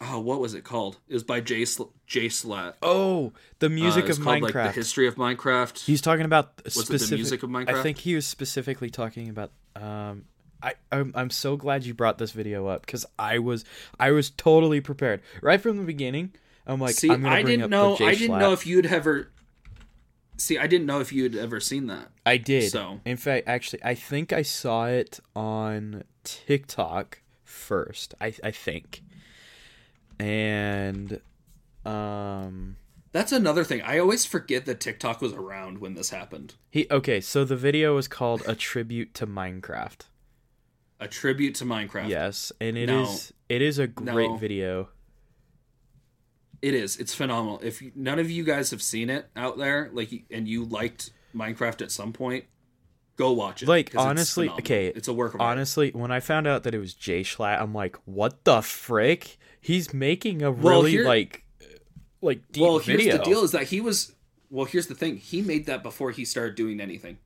oh, 0.00 0.20
what 0.20 0.40
was 0.40 0.54
it 0.54 0.64
called? 0.64 0.98
It 1.08 1.14
was 1.14 1.24
by 1.24 1.40
Jay 1.40 1.64
Sl- 1.64 1.84
Jay 2.06 2.26
Schlatt. 2.26 2.74
Oh, 2.82 3.32
the 3.58 3.68
music 3.68 4.06
Uh, 4.06 4.12
of 4.12 4.20
called, 4.20 4.42
Minecraft. 4.42 4.42
Like, 4.54 4.74
the 4.74 4.80
history 4.80 5.06
of 5.06 5.16
Minecraft. 5.16 5.84
He's 5.84 6.00
talking 6.00 6.24
about 6.24 6.62
Was 6.64 6.90
it 6.90 7.08
the 7.08 7.14
music 7.16 7.42
of 7.42 7.50
Minecraft. 7.50 7.74
I 7.74 7.82
think 7.82 7.98
he 7.98 8.14
was 8.14 8.26
specifically 8.26 8.90
talking 8.90 9.28
about. 9.28 9.52
Um, 9.74 10.24
I 10.62 10.74
I'm, 10.90 11.12
I'm 11.14 11.30
so 11.30 11.56
glad 11.56 11.84
you 11.84 11.92
brought 11.94 12.18
this 12.18 12.32
video 12.32 12.66
up 12.66 12.86
because 12.86 13.04
I 13.18 13.38
was 13.38 13.64
I 14.00 14.10
was 14.10 14.30
totally 14.30 14.80
prepared 14.80 15.20
right 15.42 15.60
from 15.60 15.76
the 15.76 15.84
beginning. 15.84 16.32
I'm 16.66 16.80
like, 16.80 16.94
See, 16.94 17.10
I'm 17.10 17.24
I 17.26 17.42
didn't 17.42 17.64
up 17.64 17.70
know. 17.70 17.94
I 18.00 18.14
didn't 18.14 18.38
know 18.38 18.52
if 18.52 18.66
you'd 18.66 18.86
ever. 18.86 19.30
See, 20.38 20.58
I 20.58 20.66
didn't 20.66 20.86
know 20.86 21.00
if 21.00 21.12
you'd 21.12 21.34
ever 21.36 21.60
seen 21.60 21.86
that. 21.86 22.10
I 22.26 22.36
did. 22.36 22.70
So- 22.70 23.00
In 23.06 23.16
fact, 23.16 23.48
actually, 23.48 23.82
I 23.84 23.94
think 23.94 24.32
I 24.34 24.42
saw 24.42 24.86
it 24.86 25.18
on 25.34 26.04
TikTok 26.24 27.22
first. 27.44 28.14
I 28.20 28.34
I 28.44 28.50
think, 28.50 29.02
and 30.18 31.20
um, 31.84 32.76
That's 33.12 33.32
another 33.32 33.64
thing. 33.64 33.82
I 33.82 33.98
always 33.98 34.24
forget 34.24 34.66
that 34.66 34.80
TikTok 34.80 35.20
was 35.20 35.32
around 35.32 35.78
when 35.78 35.94
this 35.94 36.10
happened. 36.10 36.54
he 36.70 36.86
okay. 36.90 37.20
So 37.20 37.44
the 37.44 37.56
video 37.56 37.94
was 37.94 38.08
called 38.08 38.42
"A 38.46 38.54
Tribute 38.54 39.14
to 39.14 39.26
Minecraft." 39.26 40.00
A 40.98 41.06
tribute 41.08 41.54
to 41.56 41.64
Minecraft. 41.64 42.08
Yes, 42.08 42.52
and 42.60 42.76
it 42.78 42.88
is 42.88 43.32
No. 43.50 43.54
it 43.56 43.62
is 43.62 43.78
a 43.78 43.86
great 43.86 44.30
No. 44.30 44.36
video. 44.36 44.88
It 46.62 46.72
is. 46.74 46.96
It's 46.96 47.14
phenomenal. 47.14 47.60
If 47.62 47.82
you, 47.82 47.92
none 47.94 48.18
of 48.18 48.30
you 48.30 48.42
guys 48.42 48.70
have 48.70 48.80
seen 48.82 49.10
it 49.10 49.28
out 49.36 49.58
there, 49.58 49.90
like, 49.92 50.24
and 50.30 50.48
you 50.48 50.64
liked 50.64 51.10
Minecraft 51.34 51.82
at 51.82 51.90
some 51.92 52.14
point, 52.14 52.46
go 53.16 53.30
watch 53.32 53.62
it. 53.62 53.68
Like 53.68 53.94
honestly, 53.94 54.46
phenomenal. 54.46 54.64
okay, 54.64 54.86
it's 54.88 55.06
a 55.06 55.12
work 55.12 55.34
of 55.34 55.40
art. 55.42 55.50
Honestly, 55.52 55.90
when 55.90 56.10
I 56.10 56.20
found 56.20 56.46
out 56.46 56.62
that 56.62 56.74
it 56.74 56.78
was 56.78 56.94
Jay 56.94 57.20
Schlatt, 57.20 57.60
I'm 57.60 57.74
like, 57.74 57.96
what 58.06 58.42
the 58.44 58.62
frick? 58.62 59.36
He's 59.66 59.92
making 59.92 60.42
a 60.42 60.50
Well, 60.52 60.78
really 60.78 60.92
here- 60.92 61.04
like 61.04 61.44
like 62.22 62.40
deep 62.52 62.62
Well, 62.62 62.78
here's 62.78 62.98
video. 63.02 63.18
the 63.18 63.24
deal: 63.24 63.42
is 63.42 63.50
that 63.52 63.64
he 63.64 63.80
was. 63.80 64.12
Well, 64.48 64.64
here's 64.66 64.86
the 64.86 64.94
thing. 64.94 65.16
He 65.16 65.42
made 65.42 65.66
that 65.66 65.82
before 65.82 66.12
he 66.12 66.24
started 66.24 66.54
doing 66.54 66.80
anything. 66.80 67.18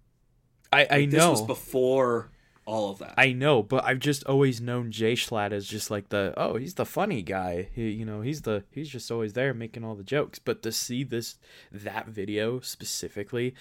I 0.72 0.86
I 0.90 1.04
This 1.06 1.18
know. 1.18 1.32
was 1.32 1.42
before 1.42 2.30
all 2.64 2.90
of 2.90 2.98
that. 3.00 3.14
I 3.18 3.32
know, 3.32 3.62
but 3.62 3.84
I've 3.84 3.98
just 3.98 4.24
always 4.24 4.60
known 4.60 4.90
Jay 4.90 5.14
Schlatt 5.14 5.52
as 5.52 5.66
just 5.66 5.90
like 5.90 6.08
the 6.08 6.32
oh 6.36 6.56
he's 6.56 6.74
the 6.74 6.86
funny 6.86 7.20
guy. 7.22 7.68
He, 7.74 7.90
you 7.90 8.04
know 8.06 8.20
he's 8.22 8.42
the 8.42 8.64
he's 8.70 8.88
just 8.88 9.10
always 9.10 9.34
there 9.34 9.52
making 9.52 9.84
all 9.84 9.94
the 9.94 10.04
jokes. 10.04 10.38
But 10.38 10.62
to 10.62 10.72
see 10.72 11.02
this 11.04 11.36
that 11.70 12.08
video 12.08 12.60
specifically, 12.60 13.54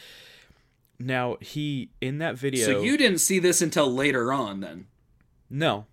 now 1.00 1.38
he 1.42 1.90
in 2.02 2.20
that 2.20 2.38
video. 2.38 2.66
so 2.66 2.82
you 2.82 2.96
didn't 2.98 3.20
see 3.20 3.40
this 3.40 3.62
until 3.62 3.92
later 3.94 4.32
on, 4.32 4.62
then? 4.62 4.88
no, 5.50 5.86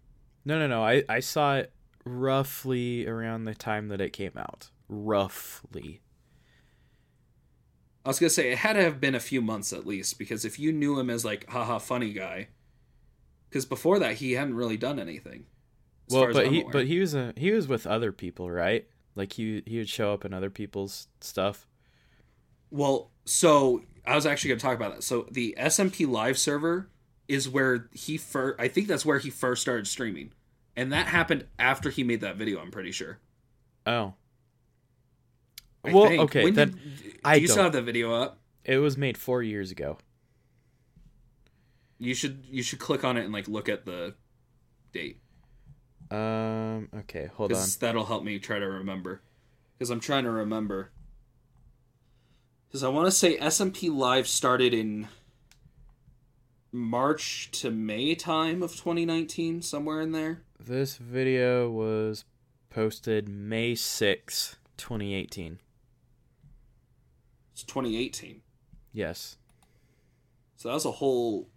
no, 0.45 0.59
no, 0.59 0.67
no. 0.69 0.85
I 0.85 1.03
I 1.09 1.21
saw 1.21 1.57
it 1.57 1.73
roughly 2.07 3.07
around 3.07 3.45
the 3.45 3.55
time 3.55 3.89
that 3.89 4.01
it 4.01 4.13
came 4.13 4.33
out. 4.37 4.71
Roughly. 4.89 6.01
I 8.05 8.09
was 8.09 8.21
gonna 8.21 8.31
say 8.31 8.53
it 8.53 8.59
had 8.59 8.75
to 8.75 8.83
have 8.83 9.01
been 9.01 9.17
a 9.17 9.21
few 9.21 9.43
months 9.43 9.73
at 9.73 9.85
least 9.85 10.17
because 10.17 10.45
if 10.45 10.61
you 10.61 10.73
knew 10.73 10.99
him 10.99 11.11
as 11.11 11.25
like 11.25 11.51
haha 11.51 11.79
funny 11.79 12.13
guy, 12.13 12.49
because 13.49 13.67
before 13.67 13.99
that 13.99 14.15
he 14.15 14.33
hadn't 14.33 14.55
really 14.55 14.77
done 14.77 15.01
anything. 15.01 15.47
well, 16.09 16.33
but 16.33 16.47
he 16.47 16.61
aware. 16.61 16.73
but 16.73 16.87
he 16.87 17.01
was 17.01 17.15
a 17.15 17.35
he 17.37 17.51
was 17.51 17.67
with 17.67 17.85
other 17.85 18.13
people, 18.13 18.49
right? 18.49 18.87
Like 19.17 19.33
he 19.33 19.65
he 19.67 19.79
would 19.79 19.89
show 19.89 20.13
up 20.13 20.25
in 20.25 20.33
other 20.33 20.51
people's 20.51 21.09
stuff. 21.21 21.67
well, 22.71 23.11
so 23.25 23.83
I 24.07 24.15
was 24.15 24.25
actually 24.25 24.51
gonna 24.51 24.61
talk 24.61 24.77
about 24.77 24.95
that. 24.95 25.03
So 25.03 25.27
the 25.33 25.57
SMP 25.59 26.09
Live 26.09 26.39
server 26.39 26.89
is 27.27 27.49
where 27.49 27.89
he 27.93 28.17
first. 28.17 28.61
I 28.61 28.69
think 28.69 28.87
that's 28.87 29.05
where 29.05 29.19
he 29.19 29.31
first 29.31 29.63
started 29.63 29.89
streaming, 29.89 30.31
and 30.77 30.93
that 30.93 31.07
happened 31.07 31.47
after 31.59 31.91
he 31.91 32.05
made 32.05 32.21
that 32.21 32.37
video. 32.37 32.61
I'm 32.61 32.71
pretty 32.71 32.93
sure. 32.93 33.19
Oh. 33.87 34.15
I 35.85 35.93
well, 35.93 36.09
think. 36.09 36.23
okay, 36.25 36.45
When 36.45 36.55
then 36.55 36.71
did, 37.03 37.19
I 37.25 37.37
do 37.37 37.43
you 37.43 37.47
still 37.49 37.57
don't- 37.57 37.65
have 37.67 37.73
that 37.75 37.83
video 37.83 38.13
up? 38.13 38.39
it 38.65 38.79
was 38.79 38.97
made 38.97 39.17
four 39.17 39.43
years 39.43 39.71
ago. 39.71 39.99
You 41.99 42.15
should 42.15 42.45
you 42.51 42.63
should 42.63 42.79
click 42.81 43.05
on 43.05 43.17
it 43.17 43.25
and 43.25 43.33
like 43.33 43.49
look 43.49 43.69
at 43.69 43.87
the 43.87 44.15
date. 44.93 45.19
Um. 46.11 46.89
Okay. 47.01 47.31
Hold 47.35 47.53
on. 47.53 47.67
that'll 47.81 48.05
help 48.05 48.23
me 48.25 48.39
try 48.39 48.59
to 48.59 48.67
remember. 48.67 49.23
Because 49.79 49.91
I'm 49.91 50.01
trying 50.01 50.25
to 50.25 50.31
remember. 50.31 50.91
Because 52.69 52.83
I 52.83 52.89
want 52.89 53.07
to 53.07 53.11
say 53.13 53.39
SMP 53.39 53.91
Live 53.95 54.27
started 54.29 54.75
in 54.75 55.09
March 56.73 57.51
to 57.61 57.71
May 57.71 58.15
time 58.15 58.63
of 58.63 58.73
2019, 58.73 59.63
somewhere 59.63 60.01
in 60.01 60.13
there. 60.13 60.43
This 60.59 60.97
video 60.97 61.71
was 61.71 62.25
posted 62.71 63.29
May 63.29 63.75
sixth, 63.75 64.57
2018. 64.77 65.59
It's 67.53 67.63
2018, 67.63 68.43
Yes. 68.93 69.37
so 70.57 70.71
that's 70.71 70.85
a 70.85 70.91
whole. 70.93 71.49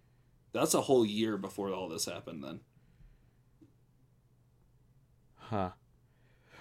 That's 0.52 0.74
a 0.74 0.80
whole 0.80 1.04
year 1.06 1.36
before 1.36 1.72
all 1.72 1.88
this 1.88 2.06
happened. 2.06 2.42
Then 2.42 2.60
Huh. 5.36 5.70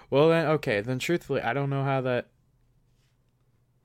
Well 0.09 0.29
then, 0.29 0.47
okay. 0.47 0.81
Then 0.81 0.99
truthfully, 0.99 1.41
I 1.41 1.53
don't 1.53 1.69
know 1.69 1.83
how 1.83 2.01
that. 2.01 2.27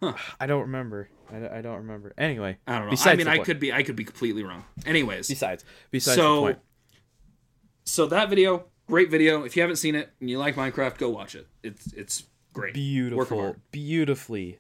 Huh. 0.02 0.14
I 0.40 0.46
don't 0.46 0.62
remember. 0.62 1.09
I, 1.32 1.59
I 1.59 1.61
don't 1.62 1.76
remember. 1.78 2.12
Anyway. 2.18 2.59
I 2.66 2.78
don't 2.78 2.90
know. 2.90 2.96
I 3.05 3.16
mean, 3.16 3.28
I 3.28 3.38
could 3.38 3.61
be 3.61 3.72
I 3.72 3.82
could 3.82 3.96
be 3.96 4.05
completely 4.05 4.42
wrong. 4.42 4.64
Anyways, 4.86 5.28
Besides. 5.28 5.64
Besides 5.90 6.16
the 6.16 6.22
so 6.22 6.40
point. 6.40 6.59
So 7.85 8.07
that 8.07 8.28
video, 8.28 8.64
great 8.87 9.11
video. 9.11 9.45
If 9.45 9.57
you 9.57 9.62
haven't 9.62 9.76
seen 9.76 9.95
it 9.95 10.11
and 10.20 10.28
you 10.28 10.39
like 10.39 10.57
Minecraft, 10.57 10.99
go 10.99 11.11
watch 11.11 11.35
it. 11.35 11.47
It's 11.62 11.93
it's 11.93 12.24
great. 12.53 12.74
Beautiful. 12.74 13.57
Beautifully, 13.70 14.59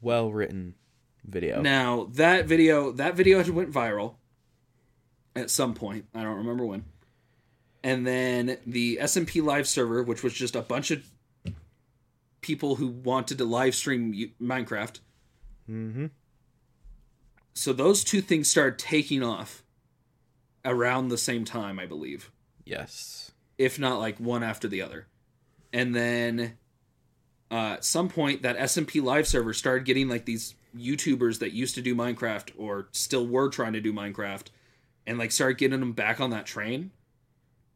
well 0.00 0.30
written 0.32 0.74
video. 1.24 1.60
Now 1.60 2.08
that 2.12 2.46
video, 2.46 2.92
that 2.92 3.14
video 3.14 3.42
went 3.52 3.72
viral 3.72 4.14
at 5.34 5.50
some 5.50 5.74
point. 5.74 6.06
I 6.14 6.22
don't 6.22 6.38
remember 6.38 6.64
when. 6.64 6.84
And 7.84 8.06
then 8.06 8.58
the 8.66 8.98
SMP 9.02 9.42
Live 9.44 9.68
server, 9.68 10.02
which 10.02 10.22
was 10.22 10.32
just 10.32 10.56
a 10.56 10.62
bunch 10.62 10.90
of 10.90 11.04
people 12.40 12.76
who 12.76 12.88
wanted 12.88 13.38
to 13.38 13.44
live 13.44 13.74
stream 13.74 14.12
Minecraft. 14.40 15.00
Mm-hmm. 15.68 16.06
So 17.54 17.72
those 17.72 18.04
two 18.04 18.20
things 18.20 18.50
started 18.50 18.78
taking 18.78 19.22
off 19.22 19.62
around 20.64 21.08
the 21.08 21.18
same 21.18 21.44
time, 21.44 21.78
I 21.78 21.86
believe, 21.86 22.30
Yes. 22.66 23.30
if 23.56 23.78
not 23.78 23.98
like 23.98 24.18
one 24.18 24.42
after 24.42 24.68
the 24.68 24.82
other. 24.82 25.06
And 25.72 25.94
then 25.94 26.58
uh, 27.50 27.74
at 27.74 27.84
some 27.84 28.08
point, 28.08 28.42
that 28.42 28.58
SMP 28.58 29.02
Live 29.02 29.26
server 29.26 29.52
started 29.54 29.84
getting 29.84 30.08
like 30.08 30.24
these 30.26 30.54
YouTubers 30.76 31.38
that 31.38 31.52
used 31.52 31.74
to 31.76 31.82
do 31.82 31.94
Minecraft 31.94 32.50
or 32.58 32.88
still 32.92 33.26
were 33.26 33.48
trying 33.48 33.72
to 33.74 33.80
do 33.80 33.92
Minecraft, 33.92 34.48
and 35.06 35.16
like 35.18 35.32
started 35.32 35.58
getting 35.58 35.80
them 35.80 35.92
back 35.92 36.20
on 36.20 36.30
that 36.30 36.44
train. 36.46 36.90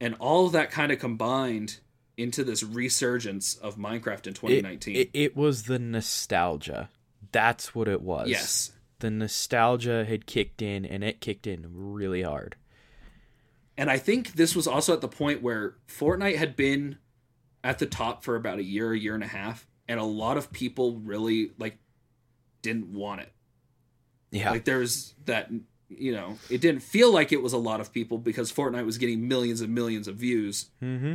And 0.01 0.17
all 0.19 0.47
of 0.47 0.53
that 0.53 0.71
kind 0.71 0.91
of 0.93 0.99
combined 0.99 1.79
into 2.17 2.43
this 2.43 2.63
resurgence 2.63 3.55
of 3.57 3.77
Minecraft 3.77 4.27
in 4.27 4.35
2019. 4.35 4.97
It, 4.97 4.99
it, 4.99 5.11
it 5.13 5.37
was 5.37 5.65
the 5.65 5.79
nostalgia. 5.79 6.91
That's 7.33 7.75
what 7.75 7.87
it 7.89 8.03
was. 8.03 8.29
yes. 8.29 8.73
The 8.99 9.11
nostalgia 9.11 10.05
had 10.05 10.27
kicked 10.27 10.61
in 10.61 10.85
and 10.85 11.03
it 11.03 11.21
kicked 11.21 11.47
in 11.47 11.67
really 11.71 12.23
hard. 12.23 12.57
And 13.81 13.91
I 13.91 13.97
think 13.97 14.35
this 14.35 14.55
was 14.55 14.67
also 14.67 14.93
at 14.93 15.01
the 15.01 15.09
point 15.09 15.41
where 15.41 15.77
Fortnite 15.89 16.37
had 16.37 16.55
been 16.55 16.99
at 17.65 17.79
the 17.79 17.87
top 17.87 18.23
for 18.23 18.37
about 18.37 18.59
a 18.59 18.63
year, 18.63 18.93
a 18.93 18.99
year 18.99 19.15
and 19.15 19.25
a 19.25 19.29
half, 19.29 19.67
and 19.89 19.99
a 19.99 20.05
lot 20.05 20.37
of 20.37 20.53
people 20.53 20.97
really 20.97 21.53
like 21.57 21.79
didn't 22.61 22.93
want 22.93 23.23
it. 23.23 23.33
Yeah. 24.33 24.51
Like 24.51 24.67
there's 24.67 25.15
that 25.25 25.51
you 25.89 26.13
know, 26.13 26.37
it 26.51 26.61
didn't 26.61 26.83
feel 26.83 27.11
like 27.11 27.33
it 27.33 27.41
was 27.41 27.55
a 27.55 27.59
lot 27.59 27.81
of 27.81 27.91
people 27.91 28.19
because 28.19 28.53
Fortnite 28.53 28.85
was 28.85 28.99
getting 28.99 29.27
millions 29.27 29.63
and 29.63 29.75
millions 29.75 30.09
of 30.09 30.17
views, 30.17 30.67
mm-hmm. 30.83 31.15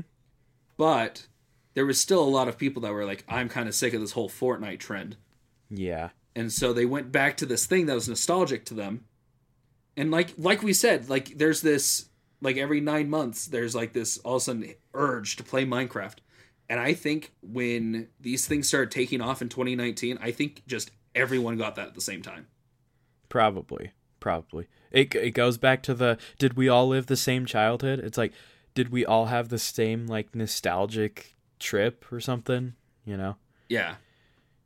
but 0.76 1.28
there 1.76 1.86
was 1.86 2.02
still 2.02 2.24
a 2.24 2.26
lot 2.26 2.48
of 2.48 2.58
people 2.58 2.82
that 2.82 2.94
were 2.94 3.06
like, 3.06 3.24
I'm 3.30 3.48
kind 3.48 3.70
of 3.70 3.76
sick 3.76 3.94
of 3.94 4.02
this 4.02 4.14
whole 4.14 4.28
Fortnite 4.28 4.80
trend. 4.80 5.18
Yeah. 5.70 6.10
And 6.36 6.52
so 6.52 6.74
they 6.74 6.88
went 6.88 7.12
back 7.12 7.38
to 7.38 7.46
this 7.46 7.68
thing 7.68 7.86
that 7.86 7.94
was 7.94 8.10
nostalgic 8.10 8.66
to 8.66 8.74
them. 8.74 9.06
And 9.96 10.10
like 10.10 10.34
like 10.36 10.64
we 10.64 10.74
said, 10.74 11.10
like 11.10 11.38
there's 11.38 11.62
this 11.62 12.08
like 12.46 12.58
every 12.58 12.80
nine 12.80 13.10
months 13.10 13.48
there's 13.48 13.76
like 13.76 13.94
this 13.94 14.18
all 14.20 14.36
of 14.36 14.42
a 14.42 14.46
sudden 14.46 14.74
urge 14.94 15.36
to 15.36 15.44
play 15.44 15.66
Minecraft. 15.66 16.18
And 16.70 16.80
I 16.80 16.94
think 16.94 17.34
when 17.42 18.08
these 18.20 18.48
things 18.48 18.68
started 18.68 18.92
taking 18.92 19.22
off 19.22 19.42
in 19.42 19.50
2019, 19.50 20.18
I 20.22 20.32
think 20.32 20.64
just 20.66 20.92
everyone 21.14 21.58
got 21.58 21.76
that 21.76 21.88
at 21.88 21.96
the 21.96 22.02
same 22.02 22.22
time. 22.22 22.48
Probably. 23.30 23.92
Probably. 24.20 24.68
It 24.92 25.14
it 25.14 25.32
goes 25.32 25.58
back 25.58 25.84
to 25.84 25.94
the 25.94 26.18
did 26.40 26.56
we 26.56 26.70
all 26.70 26.88
live 26.88 27.08
the 27.08 27.18
same 27.18 27.46
childhood? 27.46 28.00
It's 28.00 28.18
like 28.18 28.34
did 28.74 28.90
we 28.90 29.06
all 29.06 29.26
have 29.26 29.50
the 29.50 29.60
same 29.60 30.08
like 30.08 30.34
nostalgic 30.34 31.36
trip 31.60 32.12
or 32.12 32.20
something, 32.20 32.74
you 33.06 33.18
know? 33.18 33.36
Yeah. 33.70 33.96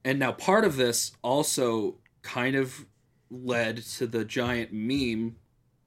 And 0.04 0.20
now 0.20 0.32
part 0.32 0.66
of 0.66 0.78
this 0.78 1.12
also 1.22 1.98
kind 2.22 2.56
of 2.56 2.86
led 3.30 3.78
to 3.78 4.08
the 4.08 4.26
giant 4.26 4.72
meme 4.72 5.36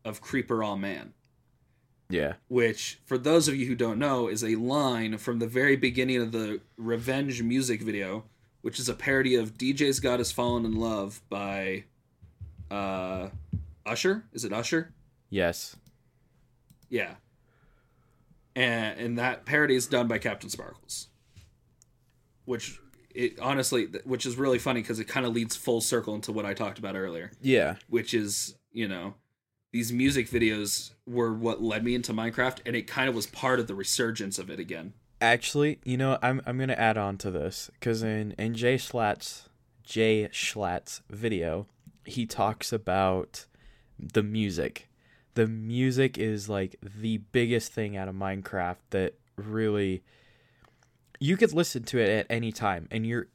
of 0.04 0.20
Creeper 0.20 0.62
Aw 0.62 0.76
Man, 0.76 1.14
Yeah. 2.12 2.34
which, 2.48 3.00
for 3.06 3.16
those 3.16 3.48
of 3.48 3.56
you 3.56 3.66
who 3.66 3.74
don't 3.74 3.98
know, 3.98 4.28
is 4.28 4.44
a 4.44 4.56
line 4.56 5.16
from 5.18 5.38
the 5.38 5.46
very 5.46 5.76
beginning 5.76 6.18
of 6.20 6.30
the 6.32 6.60
Revenge 6.76 7.42
music 7.42 7.80
video, 7.82 8.24
which 8.60 8.78
is 8.78 8.88
a 8.88 8.94
parody 8.94 9.34
of 9.34 9.56
DJ's 9.56 9.98
Got 9.98 10.20
Us 10.20 10.30
Fallen 10.30 10.64
in 10.66 10.76
Love 10.78 11.22
by 11.30 11.84
uh, 12.70 13.28
Usher. 13.86 14.24
Is 14.32 14.44
it 14.44 14.52
Usher? 14.52 14.92
Yes. 15.30 15.74
Yeah. 16.90 17.14
And, 18.54 19.00
and 19.00 19.18
that 19.18 19.46
parody 19.46 19.74
is 19.74 19.86
done 19.86 20.06
by 20.08 20.18
CaptainSparklez. 20.18 21.06
Which 22.44 22.78
it 23.14 23.38
honestly 23.40 23.88
which 24.04 24.24
is 24.26 24.36
really 24.36 24.58
funny 24.58 24.80
because 24.80 24.98
it 24.98 25.04
kind 25.06 25.26
of 25.26 25.32
leads 25.34 25.54
full 25.54 25.80
circle 25.82 26.14
into 26.14 26.32
what 26.32 26.44
I 26.46 26.54
talked 26.54 26.78
about 26.78 26.96
earlier, 26.96 27.30
Yeah. 27.40 27.76
which 27.88 28.14
is, 28.14 28.54
you 28.72 28.88
know, 28.88 29.14
these 29.72 29.92
music 29.92 30.28
videos 30.28 30.92
were 31.06 31.32
what 31.32 31.62
led 31.62 31.82
me 31.82 31.94
into 31.94 32.12
Minecraft 32.12 32.58
and 32.64 32.76
it 32.76 32.86
kind 32.86 33.08
of 33.08 33.14
was 33.14 33.26
part 33.26 33.58
of 33.58 33.66
the 33.66 33.74
resurgence 33.74 34.38
of 34.38 34.50
it 34.50 34.60
again. 34.60 34.92
Actually, 35.20 35.78
you 35.84 35.96
know, 35.96 36.18
I'm 36.22 36.42
I'm 36.46 36.58
gonna 36.58 36.74
add 36.74 36.98
on 36.98 37.16
to 37.18 37.30
this 37.30 37.70
because 37.74 38.02
in 38.02 38.32
in 38.32 38.54
Jay 38.54 38.76
Schlatt's 38.76 39.48
Jay 39.82 40.28
Schlatt's 40.32 41.00
video, 41.10 41.66
he 42.04 42.26
talks 42.26 42.72
about 42.72 43.46
the 43.98 44.22
music. 44.22 44.88
The 45.34 45.46
music 45.46 46.18
is 46.18 46.48
like 46.48 46.76
the 46.82 47.18
biggest 47.18 47.72
thing 47.72 47.96
out 47.96 48.08
of 48.08 48.14
Minecraft 48.14 48.76
that 48.90 49.14
really 49.36 50.02
you 51.18 51.36
could 51.36 51.52
listen 51.52 51.84
to 51.84 51.98
it 51.98 52.08
at 52.08 52.26
any 52.28 52.52
time 52.52 52.88
and 52.90 53.06
you're 53.06 53.28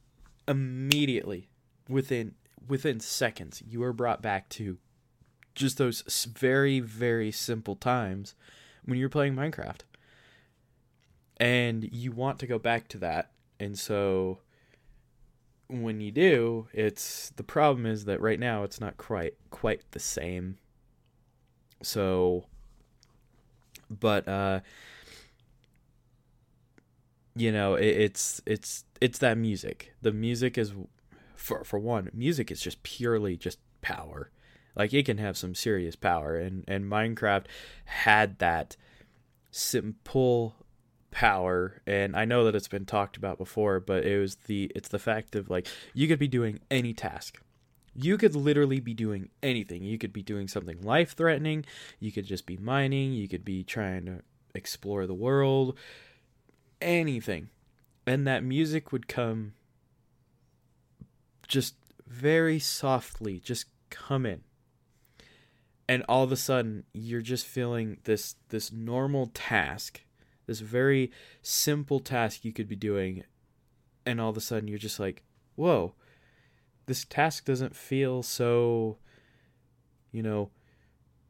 immediately 0.46 1.48
within 1.88 2.34
within 2.68 3.00
seconds 3.00 3.62
you 3.66 3.82
are 3.82 3.92
brought 3.92 4.22
back 4.22 4.48
to 4.48 4.78
just 5.58 5.76
those 5.76 6.24
very 6.24 6.80
very 6.80 7.30
simple 7.30 7.76
times 7.76 8.34
when 8.84 8.98
you're 8.98 9.08
playing 9.08 9.34
Minecraft. 9.34 9.80
And 11.36 11.88
you 11.92 12.12
want 12.12 12.38
to 12.40 12.46
go 12.46 12.58
back 12.58 12.88
to 12.88 12.98
that. 12.98 13.30
And 13.60 13.78
so 13.78 14.38
when 15.70 16.00
you 16.00 16.10
do 16.10 16.66
it's 16.72 17.30
the 17.36 17.42
problem 17.42 17.84
is 17.84 18.06
that 18.06 18.22
right 18.22 18.40
now 18.40 18.62
it's 18.62 18.80
not 18.80 18.96
quite 18.96 19.34
quite 19.50 19.82
the 19.90 19.98
same. 19.98 20.56
So 21.82 22.46
but 23.90 24.26
uh 24.26 24.60
you 27.34 27.52
know 27.52 27.74
it, 27.74 27.84
it's 27.84 28.40
it's 28.46 28.84
it's 29.00 29.18
that 29.18 29.36
music. 29.36 29.92
The 30.00 30.12
music 30.12 30.56
is 30.56 30.72
for 31.36 31.64
for 31.64 31.78
one 31.78 32.10
music 32.14 32.50
is 32.50 32.60
just 32.60 32.82
purely 32.82 33.36
just 33.36 33.58
power 33.82 34.30
like 34.76 34.92
it 34.94 35.06
can 35.06 35.18
have 35.18 35.36
some 35.36 35.54
serious 35.54 35.96
power 35.96 36.36
and 36.36 36.64
and 36.68 36.84
minecraft 36.84 37.46
had 37.84 38.38
that 38.38 38.76
simple 39.50 40.54
power 41.10 41.80
and 41.86 42.14
i 42.14 42.24
know 42.24 42.44
that 42.44 42.54
it's 42.54 42.68
been 42.68 42.84
talked 42.84 43.16
about 43.16 43.38
before 43.38 43.80
but 43.80 44.04
it 44.04 44.18
was 44.18 44.36
the 44.46 44.70
it's 44.74 44.90
the 44.90 44.98
fact 44.98 45.34
of 45.34 45.48
like 45.48 45.66
you 45.94 46.06
could 46.06 46.18
be 46.18 46.28
doing 46.28 46.60
any 46.70 46.92
task. 46.92 47.40
You 47.94 48.16
could 48.16 48.36
literally 48.36 48.78
be 48.78 48.94
doing 48.94 49.30
anything. 49.42 49.82
You 49.82 49.98
could 49.98 50.12
be 50.12 50.22
doing 50.22 50.46
something 50.46 50.80
life 50.82 51.16
threatening 51.16 51.64
you 51.98 52.12
could 52.12 52.26
just 52.26 52.46
be 52.46 52.56
mining. 52.56 53.12
You 53.12 53.26
could 53.26 53.44
be 53.44 53.64
trying 53.64 54.06
to 54.06 54.22
explore 54.54 55.06
the 55.06 55.14
world. 55.14 55.76
Anything. 56.80 57.48
And 58.06 58.26
that 58.26 58.44
music 58.44 58.92
would 58.92 59.08
come 59.08 59.54
just 61.48 61.74
very 62.06 62.58
softly 62.58 63.40
just 63.40 63.66
come 63.90 64.24
in 64.26 64.42
and 65.88 66.04
all 66.08 66.22
of 66.22 66.30
a 66.30 66.36
sudden 66.36 66.84
you're 66.92 67.22
just 67.22 67.46
feeling 67.46 67.98
this 68.04 68.36
this 68.50 68.70
normal 68.70 69.30
task 69.34 70.02
this 70.46 70.60
very 70.60 71.10
simple 71.42 72.00
task 72.00 72.44
you 72.44 72.52
could 72.52 72.68
be 72.68 72.76
doing 72.76 73.24
and 74.04 74.20
all 74.20 74.30
of 74.30 74.36
a 74.36 74.40
sudden 74.40 74.68
you're 74.68 74.78
just 74.78 75.00
like 75.00 75.22
whoa 75.56 75.94
this 76.86 77.04
task 77.04 77.44
doesn't 77.44 77.76
feel 77.76 78.22
so 78.22 78.98
you 80.12 80.22
know 80.22 80.50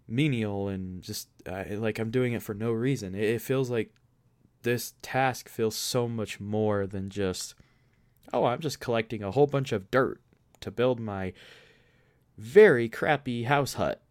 menial 0.06 0.68
and 0.68 1.02
just 1.02 1.28
uh, 1.46 1.64
like 1.72 1.98
i'm 1.98 2.10
doing 2.10 2.32
it 2.32 2.42
for 2.42 2.54
no 2.54 2.72
reason. 2.72 3.14
It, 3.14 3.24
it 3.24 3.42
feels 3.42 3.70
like 3.70 3.92
this 4.62 4.94
task 5.02 5.48
feels 5.48 5.76
so 5.76 6.08
much 6.08 6.40
more 6.40 6.86
than 6.86 7.10
just 7.10 7.54
oh 8.32 8.44
i'm 8.44 8.60
just 8.60 8.80
collecting 8.80 9.22
a 9.22 9.30
whole 9.30 9.46
bunch 9.46 9.70
of 9.70 9.90
dirt 9.90 10.20
to 10.60 10.70
build 10.70 10.98
my 10.98 11.32
very 12.36 12.88
crappy 12.88 13.44
house 13.44 13.74
hut 13.74 14.02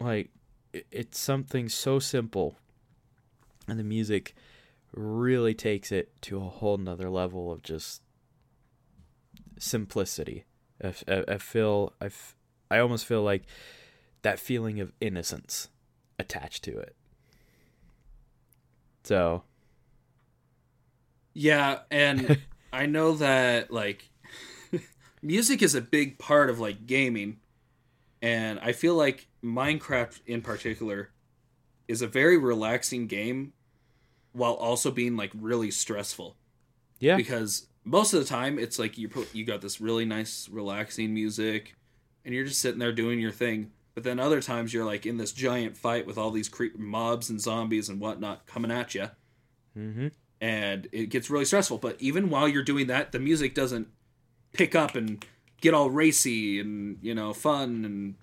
like 0.00 0.30
it- 0.72 0.86
it's 0.90 1.18
something 1.18 1.68
so 1.68 1.98
simple 1.98 2.56
and 3.66 3.78
the 3.78 3.84
music 3.84 4.34
really 4.92 5.54
takes 5.54 5.92
it 5.92 6.10
to 6.22 6.38
a 6.38 6.48
whole 6.48 6.76
nother 6.78 7.10
level 7.10 7.52
of 7.52 7.62
just 7.62 8.02
simplicity. 9.58 10.44
I, 10.82 10.94
I- 11.06 11.24
I 11.28 11.38
feel 11.38 11.92
I, 12.00 12.06
f- 12.06 12.36
I 12.70 12.78
almost 12.78 13.06
feel 13.06 13.22
like 13.22 13.42
that 14.22 14.38
feeling 14.38 14.80
of 14.80 14.92
innocence 15.00 15.68
attached 16.18 16.64
to 16.64 16.76
it. 16.78 16.94
So. 19.04 19.42
Yeah, 21.34 21.80
and 21.90 22.38
I 22.72 22.86
know 22.86 23.14
that 23.14 23.70
like 23.70 24.08
music 25.22 25.62
is 25.62 25.74
a 25.74 25.80
big 25.80 26.18
part 26.18 26.50
of 26.50 26.58
like 26.58 26.86
gaming 26.86 27.38
and 28.20 28.58
I 28.60 28.72
feel 28.72 28.94
like 28.96 29.27
Minecraft 29.42 30.20
in 30.26 30.42
particular 30.42 31.10
is 31.86 32.02
a 32.02 32.06
very 32.06 32.36
relaxing 32.36 33.06
game 33.06 33.52
while 34.32 34.52
also 34.52 34.90
being 34.90 35.16
like 35.16 35.32
really 35.34 35.70
stressful. 35.70 36.36
Yeah. 37.00 37.16
Because 37.16 37.68
most 37.84 38.12
of 38.12 38.20
the 38.20 38.26
time 38.26 38.58
it's 38.58 38.78
like 38.78 38.98
you 38.98 39.08
put 39.08 39.34
you 39.34 39.44
got 39.44 39.60
this 39.60 39.80
really 39.80 40.04
nice 40.04 40.48
relaxing 40.48 41.14
music 41.14 41.74
and 42.24 42.34
you're 42.34 42.44
just 42.44 42.60
sitting 42.60 42.78
there 42.78 42.92
doing 42.92 43.20
your 43.20 43.32
thing. 43.32 43.70
But 43.94 44.04
then 44.04 44.20
other 44.20 44.40
times 44.40 44.72
you're 44.72 44.84
like 44.84 45.06
in 45.06 45.16
this 45.16 45.32
giant 45.32 45.76
fight 45.76 46.06
with 46.06 46.18
all 46.18 46.30
these 46.30 46.48
creep 46.48 46.78
mobs 46.78 47.30
and 47.30 47.40
zombies 47.40 47.88
and 47.88 48.00
whatnot 48.00 48.46
coming 48.46 48.70
at 48.70 48.94
you 48.94 49.08
mm-hmm. 49.76 50.08
And 50.40 50.88
it 50.92 51.06
gets 51.06 51.30
really 51.30 51.44
stressful. 51.44 51.78
But 51.78 51.96
even 51.98 52.30
while 52.30 52.46
you're 52.46 52.62
doing 52.62 52.86
that, 52.86 53.10
the 53.10 53.18
music 53.18 53.56
doesn't 53.56 53.88
pick 54.52 54.76
up 54.76 54.94
and 54.94 55.24
get 55.60 55.74
all 55.74 55.90
racy 55.90 56.60
and 56.60 56.98
you 57.02 57.14
know 57.14 57.32
fun 57.32 57.84
and 57.84 58.14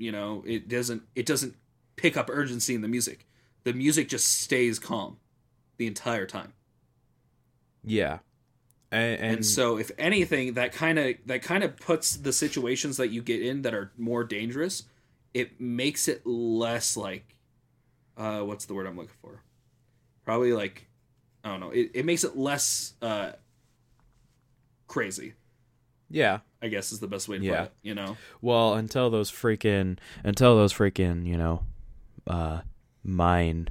you 0.00 0.12
know 0.12 0.42
it 0.46 0.68
doesn't 0.68 1.02
it 1.14 1.26
doesn't 1.26 1.54
pick 1.96 2.16
up 2.16 2.30
urgency 2.32 2.74
in 2.74 2.80
the 2.80 2.88
music. 2.88 3.26
The 3.64 3.72
music 3.74 4.08
just 4.08 4.40
stays 4.40 4.78
calm 4.78 5.18
the 5.76 5.86
entire 5.86 6.26
time. 6.26 6.54
yeah 7.84 8.18
and, 8.92 9.20
and, 9.20 9.34
And, 9.36 9.46
so 9.46 9.78
if 9.78 9.90
anything 9.98 10.54
that 10.54 10.72
kind 10.72 10.98
of 10.98 11.14
that 11.26 11.42
kind 11.42 11.62
of 11.62 11.76
puts 11.76 12.16
the 12.16 12.32
situations 12.32 12.96
that 12.96 13.08
you 13.08 13.22
get 13.22 13.42
in 13.42 13.62
that 13.62 13.74
are 13.74 13.92
more 13.96 14.24
dangerous, 14.24 14.84
it 15.34 15.60
makes 15.60 16.08
it 16.08 16.26
less 16.26 16.96
like 16.96 17.36
uh 18.16 18.40
what's 18.40 18.64
the 18.66 18.74
word 18.74 18.86
I'm 18.86 18.96
looking 18.96 19.14
for? 19.22 19.42
Probably 20.24 20.52
like 20.52 20.88
I 21.44 21.48
don't 21.50 21.60
know. 21.60 21.70
It, 21.70 21.90
it 21.94 22.04
makes 22.04 22.24
it 22.24 22.36
less 22.36 22.94
uh, 23.00 23.32
crazy. 24.86 25.34
Yeah. 26.10 26.40
I 26.62 26.68
guess 26.68 26.92
is 26.92 27.00
the 27.00 27.06
best 27.08 27.28
way 27.28 27.38
to 27.38 27.44
Yeah. 27.44 27.56
put 27.62 27.64
it. 27.66 27.72
You 27.82 27.94
know. 27.94 28.16
Well, 28.42 28.74
until 28.74 29.08
those 29.10 29.30
freaking 29.30 29.98
until 30.24 30.56
those 30.56 30.72
freaking, 30.72 31.26
you 31.26 31.36
know, 31.38 31.64
uh 32.26 32.60
mine 33.02 33.68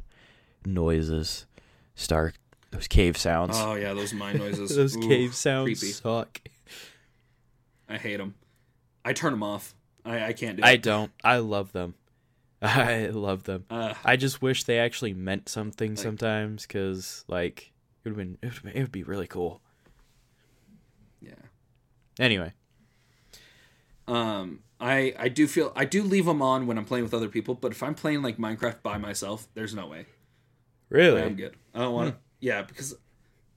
noises 0.66 1.46
start 1.96 2.36
those 2.72 2.88
cave 2.88 3.18
sounds. 3.18 3.56
Oh 3.58 3.76
yeah, 3.76 3.94
those 3.94 4.14
mine 4.14 4.38
noises. 4.46 4.76
those 4.76 4.96
Ooh, 4.98 5.02
cave 5.02 5.34
sounds 5.36 5.66
creepy. 5.80 5.92
suck. 5.94 6.42
I 7.88 7.98
hate 7.98 8.18
them. 8.18 8.36
I 9.06 9.14
turn 9.14 9.32
them 9.32 9.44
off. 9.44 9.74
I, 10.06 10.28
I 10.28 10.34
can't 10.34 10.58
do 10.58 10.64
I 10.64 10.72
it. 10.72 10.84
don't. 10.84 11.12
I 11.24 11.38
love 11.38 11.72
them. 11.72 11.96
I 12.62 13.08
love 13.08 13.44
them. 13.44 13.66
Uh, 13.70 13.94
I 14.04 14.16
just 14.18 14.42
wish 14.42 14.64
they 14.66 14.80
actually 14.80 15.14
meant 15.14 15.48
something 15.50 15.92
Like- 15.92 15.98
sometimes 16.00 16.66
cuz 16.66 17.24
like 17.28 17.72
it 18.04 18.10
would 18.10 18.18
been 18.18 18.38
it 18.42 18.64
would, 18.64 18.76
it 18.76 18.82
would 18.82 18.92
be 18.92 19.04
really 19.04 19.28
cool. 19.28 19.62
yeah. 21.22 21.34
Anyway, 22.20 22.54
Um, 24.10 24.60
I 24.80 25.14
I 25.18 25.30
do 25.30 25.48
feel 25.48 25.72
I 25.76 25.86
do 25.86 26.04
leave 26.04 26.26
them 26.26 26.42
on 26.42 26.66
when 26.68 26.78
I'm 26.78 26.86
playing 26.86 27.04
with 27.04 27.14
other 27.14 27.30
people, 27.30 27.54
but 27.56 27.72
if 27.72 27.84
I'm 27.84 27.94
playing 27.96 28.22
like 28.22 28.38
Minecraft 28.38 28.82
by 28.82 28.98
myself, 28.98 29.48
there's 29.54 29.76
no 29.76 29.88
way. 29.88 30.06
really? 30.90 31.22
I'm 31.22 31.36
good. 31.36 31.56
I 31.74 31.80
don't 31.80 31.94
want 31.94 32.10
to. 32.16 32.16
Yeah, 32.40 32.64
because 32.64 32.96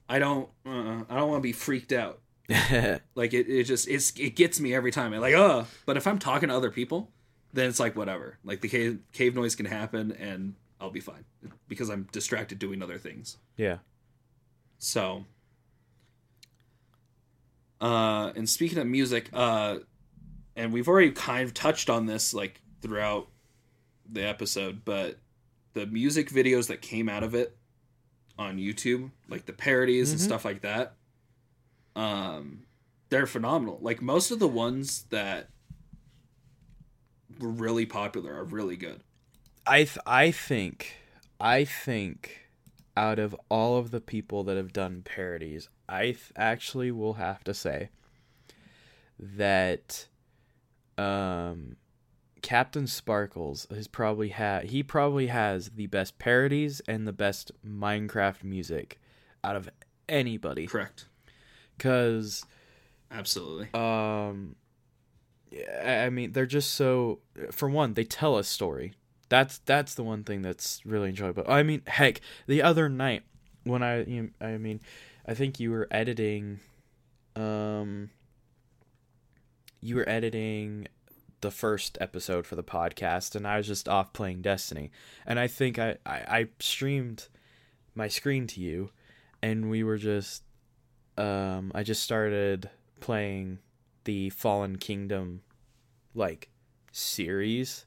I 0.08 0.18
don't. 0.18 0.48
Uh, 0.66 1.04
I 1.08 1.16
don't 1.16 1.28
want 1.30 1.38
to 1.38 1.42
be 1.42 1.52
freaked 1.52 1.92
out. 1.92 2.20
Like 3.14 3.32
it, 3.32 3.48
it 3.48 3.64
just 3.64 3.88
it's 3.88 4.12
it 4.18 4.36
gets 4.36 4.60
me 4.60 4.74
every 4.74 4.90
time. 4.90 5.12
I'm 5.14 5.20
like, 5.20 5.34
oh, 5.34 5.66
But 5.86 5.96
if 5.96 6.06
I'm 6.06 6.18
talking 6.18 6.48
to 6.50 6.54
other 6.56 6.70
people, 6.70 7.10
then 7.52 7.68
it's 7.68 7.80
like 7.80 7.96
whatever. 7.96 8.38
Like 8.44 8.60
the 8.60 8.68
cave 8.68 8.98
cave 9.12 9.34
noise 9.34 9.54
can 9.54 9.66
happen, 9.66 10.12
and 10.12 10.54
I'll 10.80 10.90
be 10.90 11.00
fine 11.00 11.24
because 11.68 11.88
I'm 11.88 12.08
distracted 12.12 12.58
doing 12.58 12.82
other 12.82 12.98
things. 12.98 13.38
yeah. 13.56 13.78
So, 14.78 15.24
uh, 17.80 18.32
and 18.34 18.48
speaking 18.50 18.78
of 18.78 18.86
music, 18.86 19.28
uh, 19.32 19.76
and 20.56 20.72
we've 20.72 20.88
already 20.88 21.10
kind 21.12 21.44
of 21.44 21.54
touched 21.54 21.88
on 21.90 22.06
this 22.06 22.32
like 22.34 22.60
throughout 22.80 23.28
the 24.10 24.22
episode, 24.26 24.84
but 24.84 25.18
the 25.74 25.86
music 25.86 26.28
videos 26.28 26.68
that 26.68 26.82
came 26.82 27.08
out 27.08 27.22
of 27.22 27.34
it 27.34 27.56
on 28.38 28.58
YouTube, 28.58 29.10
like 29.28 29.46
the 29.46 29.52
parodies 29.52 30.10
and 30.10 30.20
Mhm. 30.20 30.24
stuff 30.24 30.44
like 30.44 30.60
that, 30.62 30.96
um, 31.96 32.64
they're 33.08 33.26
phenomenal. 33.26 33.78
Like 33.80 34.02
most 34.02 34.30
of 34.30 34.38
the 34.38 34.48
ones 34.48 35.04
that 35.10 35.48
were 37.38 37.48
really 37.50 37.86
popular 37.86 38.34
are 38.34 38.44
really 38.44 38.76
good. 38.76 39.02
I 39.66 39.84
th- 39.84 39.98
I 40.06 40.30
think 40.30 40.96
I 41.40 41.64
think 41.64 42.48
out 42.96 43.18
of 43.18 43.34
all 43.48 43.78
of 43.78 43.90
the 43.90 44.00
people 44.00 44.44
that 44.44 44.56
have 44.56 44.72
done 44.72 45.02
parodies, 45.02 45.68
I 45.88 46.02
th- 46.12 46.32
actually 46.36 46.90
will 46.92 47.14
have 47.14 47.42
to 47.44 47.54
say 47.54 47.88
that 49.18 50.06
um 51.02 51.76
CaptainSparklez 52.42 53.72
has 53.74 53.86
probably 53.86 54.30
had 54.30 54.64
he 54.64 54.82
probably 54.82 55.28
has 55.28 55.70
the 55.70 55.86
best 55.86 56.18
parodies 56.18 56.80
and 56.88 57.06
the 57.06 57.12
best 57.12 57.52
Minecraft 57.66 58.42
music 58.42 59.00
out 59.44 59.54
of 59.56 59.68
anybody 60.08 60.66
Correct. 60.66 61.06
cuz 61.78 62.44
Absolutely. 63.10 63.68
um 63.74 64.56
yeah, 65.50 66.04
I 66.06 66.10
mean 66.10 66.32
they're 66.32 66.46
just 66.46 66.74
so 66.74 67.20
for 67.50 67.68
one 67.68 67.94
they 67.94 68.04
tell 68.04 68.38
a 68.38 68.44
story 68.44 68.94
that's 69.28 69.58
that's 69.58 69.94
the 69.94 70.02
one 70.02 70.24
thing 70.24 70.42
that's 70.42 70.84
really 70.84 71.10
enjoyable 71.10 71.44
I 71.46 71.62
mean 71.62 71.82
heck 71.86 72.20
the 72.46 72.62
other 72.62 72.88
night 72.88 73.22
when 73.64 73.82
I 73.82 74.02
you 74.04 74.30
I 74.40 74.56
mean 74.58 74.80
I 75.26 75.34
think 75.34 75.60
you 75.60 75.70
were 75.70 75.86
editing 75.90 76.60
um 77.36 78.10
you 79.80 79.96
were 79.96 80.08
editing 80.08 80.88
the 81.42 81.50
first 81.50 81.98
episode 82.00 82.46
for 82.46 82.56
the 82.56 82.62
podcast 82.64 83.34
and 83.34 83.46
I 83.46 83.58
was 83.58 83.66
just 83.66 83.88
off 83.88 84.12
playing 84.12 84.40
Destiny. 84.42 84.90
And 85.26 85.38
I 85.38 85.48
think 85.48 85.78
I 85.78 85.98
I, 86.06 86.16
I 86.28 86.48
streamed 86.58 87.28
my 87.94 88.08
screen 88.08 88.46
to 88.48 88.60
you 88.60 88.90
and 89.42 89.68
we 89.68 89.84
were 89.84 89.98
just 89.98 90.44
um 91.18 91.70
I 91.74 91.82
just 91.82 92.02
started 92.02 92.70
playing 93.00 93.58
the 94.04 94.30
Fallen 94.30 94.76
Kingdom 94.76 95.42
like 96.14 96.48
series. 96.92 97.86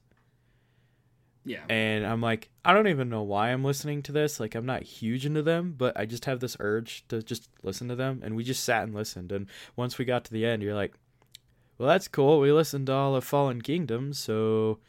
Yeah. 1.48 1.62
and 1.70 2.08
I'm 2.08 2.22
like 2.22 2.50
I 2.64 2.74
don't 2.74 2.88
even 2.88 3.08
know 3.08 3.22
why 3.22 3.50
I'm 3.50 3.64
listening 3.64 4.02
to 4.04 4.12
this. 4.12 4.40
Like 4.40 4.56
I'm 4.56 4.66
not 4.66 4.84
huge 4.84 5.26
into 5.26 5.44
them 5.44 5.76
but 5.78 5.98
I 5.98 6.06
just 6.06 6.26
have 6.26 6.42
this 6.42 6.58
urge 6.60 7.08
to 7.08 7.24
just 7.24 7.50
listen 7.64 7.88
to 7.88 7.96
them. 7.96 8.20
And 8.22 8.36
we 8.36 8.44
just 8.44 8.64
sat 8.66 8.84
and 8.84 8.94
listened. 8.94 9.32
And 9.32 9.48
once 9.78 9.98
we 9.98 10.04
got 10.06 10.26
to 10.26 10.32
the 10.34 10.46
end 10.46 10.62
you're 10.62 10.76
like 10.76 10.94
well 11.78 11.90
that's 11.90 12.08
cool. 12.08 12.40
We 12.40 12.52
listened 12.52 12.88
to 12.88 12.94
all 12.94 13.16
of 13.16 13.24
Fallen 13.24 13.62
Kingdom 13.62 14.14
so 14.14 14.80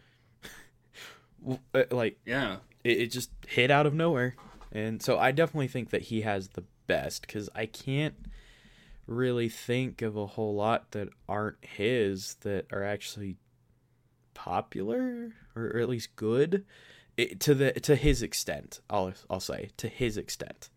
uh, 1.74 1.84
like 1.90 2.18
Yeah. 2.24 2.58
it, 2.84 3.00
it 3.00 3.06
just 3.10 3.30
hit 3.48 3.70
out 3.70 3.86
of 3.86 3.94
nowhere. 3.94 4.36
And 4.72 5.02
so 5.02 5.18
i 5.18 5.32
definitely 5.32 5.68
think 5.68 5.90
that 5.90 6.02
he 6.02 6.20
has 6.22 6.48
the 6.48 6.64
best 6.86 7.22
because 7.22 7.48
i 7.54 7.66
can't 7.66 8.14
really 9.06 9.48
think 9.48 10.02
of 10.02 10.16
a 10.16 10.26
whole 10.26 10.54
lot 10.54 10.90
that 10.92 11.08
aren't 11.28 11.64
his 11.64 12.34
that 12.42 12.66
are 12.72 12.82
actually 12.84 13.36
popular 14.34 15.32
or, 15.54 15.64
or 15.74 15.78
at 15.80 15.88
least 15.88 16.14
good. 16.16 16.64
It, 17.16 17.40
to 17.40 17.54
the 17.54 17.72
to 17.72 17.96
his 17.96 18.20
extent 18.22 18.80
i'll 18.90 19.14
i'll 19.30 19.40
say 19.40 19.70
to 19.78 19.88
his 19.88 20.18
extent. 20.18 20.68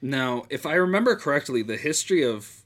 Now, 0.00 0.44
if 0.50 0.64
I 0.66 0.74
remember 0.74 1.14
correctly, 1.16 1.62
the 1.62 1.76
history 1.76 2.24
of 2.24 2.61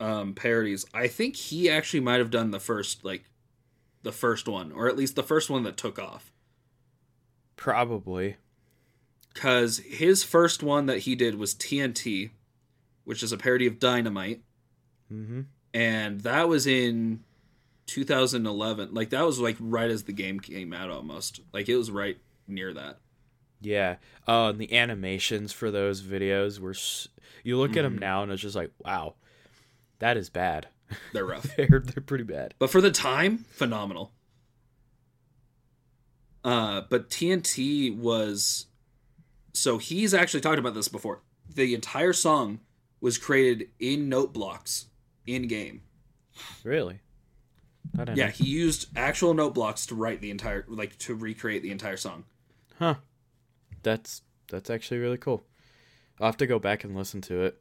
um, 0.00 0.34
parodies, 0.34 0.84
I 0.94 1.06
think 1.06 1.36
he 1.36 1.68
actually 1.70 2.00
might 2.00 2.18
have 2.18 2.30
done 2.30 2.50
the 2.50 2.58
first, 2.60 3.04
like, 3.04 3.24
the 4.02 4.12
first 4.12 4.48
one, 4.48 4.72
or 4.72 4.88
at 4.88 4.96
least 4.96 5.14
the 5.14 5.22
first 5.22 5.50
one 5.50 5.62
that 5.64 5.76
took 5.76 5.98
off. 5.98 6.32
probably 7.56 8.36
Because 9.34 9.78
his 9.78 10.24
first 10.24 10.62
one 10.62 10.86
that 10.86 11.00
he 11.00 11.14
did 11.14 11.34
was 11.36 11.54
TNT, 11.54 12.30
which 13.04 13.22
is 13.22 13.32
a 13.32 13.36
parody 13.36 13.66
of 13.66 13.78
Dynamite, 13.78 14.42
mm-hmm 15.12 15.42
and 15.72 16.22
that 16.22 16.48
was 16.48 16.66
in 16.66 17.20
2011. 17.86 18.88
Like, 18.92 19.10
that 19.10 19.24
was, 19.24 19.38
like, 19.38 19.56
right 19.60 19.88
as 19.88 20.02
the 20.02 20.12
game 20.12 20.40
came 20.40 20.72
out 20.72 20.90
almost. 20.90 21.40
Like, 21.52 21.68
it 21.68 21.76
was 21.76 21.92
right 21.92 22.18
near 22.48 22.74
that. 22.74 22.98
yeah 23.60 23.96
oh 24.26 24.48
and 24.48 24.58
the 24.58 24.76
animations 24.76 25.52
for 25.52 25.70
those 25.70 26.02
videos 26.02 26.58
were 26.58 26.70
s- 26.70 27.06
you 27.44 27.56
look 27.56 27.76
at 27.76 27.82
them 27.82 27.96
now 27.98 28.22
and 28.24 28.32
it's 28.32 28.42
just 28.42 28.56
like 28.56 28.72
wow 28.84 29.14
that 30.00 30.16
is 30.16 30.28
bad 30.28 30.66
They're 31.12 31.24
rough. 31.34 31.54
they're 31.56 31.82
they're 31.84 32.02
pretty 32.04 32.24
bad 32.24 32.54
But 32.58 32.70
for 32.70 32.80
the 32.80 32.90
time, 32.90 33.44
phenomenal. 33.50 34.12
Uh, 36.42 36.82
but 36.88 37.10
TNT 37.10 37.96
was 37.96 38.66
so 39.52 39.78
he's 39.78 40.14
actually 40.14 40.40
talked 40.40 40.58
about 40.58 40.74
this 40.74 40.88
before. 40.88 41.20
The 41.54 41.74
entire 41.74 42.12
song 42.12 42.60
was 43.00 43.18
created 43.18 43.68
in 43.78 44.08
note 44.08 44.32
blocks 44.32 44.86
in 45.26 45.48
game. 45.48 45.82
Really? 46.64 47.00
Yeah, 47.96 48.04
know. 48.14 48.26
he 48.28 48.44
used 48.44 48.86
actual 48.96 49.34
note 49.34 49.54
blocks 49.54 49.84
to 49.86 49.94
write 49.94 50.20
the 50.20 50.30
entire 50.30 50.64
like 50.68 50.96
to 50.98 51.14
recreate 51.14 51.62
the 51.62 51.70
entire 51.72 51.96
song. 51.96 52.24
Huh. 52.78 52.96
That's 53.82 54.22
that's 54.48 54.70
actually 54.70 54.98
really 55.00 55.18
cool. 55.18 55.44
I'll 56.20 56.26
have 56.26 56.36
to 56.38 56.46
go 56.46 56.58
back 56.58 56.84
and 56.84 56.94
listen 56.96 57.20
to 57.22 57.42
it. 57.42 57.60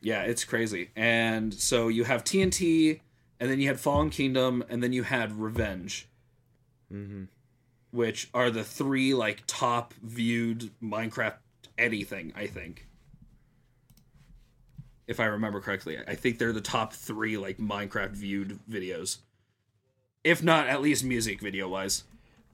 Yeah, 0.00 0.22
it's 0.22 0.44
crazy. 0.44 0.90
And 0.94 1.52
so 1.54 1.88
you 1.88 2.04
have 2.04 2.24
TNT 2.24 3.00
and 3.40 3.50
then 3.50 3.60
you 3.60 3.68
had 3.68 3.80
Fallen 3.80 4.10
Kingdom 4.10 4.64
and 4.68 4.82
then 4.82 4.92
you 4.92 5.02
had 5.02 5.38
Revenge. 5.38 6.08
Mm-hmm. 6.92 7.24
which 7.90 8.30
are 8.32 8.48
the 8.48 8.62
three 8.62 9.12
like 9.12 9.42
top 9.48 9.92
viewed 10.04 10.70
Minecraft 10.80 11.34
anything, 11.76 12.32
I 12.36 12.46
think. 12.46 12.86
If 15.08 15.18
I 15.18 15.24
remember 15.24 15.60
correctly, 15.60 15.98
I 16.06 16.14
think 16.14 16.38
they're 16.38 16.52
the 16.52 16.60
top 16.60 16.92
three 16.92 17.36
like 17.36 17.58
Minecraft 17.58 18.10
viewed 18.10 18.60
videos. 18.70 19.18
If 20.22 20.44
not 20.44 20.68
at 20.68 20.80
least 20.80 21.02
music 21.02 21.40
video 21.40 21.68
wise. 21.68 22.04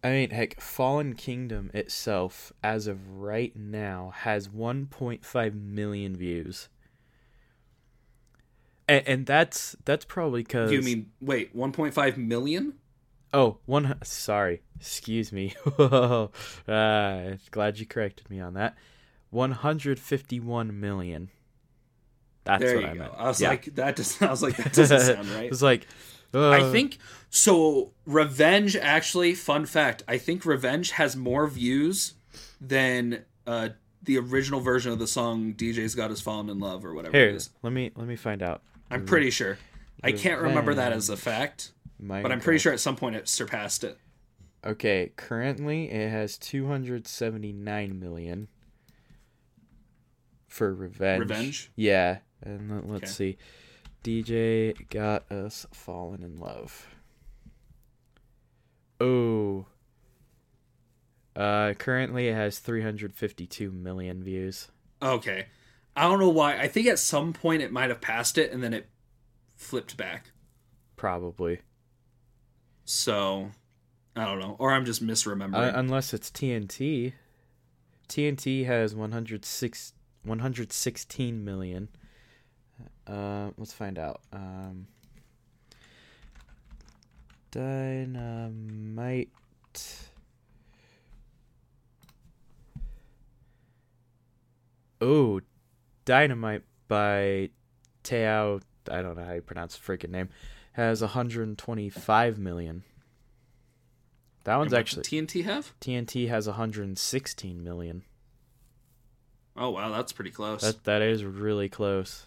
I 0.02 0.10
mean, 0.10 0.30
heck, 0.30 0.60
Fallen 0.60 1.14
Kingdom 1.14 1.70
itself, 1.74 2.52
as 2.62 2.86
of 2.86 3.20
right 3.20 3.54
now, 3.54 4.12
has 4.16 4.48
1.5 4.48 5.54
million 5.54 6.16
views. 6.16 6.68
And, 8.88 9.06
and 9.08 9.26
that's 9.26 9.76
that's 9.84 10.04
probably 10.04 10.42
because 10.42 10.70
Do 10.70 10.76
you 10.76 10.82
mean 10.82 11.10
wait, 11.20 11.56
1.5 11.56 12.16
million? 12.16 12.74
oh 13.34 13.56
one 13.64 13.96
sorry 14.02 14.60
excuse 14.78 15.32
me 15.32 15.54
uh, 15.78 16.26
glad 17.50 17.78
you 17.78 17.86
corrected 17.86 18.28
me 18.28 18.40
on 18.40 18.54
that 18.54 18.76
151 19.30 20.78
million 20.80 21.30
that's 22.44 22.62
there 22.62 22.76
what 22.76 22.84
I 22.84 22.92
go. 22.92 22.98
meant 23.00 23.12
I 23.16 23.28
was 23.28 23.40
Yeah. 23.40 23.48
like 23.50 23.64
that 23.76 23.96
does 23.96 24.20
I 24.20 24.30
was 24.30 24.42
like 24.42 24.56
that 24.56 24.72
doesn't 24.72 25.00
sound 25.16 25.28
right. 25.30 25.50
it's 25.50 25.62
like 25.62 25.86
I 26.34 26.38
uh, 26.60 26.72
think 26.72 26.96
so. 27.28 27.92
Revenge, 28.06 28.74
actually, 28.74 29.34
fun 29.34 29.66
fact. 29.66 30.02
I 30.08 30.16
think 30.16 30.46
Revenge 30.46 30.92
has 30.92 31.14
more 31.14 31.46
views 31.46 32.14
than 32.58 33.26
uh, 33.46 33.68
the 34.02 34.16
original 34.16 34.60
version 34.60 34.92
of 34.92 34.98
the 34.98 35.06
song 35.06 35.52
"DJ's 35.52 35.94
Got 35.94 36.10
Us 36.10 36.22
Fallen 36.22 36.48
in 36.48 36.58
Love" 36.58 36.86
or 36.86 36.94
whatever 36.94 37.14
Here, 37.14 37.28
it 37.28 37.34
is. 37.34 37.50
let 37.62 37.74
me 37.74 37.90
let 37.96 38.08
me 38.08 38.16
find 38.16 38.42
out. 38.42 38.62
I'm 38.92 39.06
pretty 39.06 39.30
sure. 39.30 39.58
I 40.02 40.12
can't 40.12 40.40
remember 40.42 40.74
that 40.74 40.92
as 40.92 41.08
a 41.08 41.16
fact, 41.16 41.72
but 41.98 42.30
I'm 42.30 42.40
pretty 42.40 42.58
sure 42.58 42.72
at 42.72 42.80
some 42.80 42.96
point 42.96 43.16
it 43.16 43.28
surpassed 43.28 43.84
it. 43.84 43.98
Okay, 44.64 45.12
currently 45.16 45.90
it 45.90 46.10
has 46.10 46.38
279 46.38 47.98
million 47.98 48.48
for 50.48 50.74
Revenge. 50.74 51.20
Revenge? 51.20 51.70
Yeah, 51.74 52.18
and 52.42 52.70
let, 52.70 52.88
let's 52.88 53.14
see. 53.14 53.38
DJ 54.04 54.88
got 54.88 55.30
us 55.32 55.66
fallen 55.72 56.22
in 56.22 56.38
love. 56.38 56.86
Oh. 59.00 59.66
Uh 61.34 61.72
currently 61.74 62.28
it 62.28 62.34
has 62.34 62.58
352 62.58 63.70
million 63.72 64.22
views. 64.22 64.68
Okay. 65.00 65.46
I 65.94 66.02
don't 66.08 66.18
know 66.20 66.28
why. 66.30 66.56
I 66.58 66.68
think 66.68 66.86
at 66.86 66.98
some 66.98 67.32
point 67.32 67.62
it 67.62 67.70
might 67.72 67.90
have 67.90 68.00
passed 68.00 68.38
it 68.38 68.50
and 68.52 68.62
then 68.62 68.72
it 68.72 68.88
flipped 69.56 69.96
back. 69.96 70.30
Probably. 70.96 71.60
So, 72.84 73.50
I 74.16 74.24
don't 74.24 74.38
know. 74.38 74.56
Or 74.58 74.72
I'm 74.72 74.84
just 74.84 75.02
Uh, 75.02 75.06
misremembering. 75.06 75.76
unless 75.76 76.14
it's 76.14 76.30
TNT. 76.30 77.12
TNT 78.08 78.64
has 78.66 78.94
106 78.94 79.92
116 80.24 81.44
million. 81.44 81.88
Uh, 83.06 83.50
let's 83.58 83.72
find 83.72 83.98
out. 83.98 84.20
Um, 84.32 84.86
Dynamite. 87.50 89.28
Oh, 95.00 95.40
Dynamite 96.04 96.62
by 96.88 97.50
Taio. 98.04 98.60
I 98.90 99.02
don't 99.02 99.16
know 99.16 99.24
how 99.24 99.34
you 99.34 99.42
pronounce 99.42 99.76
the 99.76 99.82
freaking 99.82 100.10
name. 100.10 100.28
Has 100.72 101.00
125 101.00 102.38
million. 102.38 102.82
That 104.44 104.56
one's 104.56 104.72
actually 104.72 105.02
TNT 105.02 105.44
have? 105.44 105.72
TNT 105.80 106.28
has 106.28 106.46
116 106.46 107.62
million. 107.62 108.02
Oh 109.56 109.70
wow, 109.70 109.90
that's 109.90 110.12
pretty 110.12 110.30
close. 110.30 110.62
That 110.62 110.84
that 110.84 111.02
is 111.02 111.24
really 111.24 111.68
close. 111.68 112.26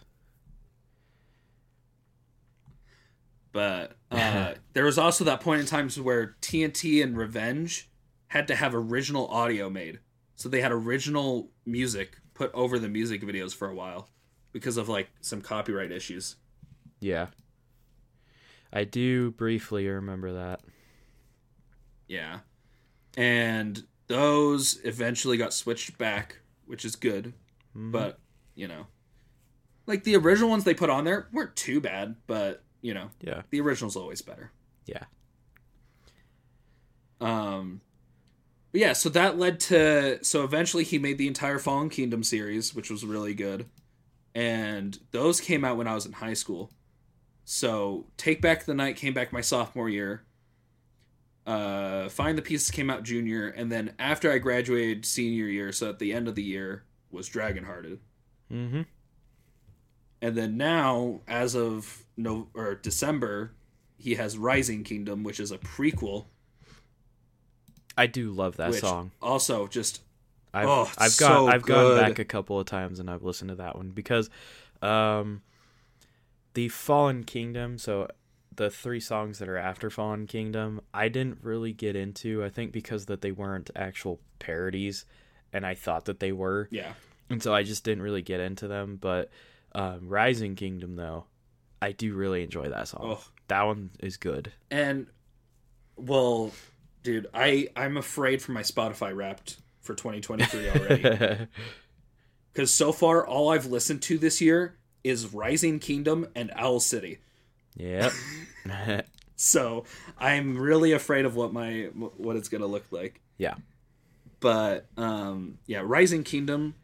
But 3.52 3.94
uh, 4.12 4.54
there 4.74 4.86
was 4.86 4.98
also 4.98 5.24
that 5.26 5.42
point 5.42 5.62
in 5.62 5.68
times 5.68 6.00
where 6.00 6.36
TNT 6.42 7.04
and 7.04 7.18
Revenge 7.18 7.90
had 8.28 8.48
to 8.48 8.56
have 8.56 8.76
original 8.76 9.28
audio 9.28 9.70
made, 9.70 10.00
so 10.36 10.48
they 10.48 10.62
had 10.62 10.72
original 10.72 11.50
music 11.66 12.18
put 12.36 12.54
over 12.54 12.78
the 12.78 12.88
music 12.88 13.22
videos 13.24 13.56
for 13.56 13.68
a 13.68 13.74
while 13.74 14.08
because 14.52 14.78
of 14.78 14.88
like 14.88 15.10
some 15.22 15.42
copyright 15.42 15.92
issues. 15.92 16.36
Yeah. 17.00 17.28
I 18.72 18.84
do 18.84 19.32
briefly 19.32 19.88
remember 19.88 20.34
that. 20.34 20.62
Yeah, 22.08 22.40
and 23.18 23.84
those 24.08 24.80
eventually 24.84 25.38
got 25.38 25.54
switched 25.54 25.98
back, 25.98 26.38
which 26.68 26.86
is 26.86 26.96
good. 26.96 27.34
Mhm. 27.76 27.92
But 27.92 28.20
you 28.54 28.68
know, 28.68 28.86
like 29.88 30.04
the 30.04 30.16
original 30.16 30.50
ones 30.50 30.66
they 30.66 30.74
put 30.76 30.90
on 30.92 31.04
there 31.06 31.28
weren't 31.32 31.56
too 31.56 31.80
bad, 31.82 32.16
but 32.28 32.64
you 32.82 32.94
know, 32.94 33.10
yeah, 33.22 33.42
the 33.50 33.60
original's 33.62 33.96
always 33.96 34.22
better. 34.22 34.52
yeah. 34.86 35.06
Um, 37.22 37.82
but 38.76 38.82
yeah, 38.82 38.92
so 38.92 39.08
that 39.08 39.38
led 39.38 39.62
to 39.62 40.20
so 40.22 40.44
eventually 40.44 40.84
he 40.84 41.00
made 41.00 41.18
the 41.18 41.30
entire 41.30 41.60
Fallen 41.60 41.88
Kingdom 41.88 42.26
series, 42.26 42.76
which 42.76 42.90
was 42.90 43.06
really 43.06 43.34
good, 43.34 43.70
and 44.34 45.00
those 45.12 45.40
came 45.40 45.64
out 45.64 45.78
when 45.78 45.88
I 45.88 45.94
was 45.94 46.06
in 46.06 46.12
high 46.12 46.34
school. 46.34 46.74
So 47.46 48.08
Take 48.18 48.42
Back 48.42 48.66
the 48.66 48.74
Night 48.74 48.98
came 48.98 49.14
back 49.14 49.32
my 49.32 49.40
sophomore 49.40 49.88
year. 49.88 50.26
Uh, 51.48 52.10
Find 52.10 52.38
the 52.38 52.42
Pieces 52.42 52.70
came 52.70 52.90
out 52.90 53.04
junior, 53.04 53.48
and 53.48 53.72
then 53.72 53.94
after 53.98 54.30
I 54.30 54.40
graduated 54.40 55.06
senior 55.06 55.46
year, 55.46 55.72
so 55.72 55.90
at 55.90 56.00
the 56.00 56.12
end 56.12 56.28
of 56.28 56.36
the 56.36 56.44
year 56.44 56.84
was 57.10 57.30
Dragonhearted, 57.30 58.00
Mm-hmm. 58.52 58.82
and 60.22 60.36
then 60.36 60.58
now 60.58 61.22
as 61.30 61.56
of 61.56 62.04
no 62.18 62.50
or 62.54 62.76
December, 62.76 63.54
he 63.96 64.16
has 64.16 64.38
Rising 64.38 64.84
Kingdom, 64.84 65.24
which 65.24 65.40
is 65.40 65.54
a 65.54 65.60
prequel. 65.60 66.26
I 67.98 68.08
do 68.08 68.32
love 68.32 68.58
that 68.58 68.72
which 68.72 68.82
song. 68.82 69.12
Also, 69.22 69.68
just 69.68 70.02
I've 70.54 70.68
Oh, 70.68 70.90
I've 70.98 71.12
so 71.12 71.28
gone 71.28 71.50
I've 71.54 71.62
gone 71.64 71.98
back 71.98 72.20
a 72.20 72.26
couple 72.26 72.60
of 72.60 72.66
times 72.66 73.00
and 73.00 73.10
I've 73.10 73.24
listened 73.24 73.50
to 73.50 73.56
that 73.56 73.76
one 73.76 73.90
because 73.90 74.30
um 74.82 75.42
the 76.54 76.70
Fallen 76.70 77.24
Kingdom, 77.26 77.78
so 77.78 78.08
the 78.56 78.70
three 78.70 79.02
songs 79.02 79.40
that 79.40 79.50
are 79.50 79.58
after 79.58 79.90
Fallen 79.90 80.28
Kingdom, 80.28 80.80
I 80.94 81.10
didn't 81.10 81.40
really 81.42 81.74
get 81.74 81.98
into. 81.98 82.44
I 82.44 82.50
think 82.50 82.72
because 82.72 83.08
that 83.08 83.22
they 83.22 83.32
weren't 83.32 83.70
actual 83.76 84.22
parodies 84.40 85.06
and 85.52 85.66
I 85.66 85.76
thought 85.76 86.06
that 86.06 86.20
they 86.20 86.32
were. 86.32 86.68
yeah. 86.72 86.94
And 87.30 87.42
so 87.42 87.54
I 87.56 87.64
just 87.64 87.84
didn't 87.84 88.04
really 88.04 88.22
get 88.22 88.40
into 88.40 88.68
them, 88.68 88.98
but 89.00 89.30
um 89.74 90.08
Rising 90.08 90.56
Kingdom 90.56 90.96
though, 90.96 91.26
I 91.82 91.92
do 91.92 92.14
really 92.14 92.44
enjoy 92.44 92.70
that 92.70 92.88
song. 92.88 93.02
Oh. 93.04 93.24
That 93.48 93.64
one 93.64 93.92
is 94.00 94.18
good. 94.18 94.52
And 94.72 95.08
well, 95.98 96.52
dude, 97.06 97.28
I 97.34 97.70
I'm 97.76 97.96
afraid 97.98 98.42
for 98.42 98.52
my 98.52 98.62
Spotify 98.62 99.16
Wrapped 99.16 99.58
for 99.82 99.94
2023 99.96 100.70
already 100.72 101.48
because 102.52 102.74
so 102.74 102.92
far 102.92 103.26
all 103.26 103.50
I've 103.52 103.68
listened 103.68 104.02
to 104.04 104.18
this 104.18 104.42
year 104.42 104.76
is 105.04 105.34
Rising 105.34 105.80
Kingdom 105.80 106.28
and 106.36 106.52
Owl 106.56 106.80
City. 106.82 107.20
yep. 107.78 108.12
So 109.38 109.84
I'm 110.18 110.58
really 110.58 110.94
afraid 110.94 111.26
of 111.26 111.36
what 111.36 111.52
my 111.52 111.90
what 112.18 112.36
it's 112.38 112.48
gonna 112.50 112.66
look 112.68 112.86
like. 112.92 113.20
yeah. 113.38 113.56
But 114.40 114.86
um, 114.98 115.58
yeah, 115.68 115.82
Rising 115.84 116.24
Kingdom. 116.24 116.76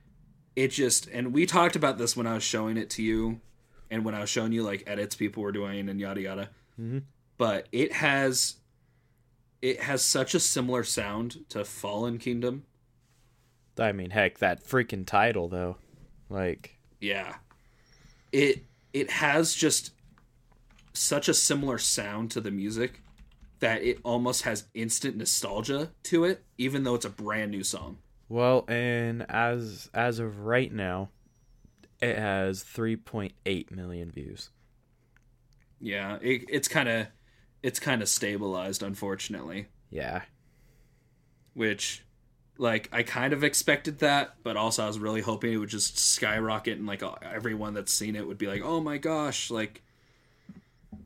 It 0.56 0.68
just 0.68 1.08
and 1.08 1.34
we 1.34 1.46
talked 1.46 1.78
about 1.78 1.98
this 1.98 2.16
when 2.18 2.28
I 2.28 2.34
was 2.34 2.44
showing 2.44 2.76
it 2.76 2.90
to 2.92 3.04
you, 3.04 3.40
and 3.90 4.04
when 4.04 4.16
I 4.16 4.20
was 4.20 4.30
showing 4.30 4.52
you 4.52 4.64
like 4.64 4.84
edits 4.86 5.16
people 5.16 5.44
were 5.44 5.54
doing 5.54 5.88
and 5.88 5.98
yada 6.00 6.22
yada. 6.22 6.50
Mhm. 6.80 7.04
But 7.38 7.68
it 7.72 7.94
has, 7.94 8.58
it 9.62 9.82
has 9.82 10.04
such 10.04 10.34
a 10.34 10.40
similar 10.40 10.84
sound 10.84 11.38
to 11.50 11.64
Fallen 11.64 12.18
Kingdom. 12.18 12.66
I 13.80 13.92
mean, 13.92 14.12
heck, 14.12 14.40
that 14.40 14.64
freaking 14.64 15.06
title 15.06 15.48
though. 15.48 15.78
Like 16.30 16.80
Yeah, 17.00 17.36
it 18.32 18.66
it 18.94 19.10
has 19.10 19.54
just 19.54 19.92
such 20.94 21.30
a 21.30 21.34
similar 21.34 21.78
sound 21.78 22.32
to 22.32 22.42
the 22.42 22.52
music 22.52 23.02
that 23.60 23.84
it 23.84 24.00
almost 24.04 24.42
has 24.44 24.66
instant 24.74 25.16
nostalgia 25.16 25.92
to 26.04 26.26
it, 26.26 26.44
even 26.58 26.84
though 26.84 26.96
it's 26.96 27.06
a 27.06 27.10
brand 27.10 27.52
new 27.52 27.64
song. 27.64 27.98
Well, 28.28 28.66
and 28.68 29.26
as 29.30 29.90
as 29.94 30.20
of 30.20 30.40
right 30.40 30.72
now, 30.72 31.10
it 32.02 32.18
has 32.18 32.64
3.8 32.64 33.72
million 33.72 34.12
views. 34.12 34.50
Yeah, 35.80 36.18
it, 36.22 36.46
it's 36.50 36.68
kind 36.68 36.90
of 36.90 37.08
it's 37.64 37.80
kind 37.80 38.02
of 38.02 38.10
stabilized, 38.10 38.82
unfortunately. 38.84 39.68
Yeah. 39.90 40.22
Which, 41.54 42.04
like, 42.58 42.90
I 42.92 43.04
kind 43.04 43.34
of 43.34 43.44
expected 43.44 44.00
that, 44.00 44.36
but 44.44 44.56
also 44.58 44.84
I 44.84 44.88
was 44.88 45.00
really 45.00 45.22
hoping 45.22 45.54
it 45.54 45.58
would 45.58 45.70
just 45.70 45.98
skyrocket 46.00 46.78
and 46.78 46.88
like 46.88 47.04
everyone 47.24 47.74
that's 47.74 47.94
seen 47.94 48.16
it 48.16 48.26
would 48.28 48.38
be 48.38 48.48
like, 48.48 48.62
"Oh 48.64 48.80
my 48.80 48.98
gosh!" 48.98 49.52
Like, 49.52 49.82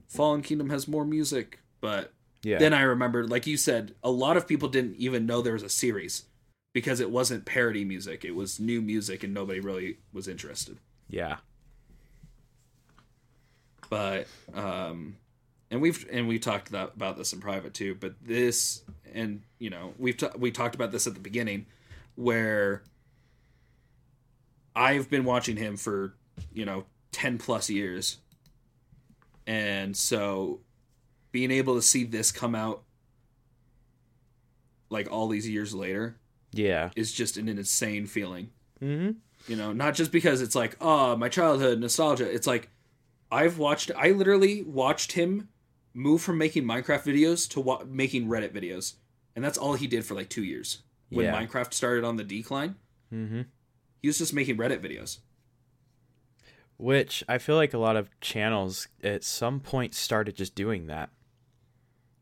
Fallen 0.07 0.41
Kingdom 0.41 0.69
has 0.69 0.87
more 0.87 1.03
music. 1.05 1.59
But 1.81 2.13
Yeah. 2.43 2.59
then 2.59 2.73
I 2.73 2.81
remembered, 2.81 3.29
like 3.29 3.47
you 3.47 3.57
said, 3.57 3.95
a 4.03 4.11
lot 4.11 4.37
of 4.37 4.47
people 4.47 4.69
didn't 4.69 4.95
even 4.97 5.25
know 5.25 5.41
there 5.41 5.53
was 5.53 5.63
a 5.63 5.69
series 5.69 6.25
because 6.73 6.99
it 6.99 7.09
wasn't 7.11 7.45
parody 7.45 7.83
music; 7.85 8.23
it 8.23 8.35
was 8.35 8.59
new 8.59 8.81
music, 8.81 9.23
and 9.23 9.33
nobody 9.33 9.59
really 9.59 9.97
was 10.13 10.27
interested. 10.27 10.77
yeah. 11.09 11.37
but 13.89 14.27
um 14.55 15.15
and 15.71 15.81
we've 15.81 16.05
and 16.11 16.27
we 16.27 16.37
talked 16.39 16.71
that, 16.71 16.93
about 16.95 17.17
this 17.17 17.33
in 17.33 17.39
private 17.39 17.73
too 17.73 17.95
but 17.95 18.13
this 18.21 18.83
and 19.13 19.41
you 19.59 19.69
know 19.69 19.93
we've 19.97 20.17
ta- 20.17 20.31
we 20.37 20.51
talked 20.51 20.75
about 20.75 20.91
this 20.91 21.07
at 21.07 21.13
the 21.13 21.19
beginning 21.19 21.65
where 22.15 22.83
i've 24.75 25.09
been 25.09 25.23
watching 25.23 25.57
him 25.57 25.77
for 25.77 26.13
you 26.53 26.65
know 26.65 26.85
10 27.11 27.37
plus 27.37 27.69
years 27.69 28.17
and 29.47 29.95
so 29.95 30.59
being 31.31 31.51
able 31.51 31.75
to 31.75 31.81
see 31.81 32.03
this 32.03 32.31
come 32.31 32.55
out 32.55 32.83
like 34.89 35.11
all 35.11 35.27
these 35.27 35.47
years 35.47 35.73
later 35.73 36.15
Yeah. 36.51 36.89
is 36.95 37.11
just 37.11 37.37
an 37.37 37.47
insane 37.49 38.05
feeling 38.05 38.49
Mhm. 38.81 39.15
you 39.47 39.55
know 39.55 39.71
not 39.73 39.95
just 39.95 40.11
because 40.11 40.41
it's 40.41 40.55
like 40.55 40.75
oh 40.81 41.15
my 41.15 41.29
childhood 41.29 41.79
nostalgia 41.79 42.29
it's 42.29 42.47
like 42.47 42.69
i've 43.31 43.57
watched 43.57 43.91
i 43.97 44.11
literally 44.11 44.61
watched 44.63 45.13
him 45.13 45.47
move 45.95 46.21
from 46.21 46.37
making 46.37 46.63
minecraft 46.65 47.03
videos 47.03 47.49
to 47.49 47.59
wa- 47.59 47.83
making 47.87 48.27
reddit 48.27 48.53
videos 48.53 48.95
and 49.35 49.43
that's 49.43 49.57
all 49.57 49.73
he 49.73 49.87
did 49.87 50.05
for 50.05 50.13
like 50.13 50.29
two 50.29 50.43
years 50.43 50.83
when 51.09 51.25
Yeah. 51.25 51.33
minecraft 51.41 51.73
started 51.73 52.03
on 52.03 52.17
the 52.17 52.23
decline 52.23 52.75
Mhm. 53.11 53.45
He 54.01 54.07
was 54.09 54.17
just 54.19 54.33
making 54.33 54.57
Reddit 54.57 54.81
videos. 54.83 55.19
Which 56.77 57.23
I 57.29 57.37
feel 57.37 57.55
like 57.55 57.73
a 57.73 57.77
lot 57.77 57.95
of 57.95 58.09
channels 58.19 58.87
at 59.03 59.23
some 59.23 59.59
point 59.61 59.93
started 59.95 60.35
just 60.35 60.53
doing 60.55 60.87
that. 60.87 61.09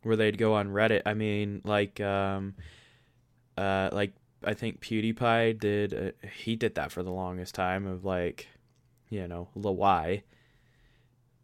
Where 0.03 0.15
they'd 0.15 0.37
go 0.37 0.53
on 0.53 0.67
Reddit. 0.69 1.01
I 1.05 1.13
mean, 1.13 1.61
like 1.63 1.99
um 1.99 2.55
uh 3.57 3.89
like 3.91 4.13
I 4.43 4.53
think 4.53 4.81
PewDiePie 4.81 5.59
did 5.59 5.93
uh, 5.93 6.27
he 6.43 6.55
did 6.55 6.75
that 6.75 6.91
for 6.91 7.01
the 7.01 7.11
longest 7.11 7.55
time 7.55 7.85
of 7.87 8.05
like 8.05 8.47
you 9.09 9.27
know, 9.27 9.49
the 9.55 9.71
why. 9.71 10.23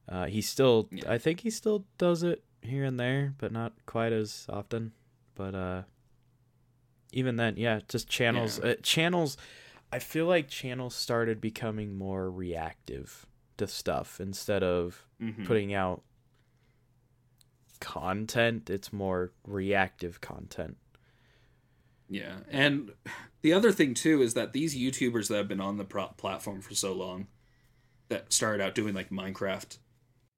Uh 0.10 0.26
he 0.26 0.42
still 0.42 0.88
Yeah. 0.92 1.12
I 1.12 1.18
think 1.18 1.42
he 1.42 1.50
still 1.50 1.86
does 1.98 2.24
it 2.24 2.44
here 2.62 2.84
and 2.84 3.00
there, 3.00 3.36
but 3.38 3.52
not 3.52 3.74
quite 3.86 4.12
as 4.12 4.46
often. 4.50 4.92
But 5.36 5.56
uh 5.56 5.84
even 7.12 7.36
then, 7.38 7.56
yeah, 7.58 7.80
just 7.88 8.08
channels 8.10 8.60
Yeah. 8.64 8.72
uh, 8.72 8.76
channels 8.84 9.38
I 9.92 10.00
feel 10.00 10.26
like 10.28 10.50
channels 10.50 10.94
started 10.96 11.42
becoming 11.42 11.98
more 11.98 12.30
reactive 12.30 13.26
to 13.58 13.68
stuff 13.68 14.20
instead 14.22 14.62
of 14.64 15.06
Mhm. 15.22 15.46
putting 15.48 15.74
out 15.74 16.04
content. 17.80 18.70
It's 18.70 18.92
more 18.94 19.32
reactive 19.46 20.22
content. 20.22 20.78
Yeah, 22.08 22.40
and 22.50 22.92
the 23.42 23.54
other 23.54 23.72
thing 23.72 23.94
too 23.94 24.22
is 24.22 24.34
that 24.34 24.54
these 24.54 24.76
YouTubers 24.76 25.28
that 25.28 25.38
have 25.38 25.48
been 25.48 25.62
on 25.62 25.78
the 25.78 25.86
pro- 25.86 26.08
platform 26.08 26.62
for 26.62 26.74
so 26.74 26.92
long, 26.94 27.28
that 28.10 28.34
started 28.34 28.64
out 28.64 28.74
doing 28.76 28.96
like 28.96 29.10
Minecraft, 29.12 29.78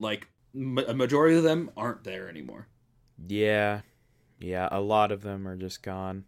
like 0.01 0.27
ma- 0.53 0.83
a 0.87 0.93
majority 0.93 1.37
of 1.37 1.43
them 1.43 1.71
aren't 1.77 2.03
there 2.03 2.27
anymore. 2.27 2.67
Yeah, 3.27 3.81
yeah, 4.39 4.67
a 4.71 4.81
lot 4.81 5.11
of 5.13 5.21
them 5.21 5.47
are 5.47 5.55
just 5.55 5.81
gone. 5.83 6.25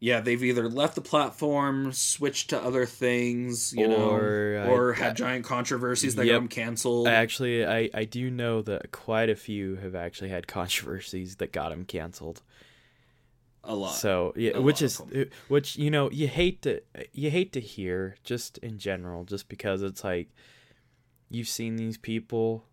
Yeah, 0.00 0.20
they've 0.20 0.42
either 0.44 0.68
left 0.68 0.96
the 0.96 1.00
platform, 1.00 1.90
switched 1.92 2.50
to 2.50 2.62
other 2.62 2.84
things, 2.84 3.72
you 3.72 3.86
Or, 3.86 3.88
know, 3.88 4.70
or 4.70 4.92
uh, 4.92 4.96
I- 4.96 4.98
had 4.98 5.16
giant 5.16 5.46
controversies 5.46 6.14
that 6.16 6.26
Yep. 6.26 6.32
got 6.34 6.38
them 6.40 6.48
canceled. 6.48 7.08
Actually, 7.08 7.64
I 7.64 7.88
I 7.94 8.04
do 8.04 8.30
know 8.30 8.60
that 8.62 8.92
quite 8.92 9.30
a 9.30 9.36
few 9.36 9.76
have 9.76 9.94
actually 9.94 10.28
had 10.28 10.46
controversies 10.60 11.36
that 11.36 11.52
got 11.52 11.70
them 11.70 11.84
canceled. 11.86 12.42
a 13.66 13.74
lot. 13.74 13.94
So 13.94 14.34
yeah, 14.36 14.52
A 14.56 14.60
which 14.60 14.82
is 14.82 15.00
which 15.48 15.76
you 15.78 15.90
know 15.90 16.10
you 16.10 16.28
hate 16.28 16.60
to 16.62 16.82
you 17.12 17.30
hate 17.30 17.52
to 17.54 17.60
hear 17.60 18.16
just 18.22 18.58
in 18.58 18.76
general, 18.78 19.24
just 19.24 19.48
because 19.48 19.80
it's 19.80 20.04
like 20.04 20.28
you've 21.34 21.48
seen 21.48 21.76
these 21.76 21.98
people. 21.98 22.64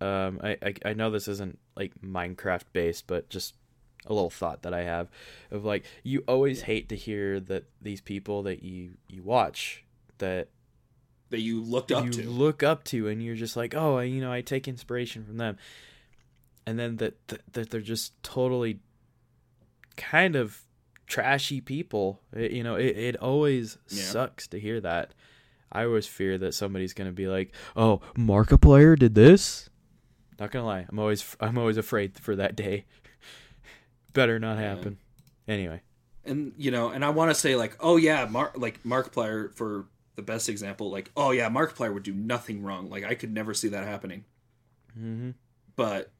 Um, 0.00 0.40
I 0.42 0.56
I, 0.62 0.74
I 0.86 0.92
know 0.94 1.10
this 1.10 1.28
isn't 1.28 1.58
like 1.76 1.92
Minecraft 2.04 2.64
based, 2.72 3.06
but 3.06 3.28
just 3.28 3.54
a 4.06 4.12
little 4.12 4.30
thought 4.30 4.62
that 4.62 4.74
I 4.74 4.82
have 4.82 5.08
of 5.52 5.64
like 5.64 5.84
you 6.02 6.24
always 6.26 6.62
hate 6.62 6.88
to 6.88 6.96
hear 6.96 7.38
that 7.38 7.64
these 7.80 8.00
people 8.00 8.42
that 8.42 8.62
you 8.62 8.94
you 9.08 9.22
watch 9.22 9.84
that 10.18 10.48
that 11.30 11.38
you 11.40 11.62
looked 11.62 11.92
up 11.92 12.04
you 12.06 12.10
to. 12.10 12.28
look 12.28 12.62
up 12.64 12.82
to 12.84 13.06
and 13.08 13.22
you're 13.22 13.36
just 13.36 13.56
like 13.56 13.74
oh 13.76 13.96
I- 13.98 14.02
you 14.02 14.20
know 14.20 14.30
i 14.32 14.40
take 14.42 14.66
inspiration 14.68 15.24
from 15.24 15.36
them 15.38 15.56
and 16.66 16.78
then 16.78 16.96
that 16.96 17.14
that, 17.28 17.40
that 17.52 17.70
they're 17.70 17.80
just 17.80 18.20
totally 18.24 18.80
kind 19.96 20.36
of 20.36 20.62
trashy 21.06 21.60
people 21.60 22.20
It- 22.34 22.50
you 22.52 22.62
know 22.64 22.74
it, 22.74 22.96
it 22.96 23.16
always 23.16 23.78
Yeah. 23.88 24.02
sucks 24.02 24.46
to 24.48 24.58
hear 24.60 24.80
that 24.80 25.14
i 25.72 25.84
always 25.84 26.06
fear 26.06 26.38
that 26.38 26.54
somebody's 26.54 26.92
gonna 26.94 27.12
be 27.12 27.26
like 27.26 27.52
oh 27.76 28.00
markiplier 28.16 28.98
did 28.98 29.14
this 29.14 29.68
not 30.38 30.50
gonna 30.50 30.64
lie 30.66 30.86
i'm 30.88 30.98
always 30.98 31.36
i'm 31.40 31.58
always 31.58 31.76
afraid 31.76 32.18
for 32.18 32.36
that 32.36 32.54
day 32.56 32.84
better 34.12 34.38
not 34.38 34.58
Yeah. 34.58 34.68
happen 34.76 34.98
anyway 35.48 35.80
and 36.24 36.52
you 36.56 36.70
know, 36.70 36.90
and 36.90 37.04
I 37.04 37.08
want 37.10 37.32
to 37.32 37.34
say 37.34 37.56
like, 37.56 37.76
oh 37.80 37.96
yeah, 37.96 38.26
Mark 38.26 38.52
like 38.56 38.80
Markiplier 38.84 39.52
for 39.56 39.86
the 40.14 40.22
best 40.22 40.48
example, 40.48 40.88
like, 40.88 41.10
oh 41.16 41.32
yeah, 41.32 41.50
Markiplier 41.50 41.92
would 41.92 42.04
do 42.04 42.14
nothing 42.14 42.62
wrong. 42.62 42.88
Like 42.88 43.02
I 43.02 43.16
could 43.16 43.32
never 43.32 43.52
see 43.54 43.66
that 43.70 43.84
happening. 43.88 44.24
mm-hmm 44.96 45.30
But 45.74 46.12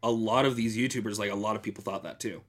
a 0.00 0.12
lot 0.12 0.44
of 0.44 0.54
these 0.54 0.76
YouTubers, 0.76 1.18
like 1.18 1.32
a 1.32 1.34
lot 1.34 1.56
of 1.56 1.62
people 1.62 1.82
thought 1.82 2.04
that 2.04 2.20
too. 2.20 2.42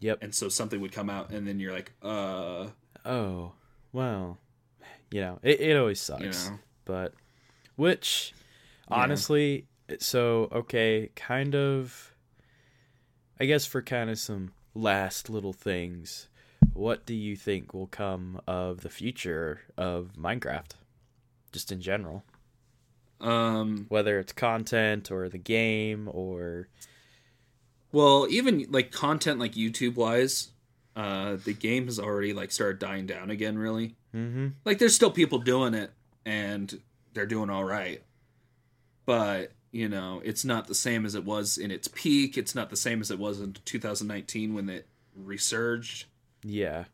yep 0.00 0.16
And 0.22 0.34
so 0.34 0.48
something 0.48 0.80
would 0.80 0.92
come 0.92 1.10
out 1.10 1.32
and 1.32 1.46
then 1.46 1.60
you're 1.60 1.74
like, 1.74 1.92
uh, 2.02 2.68
oh 3.04 3.52
well 3.92 4.38
you 5.10 5.20
know 5.20 5.38
it, 5.42 5.60
it 5.60 5.76
always 5.76 6.00
sucks 6.00 6.50
but 6.84 7.14
which 7.76 8.32
Yeah. 8.90 8.96
honestly 8.96 9.66
so 9.98 10.48
okay 10.52 11.10
kind 11.16 11.54
of 11.54 12.14
i 13.40 13.44
guess 13.44 13.66
for 13.66 13.82
kind 13.82 14.10
of 14.10 14.18
some 14.18 14.52
last 14.74 15.28
little 15.28 15.52
things 15.52 16.28
what 16.74 17.04
do 17.06 17.14
you 17.14 17.34
think 17.36 17.74
will 17.74 17.88
come 17.88 18.40
of 18.46 18.82
the 18.82 18.88
future 18.90 19.60
of 19.76 20.12
minecraft 20.16 20.72
just 21.52 21.72
in 21.72 21.80
general 21.80 22.22
Um 23.20 23.86
whether 23.88 24.18
it's 24.20 24.32
content 24.32 25.10
or 25.10 25.28
the 25.28 25.38
game 25.38 26.08
or 26.12 26.68
well, 27.92 28.28
even 28.30 28.66
like 28.70 28.92
content 28.92 29.40
like 29.40 29.54
YouTube 29.54 29.96
wise, 29.96 30.50
uh 30.94 31.36
the 31.44 31.52
game 31.52 31.86
has 31.86 31.98
already 31.98 32.32
like 32.32 32.52
started 32.52 32.78
dying 32.78 33.06
down 33.06 33.30
again 33.30 33.58
really. 33.58 33.96
Mm-hmm. 34.14 34.48
Like 34.64 34.78
there's 34.78 34.94
still 34.94 35.10
people 35.10 35.38
doing 35.38 35.74
it 35.74 35.90
and 36.24 36.80
they're 37.14 37.26
doing 37.26 37.50
all 37.50 37.64
right. 37.64 38.02
But 39.06 39.52
you 39.72 39.88
know 39.88 40.20
it's 40.24 40.44
not 40.44 40.66
the 40.66 40.74
same 40.74 41.06
as 41.06 41.14
it 41.14 41.24
was 41.24 41.58
in 41.58 41.70
its 41.70 41.88
peak. 41.88 42.36
It's 42.36 42.54
not 42.54 42.70
the 42.70 42.76
same 42.76 43.00
as 43.00 43.10
it 43.10 43.18
was 43.18 43.40
in 43.40 43.56
2019 43.64 44.54
when 44.54 44.68
it 44.68 44.86
resurged. 45.14 46.06
Yeah. 46.42 46.84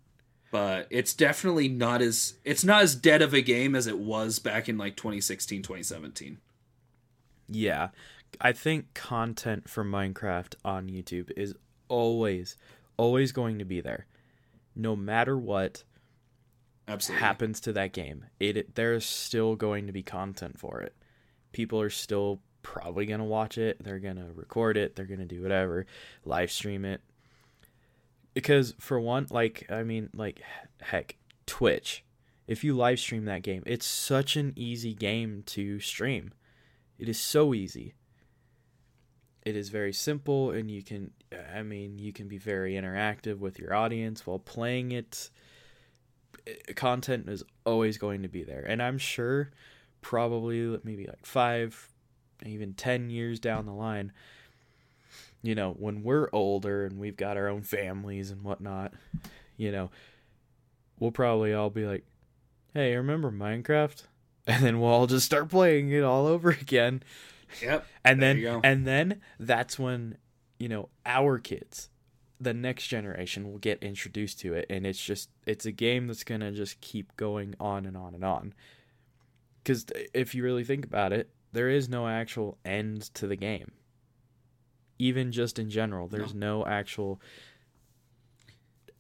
But 0.53 0.87
it's 0.91 1.13
definitely 1.13 1.69
not 1.69 2.03
as 2.03 2.35
it's 2.45 2.65
not 2.65 2.83
as 2.83 2.95
dead 2.95 3.23
of 3.23 3.35
a 3.35 3.41
game 3.41 3.75
as 3.75 3.87
it 3.87 3.99
was 3.99 4.39
back 4.39 4.69
in 4.69 4.79
like 4.79 4.97
2016 4.97 5.63
2017 5.63 6.39
yeah. 7.49 7.89
I 8.41 8.53
think 8.53 8.93
content 8.95 9.69
for 9.69 9.85
minecraft 9.85 10.55
on 10.65 10.89
youtube 10.89 11.31
is 11.37 11.55
always 11.89 12.57
always 12.97 13.33
going 13.33 13.59
to 13.59 13.65
be 13.65 13.81
there. 13.81 14.07
No 14.75 14.97
matter 14.97 15.39
what 15.39 15.85
absolutely 16.89 17.23
happens 17.23 17.61
to 17.61 17.73
that 17.73 17.93
game, 17.93 18.27
it 18.39 18.75
there's 18.75 19.05
still 19.05 19.57
going 19.57 19.87
to 19.87 19.93
be 19.93 20.03
content 20.03 20.59
for 20.59 20.81
it. 20.81 20.95
People 21.53 21.81
are 21.81 21.91
still 21.91 22.41
probably 22.63 23.07
gonna 23.07 23.25
watch 23.25 23.59
it. 23.59 23.83
They're 23.83 23.99
gonna 23.99 24.33
record 24.35 24.77
it. 24.77 24.97
They're 24.97 25.07
gonna 25.07 25.27
do 25.27 25.43
whatever, 25.43 25.87
live 26.25 26.51
stream 26.51 26.85
it. 26.85 27.01
Because 28.35 28.75
for 28.79 29.01
one, 29.01 29.27
like 29.31 29.67
I 29.71 29.83
mean, 29.83 30.11
like 30.15 30.43
heck, 30.81 31.17
Twitch. 31.47 32.05
If 32.47 32.63
you 32.63 32.77
live 32.77 33.01
stream 33.01 33.25
that 33.25 33.43
game, 33.43 33.63
it's 33.67 33.87
such 33.87 34.37
an 34.37 34.53
easy 34.57 34.95
game 34.95 35.43
to 35.47 35.81
stream. 35.81 36.33
It 36.99 37.09
is 37.09 37.19
so 37.19 37.55
easy. 37.55 37.95
It 39.45 39.57
is 39.57 39.69
very 39.69 39.93
simple, 39.93 40.51
and 40.51 40.71
you 40.71 40.83
can, 40.83 41.13
I 41.55 41.63
mean, 41.63 41.99
you 41.99 42.13
can 42.13 42.27
be 42.27 42.39
very 42.39 42.75
interactive 42.75 43.39
with 43.39 43.59
your 43.59 43.75
audience 43.75 44.27
while 44.27 44.41
playing 44.41 44.93
it 44.93 45.31
Uh, 46.47 46.73
content 46.75 47.29
is 47.29 47.43
always 47.65 47.99
going 47.99 48.23
to 48.23 48.29
be 48.29 48.45
there. 48.45 48.65
And 48.67 48.83
i'm 48.83 48.99
sure 48.99 49.51
probably 50.01 50.79
maybe 50.85 51.07
like 51.07 51.27
five 51.27 51.89
even 52.45 52.75
ten 52.75 53.11
years 53.11 53.41
down 53.41 53.67
the 53.67 53.73
line 53.73 54.13
you 55.43 55.55
know 55.55 55.73
when 55.79 56.03
we're 56.03 56.29
older 56.33 56.85
and 56.85 56.99
we've 56.99 57.17
got 57.17 57.37
our 57.37 57.49
own 57.49 57.63
families 57.63 58.31
and 58.31 58.43
whatnot 58.43 58.93
you 59.57 59.73
know 59.73 59.91
we'll 61.01 61.11
probably 61.11 61.53
all 61.53 61.71
be 61.71 61.85
like 61.87 62.05
hey 62.77 62.95
remember 62.95 63.31
minecraft? 63.31 64.05
And 64.49 64.65
then 64.65 64.79
we'll 64.79 64.93
all 64.93 65.09
just 65.09 65.27
start 65.27 65.49
playing 65.49 65.91
it 65.91 66.05
all 66.05 66.29
over 66.29 66.51
again. 66.51 67.03
Yep. 67.61 67.85
And 68.05 68.23
then 68.23 68.61
and 68.63 68.87
then 68.87 69.21
that's 69.41 69.77
when 69.77 70.19
you 70.61 70.69
know 70.69 70.89
our 71.05 71.41
kids 71.41 71.89
the 72.41 72.55
next 72.55 72.89
generation 72.89 73.51
will 73.51 73.59
get 73.59 73.83
introduced 73.83 74.41
to 74.41 74.55
it 74.55 74.67
and 74.69 74.87
it's 74.87 75.03
just 75.03 75.31
it's 75.47 75.65
a 75.65 75.73
game 75.73 76.07
that's 76.07 76.25
going 76.25 76.41
to 76.41 76.53
just 76.53 76.81
keep 76.81 77.17
going 77.17 77.55
on 77.59 77.87
and 77.87 77.97
on 77.97 78.15
and 78.15 78.25
on. 78.25 78.55
Cuz 79.65 79.87
if 80.15 80.35
you 80.35 80.43
really 80.43 80.65
think 80.65 80.85
about 80.85 81.13
it 81.13 81.31
there 81.53 81.69
is 81.69 81.89
no 81.89 82.07
actual 82.07 82.59
end 82.65 83.03
to 83.15 83.27
the 83.27 83.37
game. 83.37 83.73
Even 84.99 85.33
just 85.33 85.59
in 85.59 85.71
general 85.71 86.09
there's 86.09 86.35
no, 86.35 86.67
actual 86.67 87.21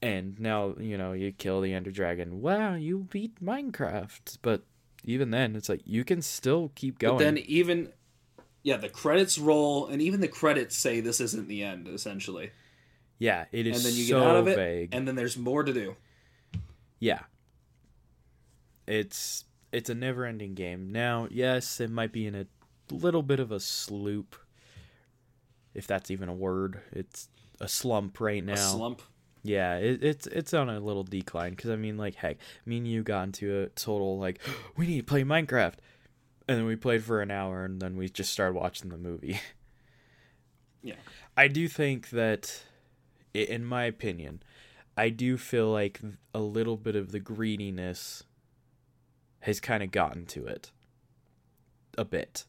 end. 0.02 0.38
Now 0.40 0.74
you 0.78 0.96
know 0.96 1.12
you 1.12 1.32
kill 1.32 1.60
the 1.60 1.72
ender 1.72 1.90
dragon. 1.90 2.40
Wow 2.40 2.74
you 2.74 3.06
beat 3.10 3.42
minecraft. 3.42 4.38
But 4.42 4.62
even 5.06 5.30
then 5.30 5.56
it's 5.56 5.68
like 5.68 5.80
you 5.84 6.04
can 6.04 6.20
still 6.20 6.72
keep 6.74 6.98
going 6.98 7.16
but 7.16 7.24
then 7.24 7.38
even 7.38 7.92
yeah 8.62 8.76
the 8.76 8.88
credits 8.88 9.38
roll 9.38 9.86
and 9.86 10.02
even 10.02 10.20
the 10.20 10.28
credits 10.28 10.76
say 10.76 11.00
this 11.00 11.20
isn't 11.20 11.48
the 11.48 11.62
end 11.62 11.88
essentially 11.88 12.50
yeah 13.18 13.44
it 13.52 13.66
is 13.66 13.84
and 13.84 13.92
then 13.92 13.98
you 13.98 14.04
so 14.06 14.20
get 14.20 14.28
out 14.28 14.36
of 14.36 14.48
it 14.48 14.56
vague 14.56 14.88
and 14.92 15.06
then 15.06 15.14
there's 15.14 15.36
more 15.36 15.62
to 15.62 15.72
do 15.72 15.96
Yeah. 16.98 17.20
It's 18.86 19.44
it's 19.72 19.90
a 19.90 19.94
never-ending 19.94 20.54
game. 20.54 20.92
Now, 20.92 21.26
yes, 21.30 21.80
it 21.80 21.90
might 21.90 22.12
be 22.12 22.26
in 22.26 22.34
a 22.34 22.46
little 22.90 23.22
bit 23.22 23.40
of 23.40 23.50
a 23.50 23.60
sloop 23.60 24.36
if 25.74 25.86
that's 25.86 26.10
even 26.10 26.28
a 26.28 26.34
word. 26.34 26.80
It's 26.92 27.28
a 27.60 27.68
slump 27.68 28.20
right 28.20 28.42
now. 28.44 28.54
a 28.54 28.56
slump 28.56 29.02
Yeah, 29.42 29.76
it, 29.76 30.02
it's 30.04 30.26
it's 30.28 30.54
on 30.54 30.70
a 30.70 30.78
little 30.80 31.02
decline 31.02 31.50
because 31.50 31.70
I 31.70 31.76
mean, 31.76 31.96
like, 31.96 32.14
heck, 32.14 32.38
me 32.64 32.78
and 32.78 32.86
you 32.86 33.02
got 33.02 33.24
into 33.24 33.62
a 33.62 33.66
total 33.70 34.18
like, 34.18 34.40
we 34.76 34.86
need 34.86 34.98
to 34.98 35.04
play 35.04 35.24
Minecraft, 35.24 35.74
and 36.48 36.58
then 36.58 36.64
we 36.64 36.76
played 36.76 37.02
for 37.02 37.20
an 37.20 37.30
hour, 37.30 37.64
and 37.64 37.80
then 37.80 37.96
we 37.96 38.08
just 38.08 38.32
started 38.32 38.54
watching 38.54 38.90
the 38.90 38.98
movie. 38.98 39.40
Yeah. 40.82 40.94
I 41.36 41.48
do 41.48 41.66
think 41.66 42.10
that, 42.10 42.62
in 43.42 43.64
my 43.64 43.84
opinion, 43.84 44.42
I 44.96 45.10
do 45.10 45.36
feel 45.36 45.70
like 45.70 46.00
a 46.34 46.40
little 46.40 46.76
bit 46.76 46.96
of 46.96 47.12
the 47.12 47.20
greediness 47.20 48.24
has 49.40 49.60
kind 49.60 49.82
of 49.82 49.90
gotten 49.90 50.26
to 50.26 50.46
it, 50.46 50.70
a 51.96 52.04
bit. 52.04 52.44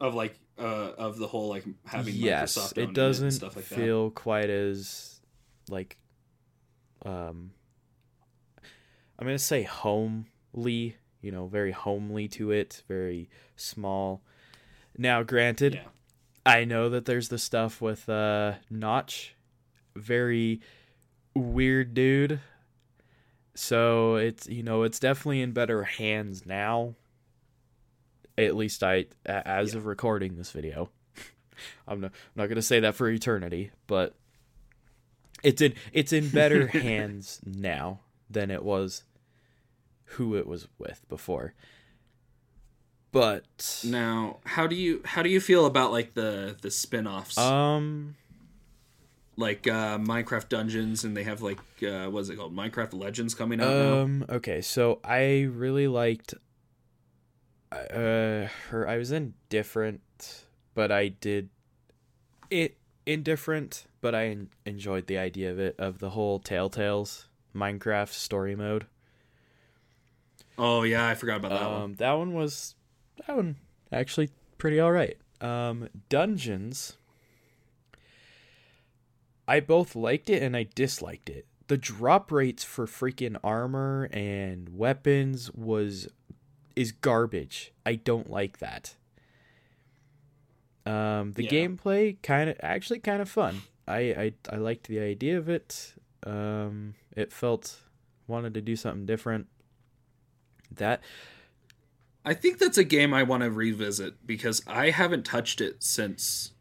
Of 0.00 0.14
like 0.14 0.38
uh 0.58 0.92
of 0.98 1.16
the 1.16 1.26
whole 1.28 1.48
like 1.48 1.64
having 1.86 2.14
yes, 2.14 2.56
Microsoft 2.56 2.78
it 2.78 2.84
and 2.86 2.94
doesn't 2.94 3.30
stuff 3.30 3.56
like 3.56 3.68
that. 3.68 3.74
feel 3.74 4.10
quite 4.10 4.50
as 4.50 5.20
like 5.68 5.96
um 7.04 7.52
I'm 9.18 9.26
going 9.26 9.38
to 9.38 9.44
say 9.44 9.62
homely, 9.62 10.96
you 11.20 11.30
know, 11.30 11.46
very 11.46 11.70
homely 11.70 12.26
to 12.28 12.50
it, 12.50 12.82
very 12.88 13.30
small. 13.54 14.20
Now, 14.98 15.22
granted, 15.22 15.74
Yeah. 15.74 15.82
I 16.44 16.64
know 16.64 16.88
that 16.88 17.04
there's 17.04 17.28
the 17.28 17.38
stuff 17.38 17.80
with 17.80 18.08
uh 18.08 18.54
Notch, 18.70 19.34
very 19.94 20.60
weird 21.34 21.94
dude. 21.94 22.40
So 23.54 24.16
it's 24.16 24.48
you 24.48 24.62
know 24.62 24.82
it's 24.82 24.98
definitely 24.98 25.42
in 25.42 25.52
better 25.52 25.84
hands 25.84 26.44
now. 26.46 26.94
At 28.38 28.56
least 28.56 28.82
I, 28.82 29.06
as 29.26 29.72
Yeah. 29.72 29.78
of 29.78 29.86
recording 29.86 30.36
this 30.36 30.50
video, 30.50 30.88
I'm 31.86 32.00
not, 32.00 32.12
I'm 32.12 32.42
not 32.42 32.48
gonna 32.48 32.62
say 32.62 32.80
that 32.80 32.94
for 32.94 33.08
eternity, 33.08 33.70
but 33.86 34.14
it's 35.42 35.60
in 35.60 35.74
it's 35.92 36.12
in 36.12 36.28
better 36.30 36.66
hands 36.68 37.40
now 37.44 38.00
than 38.30 38.50
it 38.50 38.64
was 38.64 39.04
who 40.16 40.34
it 40.36 40.46
was 40.46 40.66
with 40.78 41.06
before. 41.08 41.54
But 43.12 43.82
Now, 43.84 44.38
how 44.44 44.66
do 44.66 44.74
you 44.74 45.02
how 45.04 45.22
do 45.22 45.28
you 45.28 45.38
feel 45.38 45.66
about 45.66 45.92
like 45.92 46.14
the 46.14 46.56
the 46.60 46.70
spin-offs? 46.70 47.36
um 47.36 48.16
like 49.36 49.68
uh 49.68 49.98
Minecraft 49.98 50.48
Dungeons 50.48 51.04
and 51.04 51.14
they 51.16 51.22
have 51.24 51.42
like 51.42 51.58
uh 51.86 52.06
what 52.06 52.20
is 52.20 52.30
it 52.30 52.36
called? 52.36 52.56
Minecraft 52.56 52.94
Legends 52.94 53.34
coming 53.34 53.60
out 53.60 53.74
now. 53.74 53.98
Um. 54.00 54.24
Okay. 54.28 54.62
So 54.62 54.98
I 55.04 55.42
really 55.42 55.86
liked. 55.86 56.34
Uh, 57.70 58.48
her. 58.68 58.86
I 58.86 58.98
was 58.98 59.12
indifferent, 59.12 60.44
but 60.74 60.92
I 60.92 61.08
did 61.08 61.48
it 62.50 62.76
indifferent, 63.06 63.84
but 64.00 64.14
I 64.14 64.36
enjoyed 64.66 65.06
the 65.06 65.16
idea 65.16 65.50
of 65.50 65.58
it 65.58 65.76
of 65.78 65.98
the 65.98 66.10
whole 66.10 66.38
Telltales 66.38 67.26
Minecraft 67.54 68.12
story 68.12 68.54
mode. 68.54 68.86
Oh 70.58 70.82
yeah, 70.82 71.08
I 71.08 71.14
forgot 71.14 71.36
about 71.36 71.50
that 71.50 71.62
um, 71.62 71.72
one. 71.72 71.94
that 71.94 72.12
one 72.12 72.34
was 72.34 72.74
that 73.26 73.36
one 73.36 73.56
actually 73.92 74.30
pretty 74.58 74.80
all 74.80 74.92
right. 74.92 75.16
Um, 75.40 75.88
Dungeons. 76.08 76.96
I 79.48 79.60
both 79.60 79.94
liked 79.96 80.30
it 80.30 80.42
and 80.42 80.56
I 80.56 80.68
disliked 80.74 81.28
it. 81.28 81.46
The 81.66 81.76
drop 81.76 82.30
rates 82.30 82.64
for 82.64 82.86
freaking 82.86 83.36
armor 83.42 84.08
and 84.12 84.76
weapons 84.76 85.50
was 85.52 86.08
is 86.76 86.92
garbage. 86.92 87.72
I 87.84 87.96
don't 87.96 88.30
like 88.30 88.58
that. 88.58 88.94
Um, 90.86 91.32
the 91.32 91.44
Yeah. 91.44 91.50
gameplay 91.50 92.20
kind 92.22 92.50
of 92.50 92.56
actually 92.62 92.98
kind 93.00 93.20
of 93.22 93.28
fun. 93.28 93.62
I, 93.86 93.98
I 93.98 94.32
I 94.50 94.56
liked 94.56 94.86
the 94.88 95.00
idea 95.00 95.38
of 95.38 95.48
it. 95.48 95.94
Um, 96.24 96.94
it 97.16 97.32
felt 97.32 97.80
wanted 98.26 98.54
to 98.54 98.60
do 98.60 98.76
something 98.76 99.06
different. 99.06 99.48
That 100.74 101.00
I 102.24 102.34
think 102.34 102.58
that's 102.58 102.78
a 102.78 102.84
game 102.84 103.12
I 103.12 103.22
want 103.24 103.42
to 103.42 103.50
revisit 103.50 104.26
because 104.26 104.62
I 104.66 104.90
haven't 104.90 105.24
touched 105.24 105.60
it 105.60 105.82
since 105.82 106.52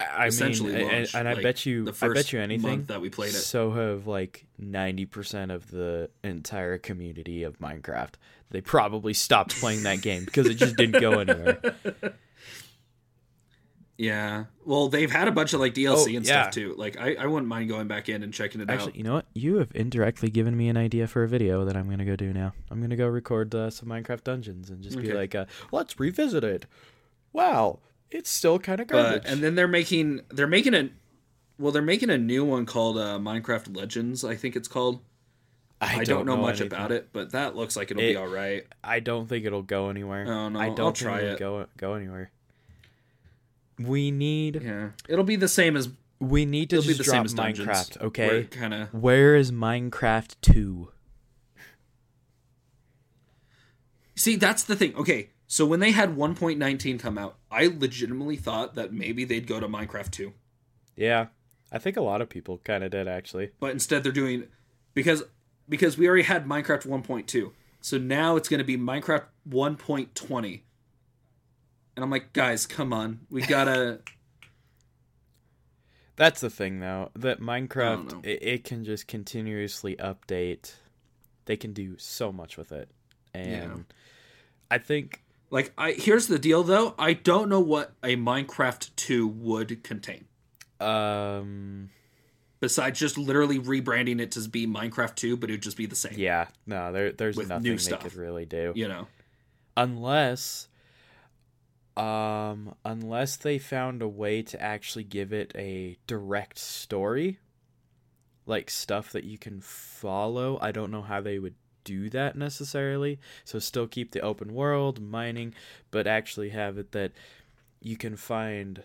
I 0.00 0.26
essentially 0.26 0.72
mean, 0.72 0.82
and, 0.82 0.92
launched, 0.92 1.14
and 1.14 1.28
I 1.28 1.34
like, 1.34 1.42
bet 1.42 1.66
you, 1.66 1.84
the 1.84 2.06
I 2.06 2.08
bet 2.12 2.32
you 2.32 2.40
anything. 2.40 2.70
month 2.70 2.86
that 2.86 3.00
we 3.00 3.10
played 3.10 3.30
it. 3.30 3.38
So 3.38 3.72
have 3.72 4.06
like 4.06 4.46
ninety 4.58 5.06
percent 5.06 5.50
of 5.50 5.70
the 5.70 6.10
entire 6.22 6.78
community 6.78 7.42
of 7.42 7.58
Minecraft. 7.58 8.14
They 8.50 8.60
probably 8.60 9.12
stopped 9.14 9.60
playing 9.60 9.82
that 9.84 10.02
game 10.02 10.24
because 10.24 10.46
it 10.46 10.54
just 10.54 10.76
didn't 10.76 11.00
go 11.00 11.20
anywhere. 11.20 11.60
Yeah. 14.02 14.44
Well, 14.64 14.88
they've 14.88 15.10
had 15.10 15.28
a 15.28 15.30
bunch 15.30 15.52
of 15.52 15.60
like 15.60 15.74
DLC 15.74 16.14
Oh, 16.14 16.16
and 16.16 16.26
yeah. 16.26 16.42
stuff 16.42 16.50
too. 16.54 16.74
Like 16.78 16.98
I, 16.98 17.16
I 17.16 17.26
wouldn't 17.26 17.48
mind 17.48 17.68
going 17.68 17.86
back 17.86 18.08
in 18.08 18.22
and 18.22 18.32
checking 18.32 18.62
it 18.62 18.70
Actually, 18.70 18.92
out. 18.92 18.96
you 18.96 19.02
know 19.04 19.12
what? 19.12 19.26
You 19.34 19.56
have 19.56 19.70
indirectly 19.74 20.30
given 20.30 20.56
me 20.56 20.68
an 20.70 20.78
idea 20.78 21.06
for 21.06 21.22
a 21.22 21.28
video 21.28 21.66
that 21.66 21.76
I'm 21.76 21.88
gonna 21.90 22.06
go 22.06 22.16
do 22.16 22.32
now. 22.32 22.54
I'm 22.70 22.80
gonna 22.80 22.96
go 22.96 23.06
record 23.06 23.54
uh, 23.54 23.68
some 23.68 23.90
Minecraft 23.90 24.24
dungeons 24.24 24.70
and 24.70 24.82
just 24.82 24.96
be 24.98 25.12
like, 25.12 25.34
uh, 25.34 25.44
"Let's 25.70 26.00
revisit 26.00 26.42
it." 26.44 26.64
Wow, 27.34 27.80
it's 28.10 28.30
still 28.30 28.58
kind 28.58 28.80
of 28.80 28.88
But 28.88 29.02
garbage. 29.02 29.22
and 29.26 29.42
then 29.42 29.54
they're 29.54 29.68
making 29.68 30.22
they're 30.30 30.46
making 30.46 30.72
a 30.74 30.88
well 31.58 31.70
they're 31.70 31.82
making 31.82 32.08
a 32.08 32.16
new 32.18 32.42
one 32.44 32.64
called 32.64 32.96
uh, 32.96 33.18
Minecraft 33.18 33.76
Legends. 33.76 34.24
I 34.24 34.34
think 34.34 34.56
it's 34.56 34.68
called. 34.68 35.00
I, 35.82 36.04
don't, 36.04 36.26
know, 36.26 36.36
much 36.36 36.60
anything. 36.60 36.66
about 36.78 36.92
it, 36.92 37.08
but 37.12 37.32
that 37.32 37.56
looks 37.56 37.74
like 37.74 37.90
it'll 37.90 38.02
It- 38.02 38.08
be 38.12 38.16
all 38.16 38.28
right. 38.28 38.66
I 38.84 39.00
don't 39.00 39.26
think 39.26 39.46
it'll 39.46 39.62
go 39.62 39.88
anywhere. 39.88 40.26
Oh, 40.28 40.48
no, 40.50 40.58
I 40.60 40.66
I'll 40.66 40.74
don't 40.74 40.94
try 40.96 41.20
think 41.20 41.40
it. 41.40 41.42
it'll 41.42 41.60
go 41.60 41.66
go 41.78 41.94
anywhere. 41.94 42.30
We 43.80 44.10
need 44.10 44.62
Yeah, 44.62 44.90
it'll 45.08 45.24
be 45.24 45.36
the 45.36 45.48
same 45.48 45.76
as 45.76 45.88
we 46.18 46.44
need 46.44 46.70
to 46.70 46.76
it'll 46.76 46.88
be 46.88 46.94
the 46.94 47.02
drop 47.02 47.14
same 47.14 47.24
as 47.24 47.34
Dungeons. 47.34 47.68
Minecraft, 47.68 48.02
okay? 48.02 48.44
Kind 48.44 48.74
of. 48.74 48.92
Where 48.94 49.34
is 49.34 49.50
Minecraft 49.50 50.34
2? 50.42 50.92
See, 54.16 54.36
that's 54.36 54.62
the 54.64 54.76
thing. 54.76 54.94
Okay, 54.96 55.30
so 55.46 55.64
when 55.64 55.80
they 55.80 55.92
had 55.92 56.14
1.19 56.14 57.00
come 57.00 57.16
out, 57.16 57.36
I 57.50 57.68
legitimately 57.68 58.36
thought 58.36 58.74
that 58.74 58.92
maybe 58.92 59.24
they'd 59.24 59.46
go 59.46 59.60
to 59.60 59.66
Minecraft 59.66 60.10
2. 60.10 60.32
Yeah. 60.94 61.26
I 61.72 61.78
think 61.78 61.96
a 61.96 62.02
lot 62.02 62.20
of 62.20 62.28
people 62.28 62.58
kind 62.64 62.84
of 62.84 62.90
did 62.90 63.08
actually. 63.08 63.50
but 63.60 63.70
instead 63.70 64.02
they're 64.02 64.12
doing 64.12 64.48
because 64.92 65.22
because 65.68 65.96
we 65.96 66.06
already 66.08 66.24
had 66.24 66.46
Minecraft 66.46 66.86
1.2. 66.86 67.52
So 67.80 67.96
now 67.96 68.36
it's 68.36 68.48
going 68.48 68.58
to 68.58 68.64
be 68.64 68.76
Minecraft 68.76 69.24
1.20. 69.48 70.60
And 72.00 72.04
I'm 72.06 72.10
like, 72.10 72.32
guys, 72.32 72.66
come 72.66 72.94
on. 72.94 73.20
We 73.28 73.42
got 73.42 73.64
to 73.64 73.98
That's 76.16 76.40
the 76.40 76.48
thing 76.48 76.80
though, 76.80 77.10
that 77.14 77.40
Minecraft 77.42 78.24
it, 78.24 78.42
it 78.42 78.64
can 78.64 78.86
just 78.86 79.06
continuously 79.06 79.96
update. 79.96 80.72
They 81.44 81.58
can 81.58 81.74
do 81.74 81.98
so 81.98 82.32
much 82.32 82.56
with 82.56 82.72
it. 82.72 82.88
And 83.34 83.50
Yeah. 83.50 83.76
I 84.70 84.78
think 84.78 85.22
like 85.50 85.74
I 85.76 85.92
here's 85.92 86.26
the 86.26 86.38
deal 86.38 86.62
though. 86.62 86.94
I 86.98 87.12
don't 87.12 87.50
know 87.50 87.60
what 87.60 87.92
a 88.02 88.16
Minecraft 88.16 88.88
2 88.96 89.28
would 89.28 89.84
contain. 89.84 90.24
um 90.80 91.90
Besides 92.60 92.98
just 92.98 93.18
literally 93.18 93.58
rebranding 93.58 94.22
it 94.22 94.30
to 94.32 94.48
be 94.48 94.66
Minecraft 94.66 95.16
2, 95.16 95.36
but 95.36 95.50
it 95.50 95.52
would 95.52 95.62
just 95.62 95.76
be 95.76 95.84
the 95.84 95.96
same. 95.96 96.14
yeah, 96.16 96.46
no, 96.64 96.92
there 96.92 97.12
there's 97.12 97.36
With 97.36 97.48
nothing 97.48 97.76
they 97.76 97.96
could 97.98 98.14
really 98.14 98.46
do. 98.46 98.72
You 98.74 98.88
know. 98.88 99.06
unless 99.76 100.68
um 101.96 102.74
unless 102.84 103.36
they 103.36 103.58
found 103.58 104.00
a 104.00 104.08
way 104.08 104.42
to 104.42 104.60
actually 104.60 105.04
give 105.04 105.32
it 105.32 105.52
a 105.56 105.96
direct 106.06 106.58
story 106.58 107.38
like 108.46 108.70
stuff 108.70 109.10
that 109.12 109.24
you 109.24 109.36
can 109.36 109.60
follow 109.60 110.58
i 110.62 110.70
don't 110.70 110.90
know 110.90 111.02
how 111.02 111.20
they 111.20 111.38
would 111.38 111.54
do 111.84 112.10
that 112.10 112.36
necessarily. 112.36 113.18
So 113.44 113.58
still 113.58 113.86
keep 113.86 114.12
the 114.12 114.20
open 114.20 114.54
world 114.54 115.00
mining 115.00 115.54
but 115.90 116.06
actually 116.06 116.50
have 116.50 116.78
it 116.78 116.92
that 116.92 117.12
you 117.80 117.96
can 117.96 118.16
find 118.16 118.82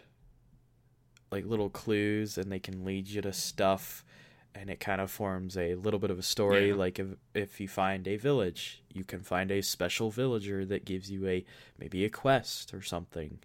like 1.32 1.46
little 1.46 1.70
clues 1.70 2.38
and 2.38 2.52
they 2.52 2.60
can 2.60 2.86
lead 2.86 3.08
you 3.08 3.22
to 3.22 3.34
stuff 3.34 4.04
and 4.58 4.70
it 4.70 4.80
kind 4.80 5.02
of 5.02 5.12
forms 5.12 5.58
a 5.58 5.76
little 5.76 6.00
bit 6.00 6.10
of 6.12 6.18
a 6.18 6.24
story 6.24 6.70
Yeah. 6.70 6.76
like 6.76 6.98
if, 7.00 7.08
if 7.34 7.60
you 7.60 7.68
find 7.68 8.08
a 8.08 8.16
village 8.18 8.82
you 8.94 9.04
can 9.04 9.22
find 9.22 9.52
a 9.52 9.62
special 9.62 10.10
villager 10.12 10.66
that 10.66 10.86
gives 10.86 11.12
you 11.12 11.28
a 11.28 11.44
maybe 11.78 12.06
a 12.06 12.10
quest 12.10 12.74
or 12.74 12.82
something 12.82 13.40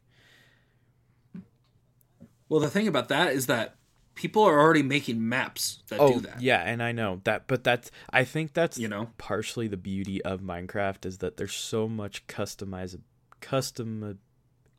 Well, 2.49 2.61
the 2.61 2.71
thing 2.71 2.89
about 2.89 3.09
that 3.09 3.33
is 3.33 3.47
that 3.47 3.77
people 4.15 4.43
are 4.43 4.59
already 4.61 4.83
making 4.83 5.27
maps 5.29 5.83
that 5.89 5.99
oh 6.01 6.15
do 6.15 6.21
that. 6.21 6.43
yeah 6.43 6.59
and 6.61 6.83
i 6.83 6.93
know 6.93 7.21
that 7.25 7.47
but 7.47 7.65
that's 7.65 7.91
i 8.13 8.23
think 8.25 8.53
that's 8.53 8.77
You 8.79 8.89
know. 8.89 9.11
partially 9.19 9.67
the 9.69 9.77
beauty 9.79 10.21
of 10.23 10.41
minecraft 10.43 11.07
is 11.07 11.19
that 11.19 11.37
there's 11.39 11.55
so 11.55 11.89
much 11.89 12.27
customize 12.27 12.99
custom 13.41 14.19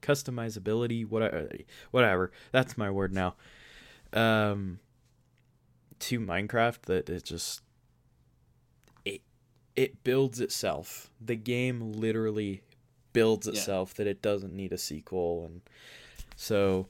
customizability 0.01 1.07
whatever 1.07 1.49
whatever 1.91 2.31
that's 2.51 2.77
my 2.77 2.89
word 2.91 3.13
now 3.13 3.35
um 4.13 4.79
to 6.01 6.19
minecraft 6.19 6.81
that 6.83 7.09
it 7.09 7.23
just 7.23 7.61
it 9.05 9.21
it 9.75 10.03
builds 10.03 10.39
itself 10.39 11.09
the 11.19 11.35
game 11.35 11.93
literally 11.93 12.61
builds 13.13 13.47
Yeah. 13.47 13.53
itself 13.53 13.93
that 13.95 14.07
it 14.07 14.21
doesn't 14.21 14.53
need 14.53 14.71
a 14.73 14.77
sequel 14.77 15.45
and 15.45 15.61
so 16.35 16.87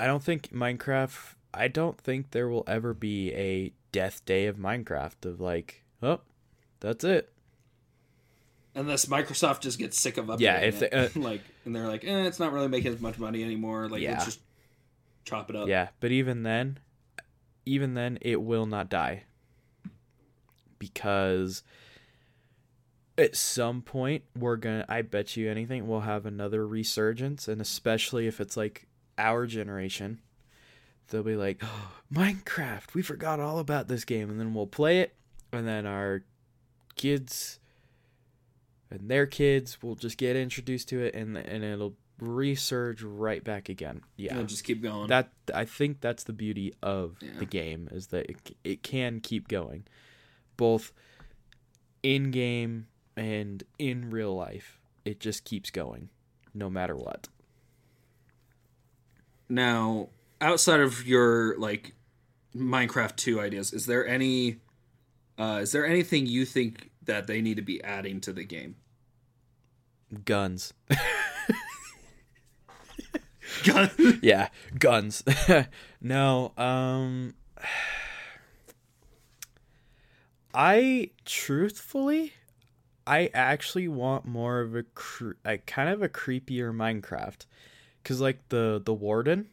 I 0.00 0.06
don't 0.06 0.22
think 0.22 0.50
Minecraft 0.52 1.34
I 1.52 1.66
don't 1.68 1.98
think 1.98 2.30
there 2.30 2.48
will 2.48 2.64
ever 2.66 2.94
be 2.94 3.32
a 3.34 3.72
death 3.90 4.24
day 4.24 4.46
of 4.46 4.56
Minecraft 4.56 5.24
of 5.24 5.40
like, 5.40 5.82
oh, 6.02 6.20
that's 6.80 7.02
it. 7.04 7.32
Unless 8.74 9.06
Microsoft 9.06 9.60
just 9.60 9.78
gets 9.78 9.98
sick 9.98 10.18
of 10.18 10.26
updating 10.26 10.40
Yeah, 10.40 10.56
if 10.58 10.82
it. 10.82 10.90
they- 10.92 10.96
uh, 10.96 11.08
like, 11.16 11.40
and 11.64 11.74
they're 11.74 11.88
like, 11.88 12.04
eh, 12.04 12.26
it's 12.26 12.38
not 12.38 12.52
really 12.52 12.68
making 12.68 12.92
as 12.92 13.00
much 13.00 13.18
money 13.18 13.42
anymore. 13.42 13.88
Like, 13.88 14.02
Yeah. 14.02 14.12
let's 14.12 14.26
just 14.26 14.40
chop 15.24 15.50
it 15.50 15.56
up. 15.56 15.66
Yeah, 15.68 15.88
but 16.00 16.12
even 16.12 16.42
then, 16.44 16.78
even 17.68 17.94
then, 17.94 18.18
it 18.22 18.42
will 18.42 18.66
not 18.66 18.88
die 18.88 19.24
because 20.78 21.62
at 23.16 23.36
some 23.36 23.82
point 23.82 24.24
we're 24.36 24.56
gonna. 24.56 24.84
I 24.88 25.02
bet 25.02 25.36
you 25.36 25.50
anything 25.50 25.86
we'll 25.86 26.00
have 26.00 26.26
another 26.26 26.66
resurgence, 26.66 27.48
and 27.48 27.60
especially 27.60 28.26
if 28.26 28.40
it's 28.40 28.56
like 28.56 28.86
our 29.18 29.46
generation, 29.46 30.20
they'll 31.08 31.22
be 31.22 31.36
like, 31.36 31.60
oh, 31.62 31.92
Minecraft. 32.12 32.94
We 32.94 33.02
forgot 33.02 33.40
all 33.40 33.58
about 33.58 33.88
this 33.88 34.04
game, 34.04 34.30
and 34.30 34.40
then 34.40 34.54
we'll 34.54 34.66
play 34.66 35.00
it, 35.00 35.14
and 35.52 35.66
then 35.66 35.86
our 35.86 36.24
kids 36.96 37.60
and 38.90 39.10
their 39.10 39.26
kids 39.26 39.82
will 39.82 39.94
just 39.94 40.16
get 40.16 40.36
introduced 40.36 40.88
to 40.88 41.00
it, 41.00 41.14
and 41.14 41.36
and 41.36 41.64
it'll 41.64 41.96
resurge 42.20 43.00
right 43.02 43.42
back 43.44 43.68
again. 43.68 44.02
Yeah, 44.16 44.32
It'll 44.34 44.44
just 44.46 44.64
keep 44.64 44.82
going. 44.82 45.08
that 45.08 45.30
I 45.54 45.64
think 45.64 46.00
that's 46.00 46.24
the 46.24 46.32
beauty 46.32 46.74
of 46.82 47.16
Yeah. 47.20 47.30
the 47.38 47.46
game 47.46 47.88
is 47.92 48.08
that 48.08 48.28
it, 48.30 48.56
it 48.64 48.82
can 48.82 49.20
keep 49.20 49.46
going, 49.48 49.86
both 50.56 50.92
in 52.02 52.30
game 52.30 52.86
and 53.16 53.62
in 53.78 54.10
real 54.10 54.34
life. 54.34 54.80
It 55.04 55.20
just 55.20 55.44
keeps 55.44 55.70
going, 55.70 56.08
no 56.54 56.68
matter 56.68 56.94
what. 56.96 57.28
Now, 59.48 60.08
outside 60.40 60.80
of 60.80 61.06
your 61.06 61.56
like 61.58 61.94
Minecraft 62.54 63.16
2 63.16 63.40
ideas, 63.40 63.72
is 63.72 63.86
there 63.86 64.06
any 64.06 64.58
uh 65.38 65.60
is 65.62 65.72
there 65.72 65.86
anything 65.86 66.26
you 66.26 66.44
think 66.44 66.90
that 67.02 67.26
they 67.26 67.40
need 67.40 67.56
to 67.56 67.62
be 67.62 67.82
adding 67.82 68.20
to 68.22 68.32
the 68.32 68.44
game? 68.44 68.76
Guns, 70.24 70.72
Gun- 73.64 74.20
yeah, 74.22 74.48
guns. 74.78 75.22
no, 76.00 76.52
um, 76.56 77.34
I 80.54 81.10
truthfully, 81.24 82.34
I 83.06 83.30
actually 83.32 83.88
want 83.88 84.26
more 84.26 84.60
of 84.60 84.74
a, 84.74 84.82
cre- 84.82 85.32
a 85.44 85.58
kind 85.58 85.88
of 85.88 86.02
a 86.02 86.08
creepier 86.08 86.72
Minecraft, 86.74 87.46
cause 88.04 88.20
like 88.20 88.48
the 88.48 88.80
the 88.84 88.94
warden, 88.94 89.48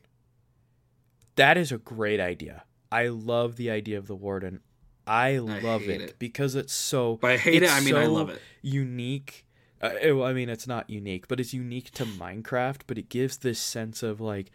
that 1.35 1.57
is 1.57 1.71
a 1.71 1.77
great 1.77 2.19
idea. 2.19 2.63
I 2.91 3.07
love 3.07 3.55
the 3.55 3.69
idea 3.69 3.97
of 3.97 4.07
the 4.07 4.15
warden. 4.15 4.61
I 5.07 5.37
love 5.37 5.81
hate 5.81 5.89
it, 5.89 6.01
it. 6.01 6.19
because 6.19 6.55
it's 6.55 6.73
so. 6.73 7.17
By 7.17 7.37
hate 7.37 7.63
it, 7.63 7.69
I 7.69 7.79
mean 7.81 7.95
I 7.95 8.05
love 8.05 8.29
it. 8.29 8.41
Unique. 8.61 9.44
Uh, 9.81 9.91
it- 10.01 10.13
I 10.21 10.33
mean, 10.33 10.49
it's 10.49 10.67
not 10.67 10.89
unique, 10.89 11.27
but 11.27 11.39
it's 11.39 11.53
unique 11.53 11.91
to 11.91 12.05
Minecraft. 12.05 12.81
But 12.87 12.97
it 12.97 13.09
gives 13.09 13.37
this 13.37 13.59
sense 13.59 14.01
of 14.03 14.19
like 14.21 14.51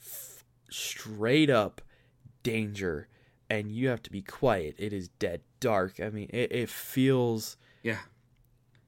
f- 0.00 0.44
straight 0.70 1.50
up 1.50 1.80
danger, 2.42 3.08
and 3.50 3.72
you 3.72 3.88
have 3.88 4.02
to 4.02 4.10
be 4.10 4.22
quiet. 4.22 4.74
It 4.78 4.92
is 4.92 5.08
dead 5.08 5.40
dark. 5.60 5.98
I 6.00 6.10
mean, 6.10 6.28
it, 6.32 6.52
it 6.52 6.68
feels 6.68 7.56
Yeah. 7.82 7.98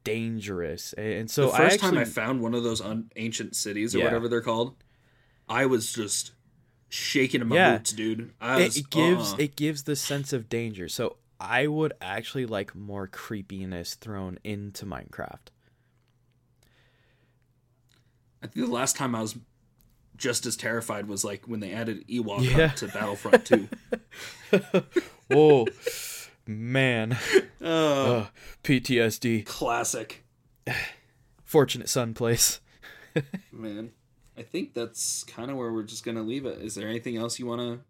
dangerous, 0.04 0.92
and, 0.94 1.06
and 1.06 1.30
so 1.30 1.46
the 1.46 1.48
first 1.52 1.60
I 1.60 1.64
actually, 1.74 1.90
time 1.90 1.98
I 1.98 2.04
found 2.04 2.40
one 2.42 2.54
of 2.54 2.62
those 2.62 2.80
un- 2.80 3.10
ancient 3.16 3.56
cities 3.56 3.94
or 3.94 3.98
Yeah. 3.98 4.04
whatever 4.04 4.28
they're 4.28 4.40
called, 4.40 4.76
I 5.48 5.66
was 5.66 5.92
just 5.92 6.32
shaking 6.88 7.40
in 7.40 7.48
my 7.48 7.56
Yeah. 7.56 7.76
boots, 7.78 7.92
dude. 7.92 8.32
I 8.40 8.56
was, 8.64 8.76
it, 8.76 8.80
it 8.80 8.90
gives 8.90 9.32
uh-uh. 9.32 9.36
it 9.40 9.56
gives 9.56 9.82
the 9.84 9.96
sense 9.96 10.32
of 10.32 10.48
danger. 10.48 10.88
So 10.88 11.16
I 11.40 11.66
would 11.66 11.94
actually 12.00 12.46
like 12.46 12.74
more 12.74 13.06
creepiness 13.06 13.94
thrown 13.94 14.38
into 14.44 14.84
Minecraft. 14.84 15.48
I 18.42 18.46
think 18.46 18.66
the 18.66 18.72
last 18.72 18.96
time 18.96 19.14
I 19.14 19.20
was 19.22 19.36
just 20.16 20.44
as 20.46 20.56
terrified 20.56 21.06
was 21.08 21.24
like 21.24 21.46
when 21.48 21.60
they 21.60 21.72
added 21.72 22.06
Ewok 22.08 22.42
Yeah. 22.42 22.68
To 22.68 22.88
Battlefront 22.88 23.46
2. 23.46 23.68
Whoa, 25.28 25.66
man, 26.46 27.16
Oh, 27.60 28.16
Ugh, 28.18 28.26
PTSD. 28.64 29.46
classic. 29.46 30.24
Fortunate 31.44 31.88
Son 31.88 32.14
place. 32.14 32.60
Man, 33.52 33.90
I 34.36 34.42
think 34.42 34.72
that's 34.74 35.24
kind 35.24 35.50
of 35.50 35.56
where 35.56 35.72
we're 35.72 35.82
just 35.82 36.04
gonna 36.04 36.22
leave 36.22 36.46
it. 36.46 36.60
Is 36.62 36.74
there 36.74 36.88
anything 36.88 37.16
else 37.16 37.38
you 37.38 37.46
want 37.46 37.60
to 37.60 37.80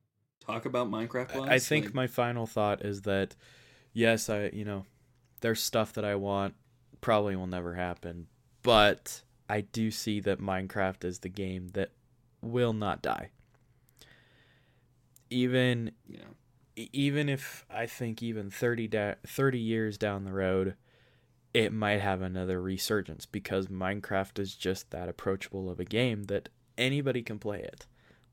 talk 0.53 0.67
about 0.67 0.91
Minecraft? 0.91 1.49
I 1.49 1.59
think 1.59 1.95
my 1.95 2.07
final 2.07 2.47
thought 2.47 2.85
is 2.85 3.03
that 3.03 3.37
yes, 3.93 4.29
I 4.29 4.51
you 4.53 4.65
know, 4.65 4.85
there's 5.41 5.63
stuff 5.63 5.93
that 5.95 6.05
I 6.05 6.15
want 6.15 6.55
probably 7.01 7.37
will 7.37 7.47
never 7.47 7.75
happen, 7.75 8.27
but 8.63 9.23
I 9.49 9.63
do 9.63 9.91
see 9.91 10.21
that 10.21 10.41
Minecraft 10.41 11.05
is 11.05 11.21
the 11.21 11.29
game 11.29 11.69
that 11.75 11.91
will 12.43 12.73
not 12.73 13.03
die. 13.03 13.31
Even 15.31 15.93
yeah, 16.07 16.87
even 16.93 17.29
if 17.29 17.65
I 17.71 17.87
think 17.87 18.23
even 18.23 18.51
30 18.51 18.89
da- 18.89 19.15
30 19.27 19.59
years 19.59 19.99
down 19.99 20.25
the 20.25 20.33
road 20.33 20.75
it 21.53 21.73
might 21.73 22.01
have 22.01 22.23
another 22.23 22.61
resurgence 22.61 23.27
because 23.27 23.67
Minecraft 23.67 24.39
is 24.39 24.55
just 24.55 24.91
that 24.91 25.09
approachable 25.09 25.69
of 25.69 25.81
a 25.81 25.85
game 25.85 26.25
that 26.25 26.49
anybody 26.79 27.23
can 27.23 27.39
play 27.39 27.61
it. 27.61 27.87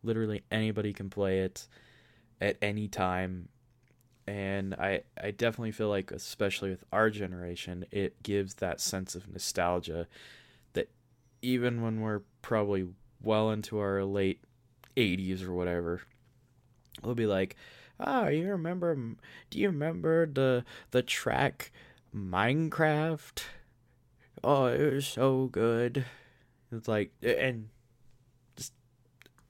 Literally 0.03 0.43
anybody 0.51 0.93
can 0.93 1.09
play 1.09 1.39
it 1.39 1.67
at 2.41 2.57
any 2.61 2.87
time. 2.87 3.49
And 4.27 4.73
I 4.75 5.03
I 5.21 5.31
definitely 5.31 5.71
feel 5.71 5.89
like 5.89 6.11
especially 6.11 6.69
with 6.69 6.83
our 6.91 7.09
generation 7.09 7.85
it 7.91 8.21
gives 8.23 8.55
that 8.55 8.81
sense 8.81 9.15
of 9.15 9.29
nostalgia 9.29 10.07
that 10.73 10.89
even 11.41 11.81
when 11.81 12.01
we're 12.01 12.21
probably 12.41 12.89
well 13.21 13.51
into 13.51 13.79
our 13.79 14.03
late 14.03 14.41
80s 14.97 15.47
or 15.47 15.53
whatever 15.53 16.01
we'll 17.03 17.15
be 17.15 17.25
like 17.25 17.55
oh 17.99 18.27
you 18.27 18.49
remember 18.49 18.95
do 19.49 19.59
you 19.59 19.69
remember 19.69 20.25
the 20.25 20.65
the 20.91 21.01
track 21.01 21.71
minecraft 22.15 23.43
oh 24.43 24.65
it 24.65 24.93
was 24.93 25.07
so 25.07 25.47
good 25.51 26.05
it's 26.71 26.87
like 26.87 27.11
and 27.21 27.69
just 28.55 28.73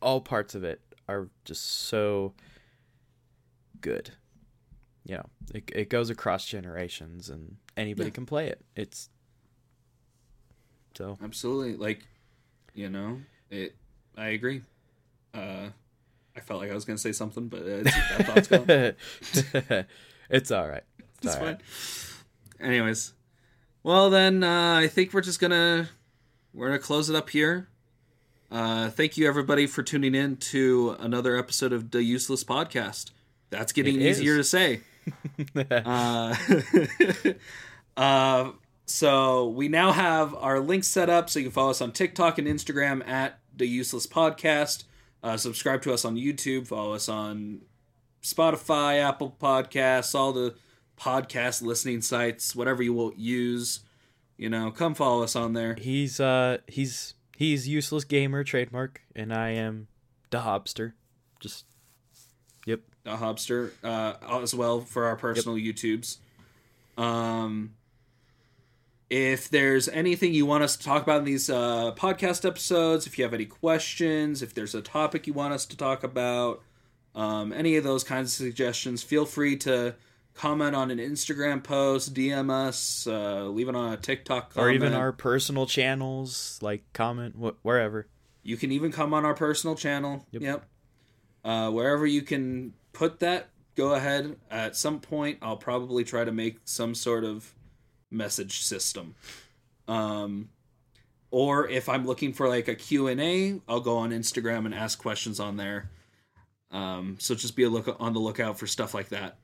all 0.02 0.22
parts 0.22 0.54
of 0.54 0.64
it 0.64 0.82
are 1.08 1.30
just 1.46 1.66
so 1.66 2.34
good 3.82 4.12
you 5.06 5.16
know 5.16 5.26
it, 5.54 5.72
it 5.74 5.90
goes 5.90 6.10
across 6.10 6.46
generations 6.46 7.30
and 7.30 7.56
anybody 7.76 8.10
Yeah. 8.10 8.14
can 8.16 8.26
play 8.26 8.48
it 8.48 8.62
it's 8.76 9.10
so 10.96 11.18
absolutely. 11.24 11.76
Like, 11.76 12.08
you 12.74 12.90
know, 12.90 13.20
it. 13.52 13.76
I 14.18 14.30
agree. 14.30 14.64
Uh, 15.32 15.70
I 16.36 16.40
felt 16.40 16.60
like 16.60 16.72
I 16.72 16.74
was 16.74 16.86
gonna 16.86 16.98
say 16.98 17.12
something, 17.12 17.50
but 17.50 17.62
it's, 17.62 17.94
that 17.94 18.26
thought's 18.26 18.48
gone. 18.48 19.86
it's 20.32 20.50
all 20.52 20.68
right 20.68 20.84
it's, 21.00 21.26
It's 21.26 21.36
all 21.36 21.42
fine. 21.42 21.48
right 21.54 21.62
Anyways, 22.60 23.14
well 23.84 24.10
then, 24.10 24.44
uh, 24.44 24.78
I 24.82 24.88
think 24.88 25.14
we're 25.14 25.22
just 25.22 25.40
gonna 25.40 25.90
we're 26.52 26.68
gonna 26.70 26.80
close 26.80 27.12
it 27.12 27.16
up 27.16 27.30
here. 27.30 27.68
Uh, 28.50 28.90
thank 28.90 29.18
you 29.18 29.28
everybody 29.28 29.68
for 29.68 29.84
tuning 29.84 30.16
in 30.16 30.38
to 30.38 30.96
another 31.00 31.38
episode 31.38 31.74
of 31.74 31.92
the 31.92 32.02
Useless 32.02 32.44
Podcast. 32.44 33.12
That's 33.50 33.72
getting 33.72 33.96
It 33.96 34.02
is. 34.02 34.20
easier 34.20 34.38
to 34.38 34.44
say. 34.44 34.82
Uh, 35.72 36.36
uh, 37.98 38.52
so 38.86 39.48
we 39.48 39.70
now 39.70 39.94
have 39.94 40.36
our 40.36 40.60
links 40.60 40.88
set 40.88 41.10
up, 41.10 41.30
so 41.30 41.40
you 41.40 41.46
can 41.46 41.54
follow 41.54 41.70
us 41.70 41.82
on 41.82 41.94
TikTok 41.94 42.38
and 42.38 42.46
Instagram 42.46 43.08
at 43.08 43.40
the 43.56 43.66
Useless 43.66 44.06
Podcast. 44.06 44.84
Uh, 45.24 45.38
subscribe 45.38 45.82
to 45.84 45.94
us 45.94 46.04
on 46.04 46.16
YouTube. 46.18 46.68
Follow 46.68 46.94
us 46.94 47.08
on 47.08 47.62
Spotify, 48.22 49.02
Apple 49.02 49.36
Podcasts, 49.40 50.14
all 50.14 50.34
the 50.34 50.56
podcast 51.00 51.62
listening 51.62 52.02
sites, 52.02 52.56
whatever 52.56 52.84
you 52.84 52.94
will 52.94 53.14
use. 53.16 53.80
You 54.38 54.50
know, 54.50 54.72
come 54.72 54.94
follow 54.94 55.24
us 55.24 55.36
on 55.36 55.54
there. 55.54 55.76
He's 55.76 56.20
uh 56.20 56.58
he's 56.68 57.16
he's 57.36 57.68
useless 57.68 58.04
gamer 58.04 58.44
trademark, 58.44 59.02
and 59.16 59.34
I 59.34 59.50
am 59.52 59.88
the 60.30 60.40
hobster. 60.40 60.94
Just 61.40 61.66
yep. 62.66 62.82
A 63.08 63.18
Hobster 63.18 63.72
uh, 63.84 64.42
as 64.42 64.54
well 64.54 64.82
for 64.82 65.06
our 65.06 65.16
personal 65.16 65.58
YouTubes. 65.58 66.18
Um, 66.98 67.74
if 69.10 69.50
there's 69.50 69.88
anything 69.88 70.34
you 70.34 70.46
want 70.46 70.64
us 70.64 70.76
to 70.76 70.84
talk 70.84 71.04
about 71.04 71.20
in 71.20 71.26
these 71.26 71.50
uh, 71.50 71.94
podcast 71.96 72.46
episodes, 72.46 73.08
if 73.08 73.18
you 73.18 73.24
have 73.24 73.34
any 73.34 73.46
questions, 73.46 74.42
if 74.42 74.54
there's 74.54 74.76
a 74.76 74.82
topic 74.82 75.28
you 75.28 75.34
want 75.34 75.54
us 75.54 75.66
to 75.68 75.78
talk 75.78 76.04
about, 76.04 76.62
um, 77.16 77.54
any 77.54 77.78
of 77.78 77.84
those 77.84 78.04
kinds 78.04 78.34
of 78.34 78.46
suggestions, 78.46 79.02
feel 79.04 79.26
free 79.26 79.56
to 79.58 79.96
comment 80.34 80.76
on 80.76 80.92
an 80.92 81.00
Instagram 81.00 81.64
post, 81.64 82.14
DM 82.14 82.52
us, 82.52 83.08
uh, 83.08 83.46
leave 83.46 83.70
it 83.70 83.76
on 83.76 83.94
a 83.94 83.98
TikTok 83.98 84.54
comment. 84.54 84.68
Or 84.68 84.72
even 84.72 84.94
our 84.94 85.12
personal 85.12 85.66
channels, 85.66 86.60
like 86.62 86.84
comment 86.94 87.36
wh- 87.42 87.66
wherever. 87.66 88.08
You 88.44 88.58
can 88.58 88.72
even 88.72 88.92
come 88.92 89.14
on 89.14 89.26
our 89.26 89.34
personal 89.34 89.76
channel. 89.76 90.26
Yep. 90.32 90.42
Yep. 90.42 90.66
Uh, 91.44 91.72
wherever 91.72 92.06
you 92.06 92.22
can 92.22 92.74
put 92.98 93.20
that, 93.20 93.50
go 93.76 93.94
ahead. 93.94 94.38
At 94.50 94.76
some 94.76 95.00
point, 95.00 95.38
I'll 95.42 95.58
probably 95.58 96.04
try 96.04 96.26
to 96.26 96.32
make 96.32 96.58
some 96.66 96.96
sort 96.96 97.24
of 97.24 97.54
message 98.10 98.62
system. 98.62 99.14
Um, 99.88 100.50
or 101.30 101.70
if 101.70 101.88
I'm 101.88 102.08
looking 102.08 102.34
for 102.34 102.48
like 102.48 102.68
a 102.68 102.74
Q&A, 102.74 103.62
I'll 103.68 103.82
go 103.82 103.98
on 103.98 104.10
Instagram 104.10 104.66
and 104.66 104.74
ask 104.74 104.98
questions 104.98 105.40
on 105.40 105.58
there. 105.58 105.92
Um, 106.72 107.18
so 107.20 107.36
just 107.36 107.56
be 107.56 107.64
a 107.64 107.70
look 107.70 107.96
on 108.00 108.14
the 108.14 108.20
lookout 108.20 108.58
for 108.58 108.66
stuff 108.66 108.96
like 108.96 109.10
that, 109.10 109.38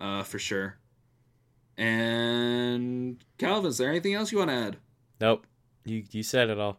uh, 0.00 0.24
for 0.24 0.40
sure. 0.40 0.76
And 1.78 3.24
Calvin, 3.38 3.70
is 3.70 3.78
there 3.78 3.88
anything 3.88 4.14
else 4.14 4.32
you 4.32 4.38
want 4.38 4.50
to 4.50 4.56
add? 4.56 4.76
Nope. 5.20 5.46
You 5.84 6.04
you 6.10 6.22
said 6.22 6.50
it 6.50 6.58
all. 6.58 6.78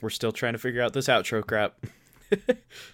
We're 0.00 0.10
still 0.10 0.30
trying 0.30 0.52
to 0.52 0.58
figure 0.58 0.82
out 0.82 0.92
this 0.92 1.08
outro 1.08 1.44
crap. 1.44 1.84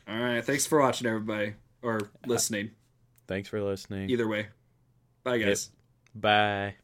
All 0.09 0.19
right. 0.19 0.43
Thanks 0.45 0.67
for 0.67 0.81
watching, 0.81 1.07
everybody, 1.07 1.55
or 1.83 2.11
listening. 2.27 2.71
Thanks 3.27 3.49
for 3.49 3.61
listening. 3.61 4.11
Either 4.11 4.29
way. 4.29 4.49
Bye, 5.25 5.39
guys. 5.39 5.71
Bye. 6.15 6.75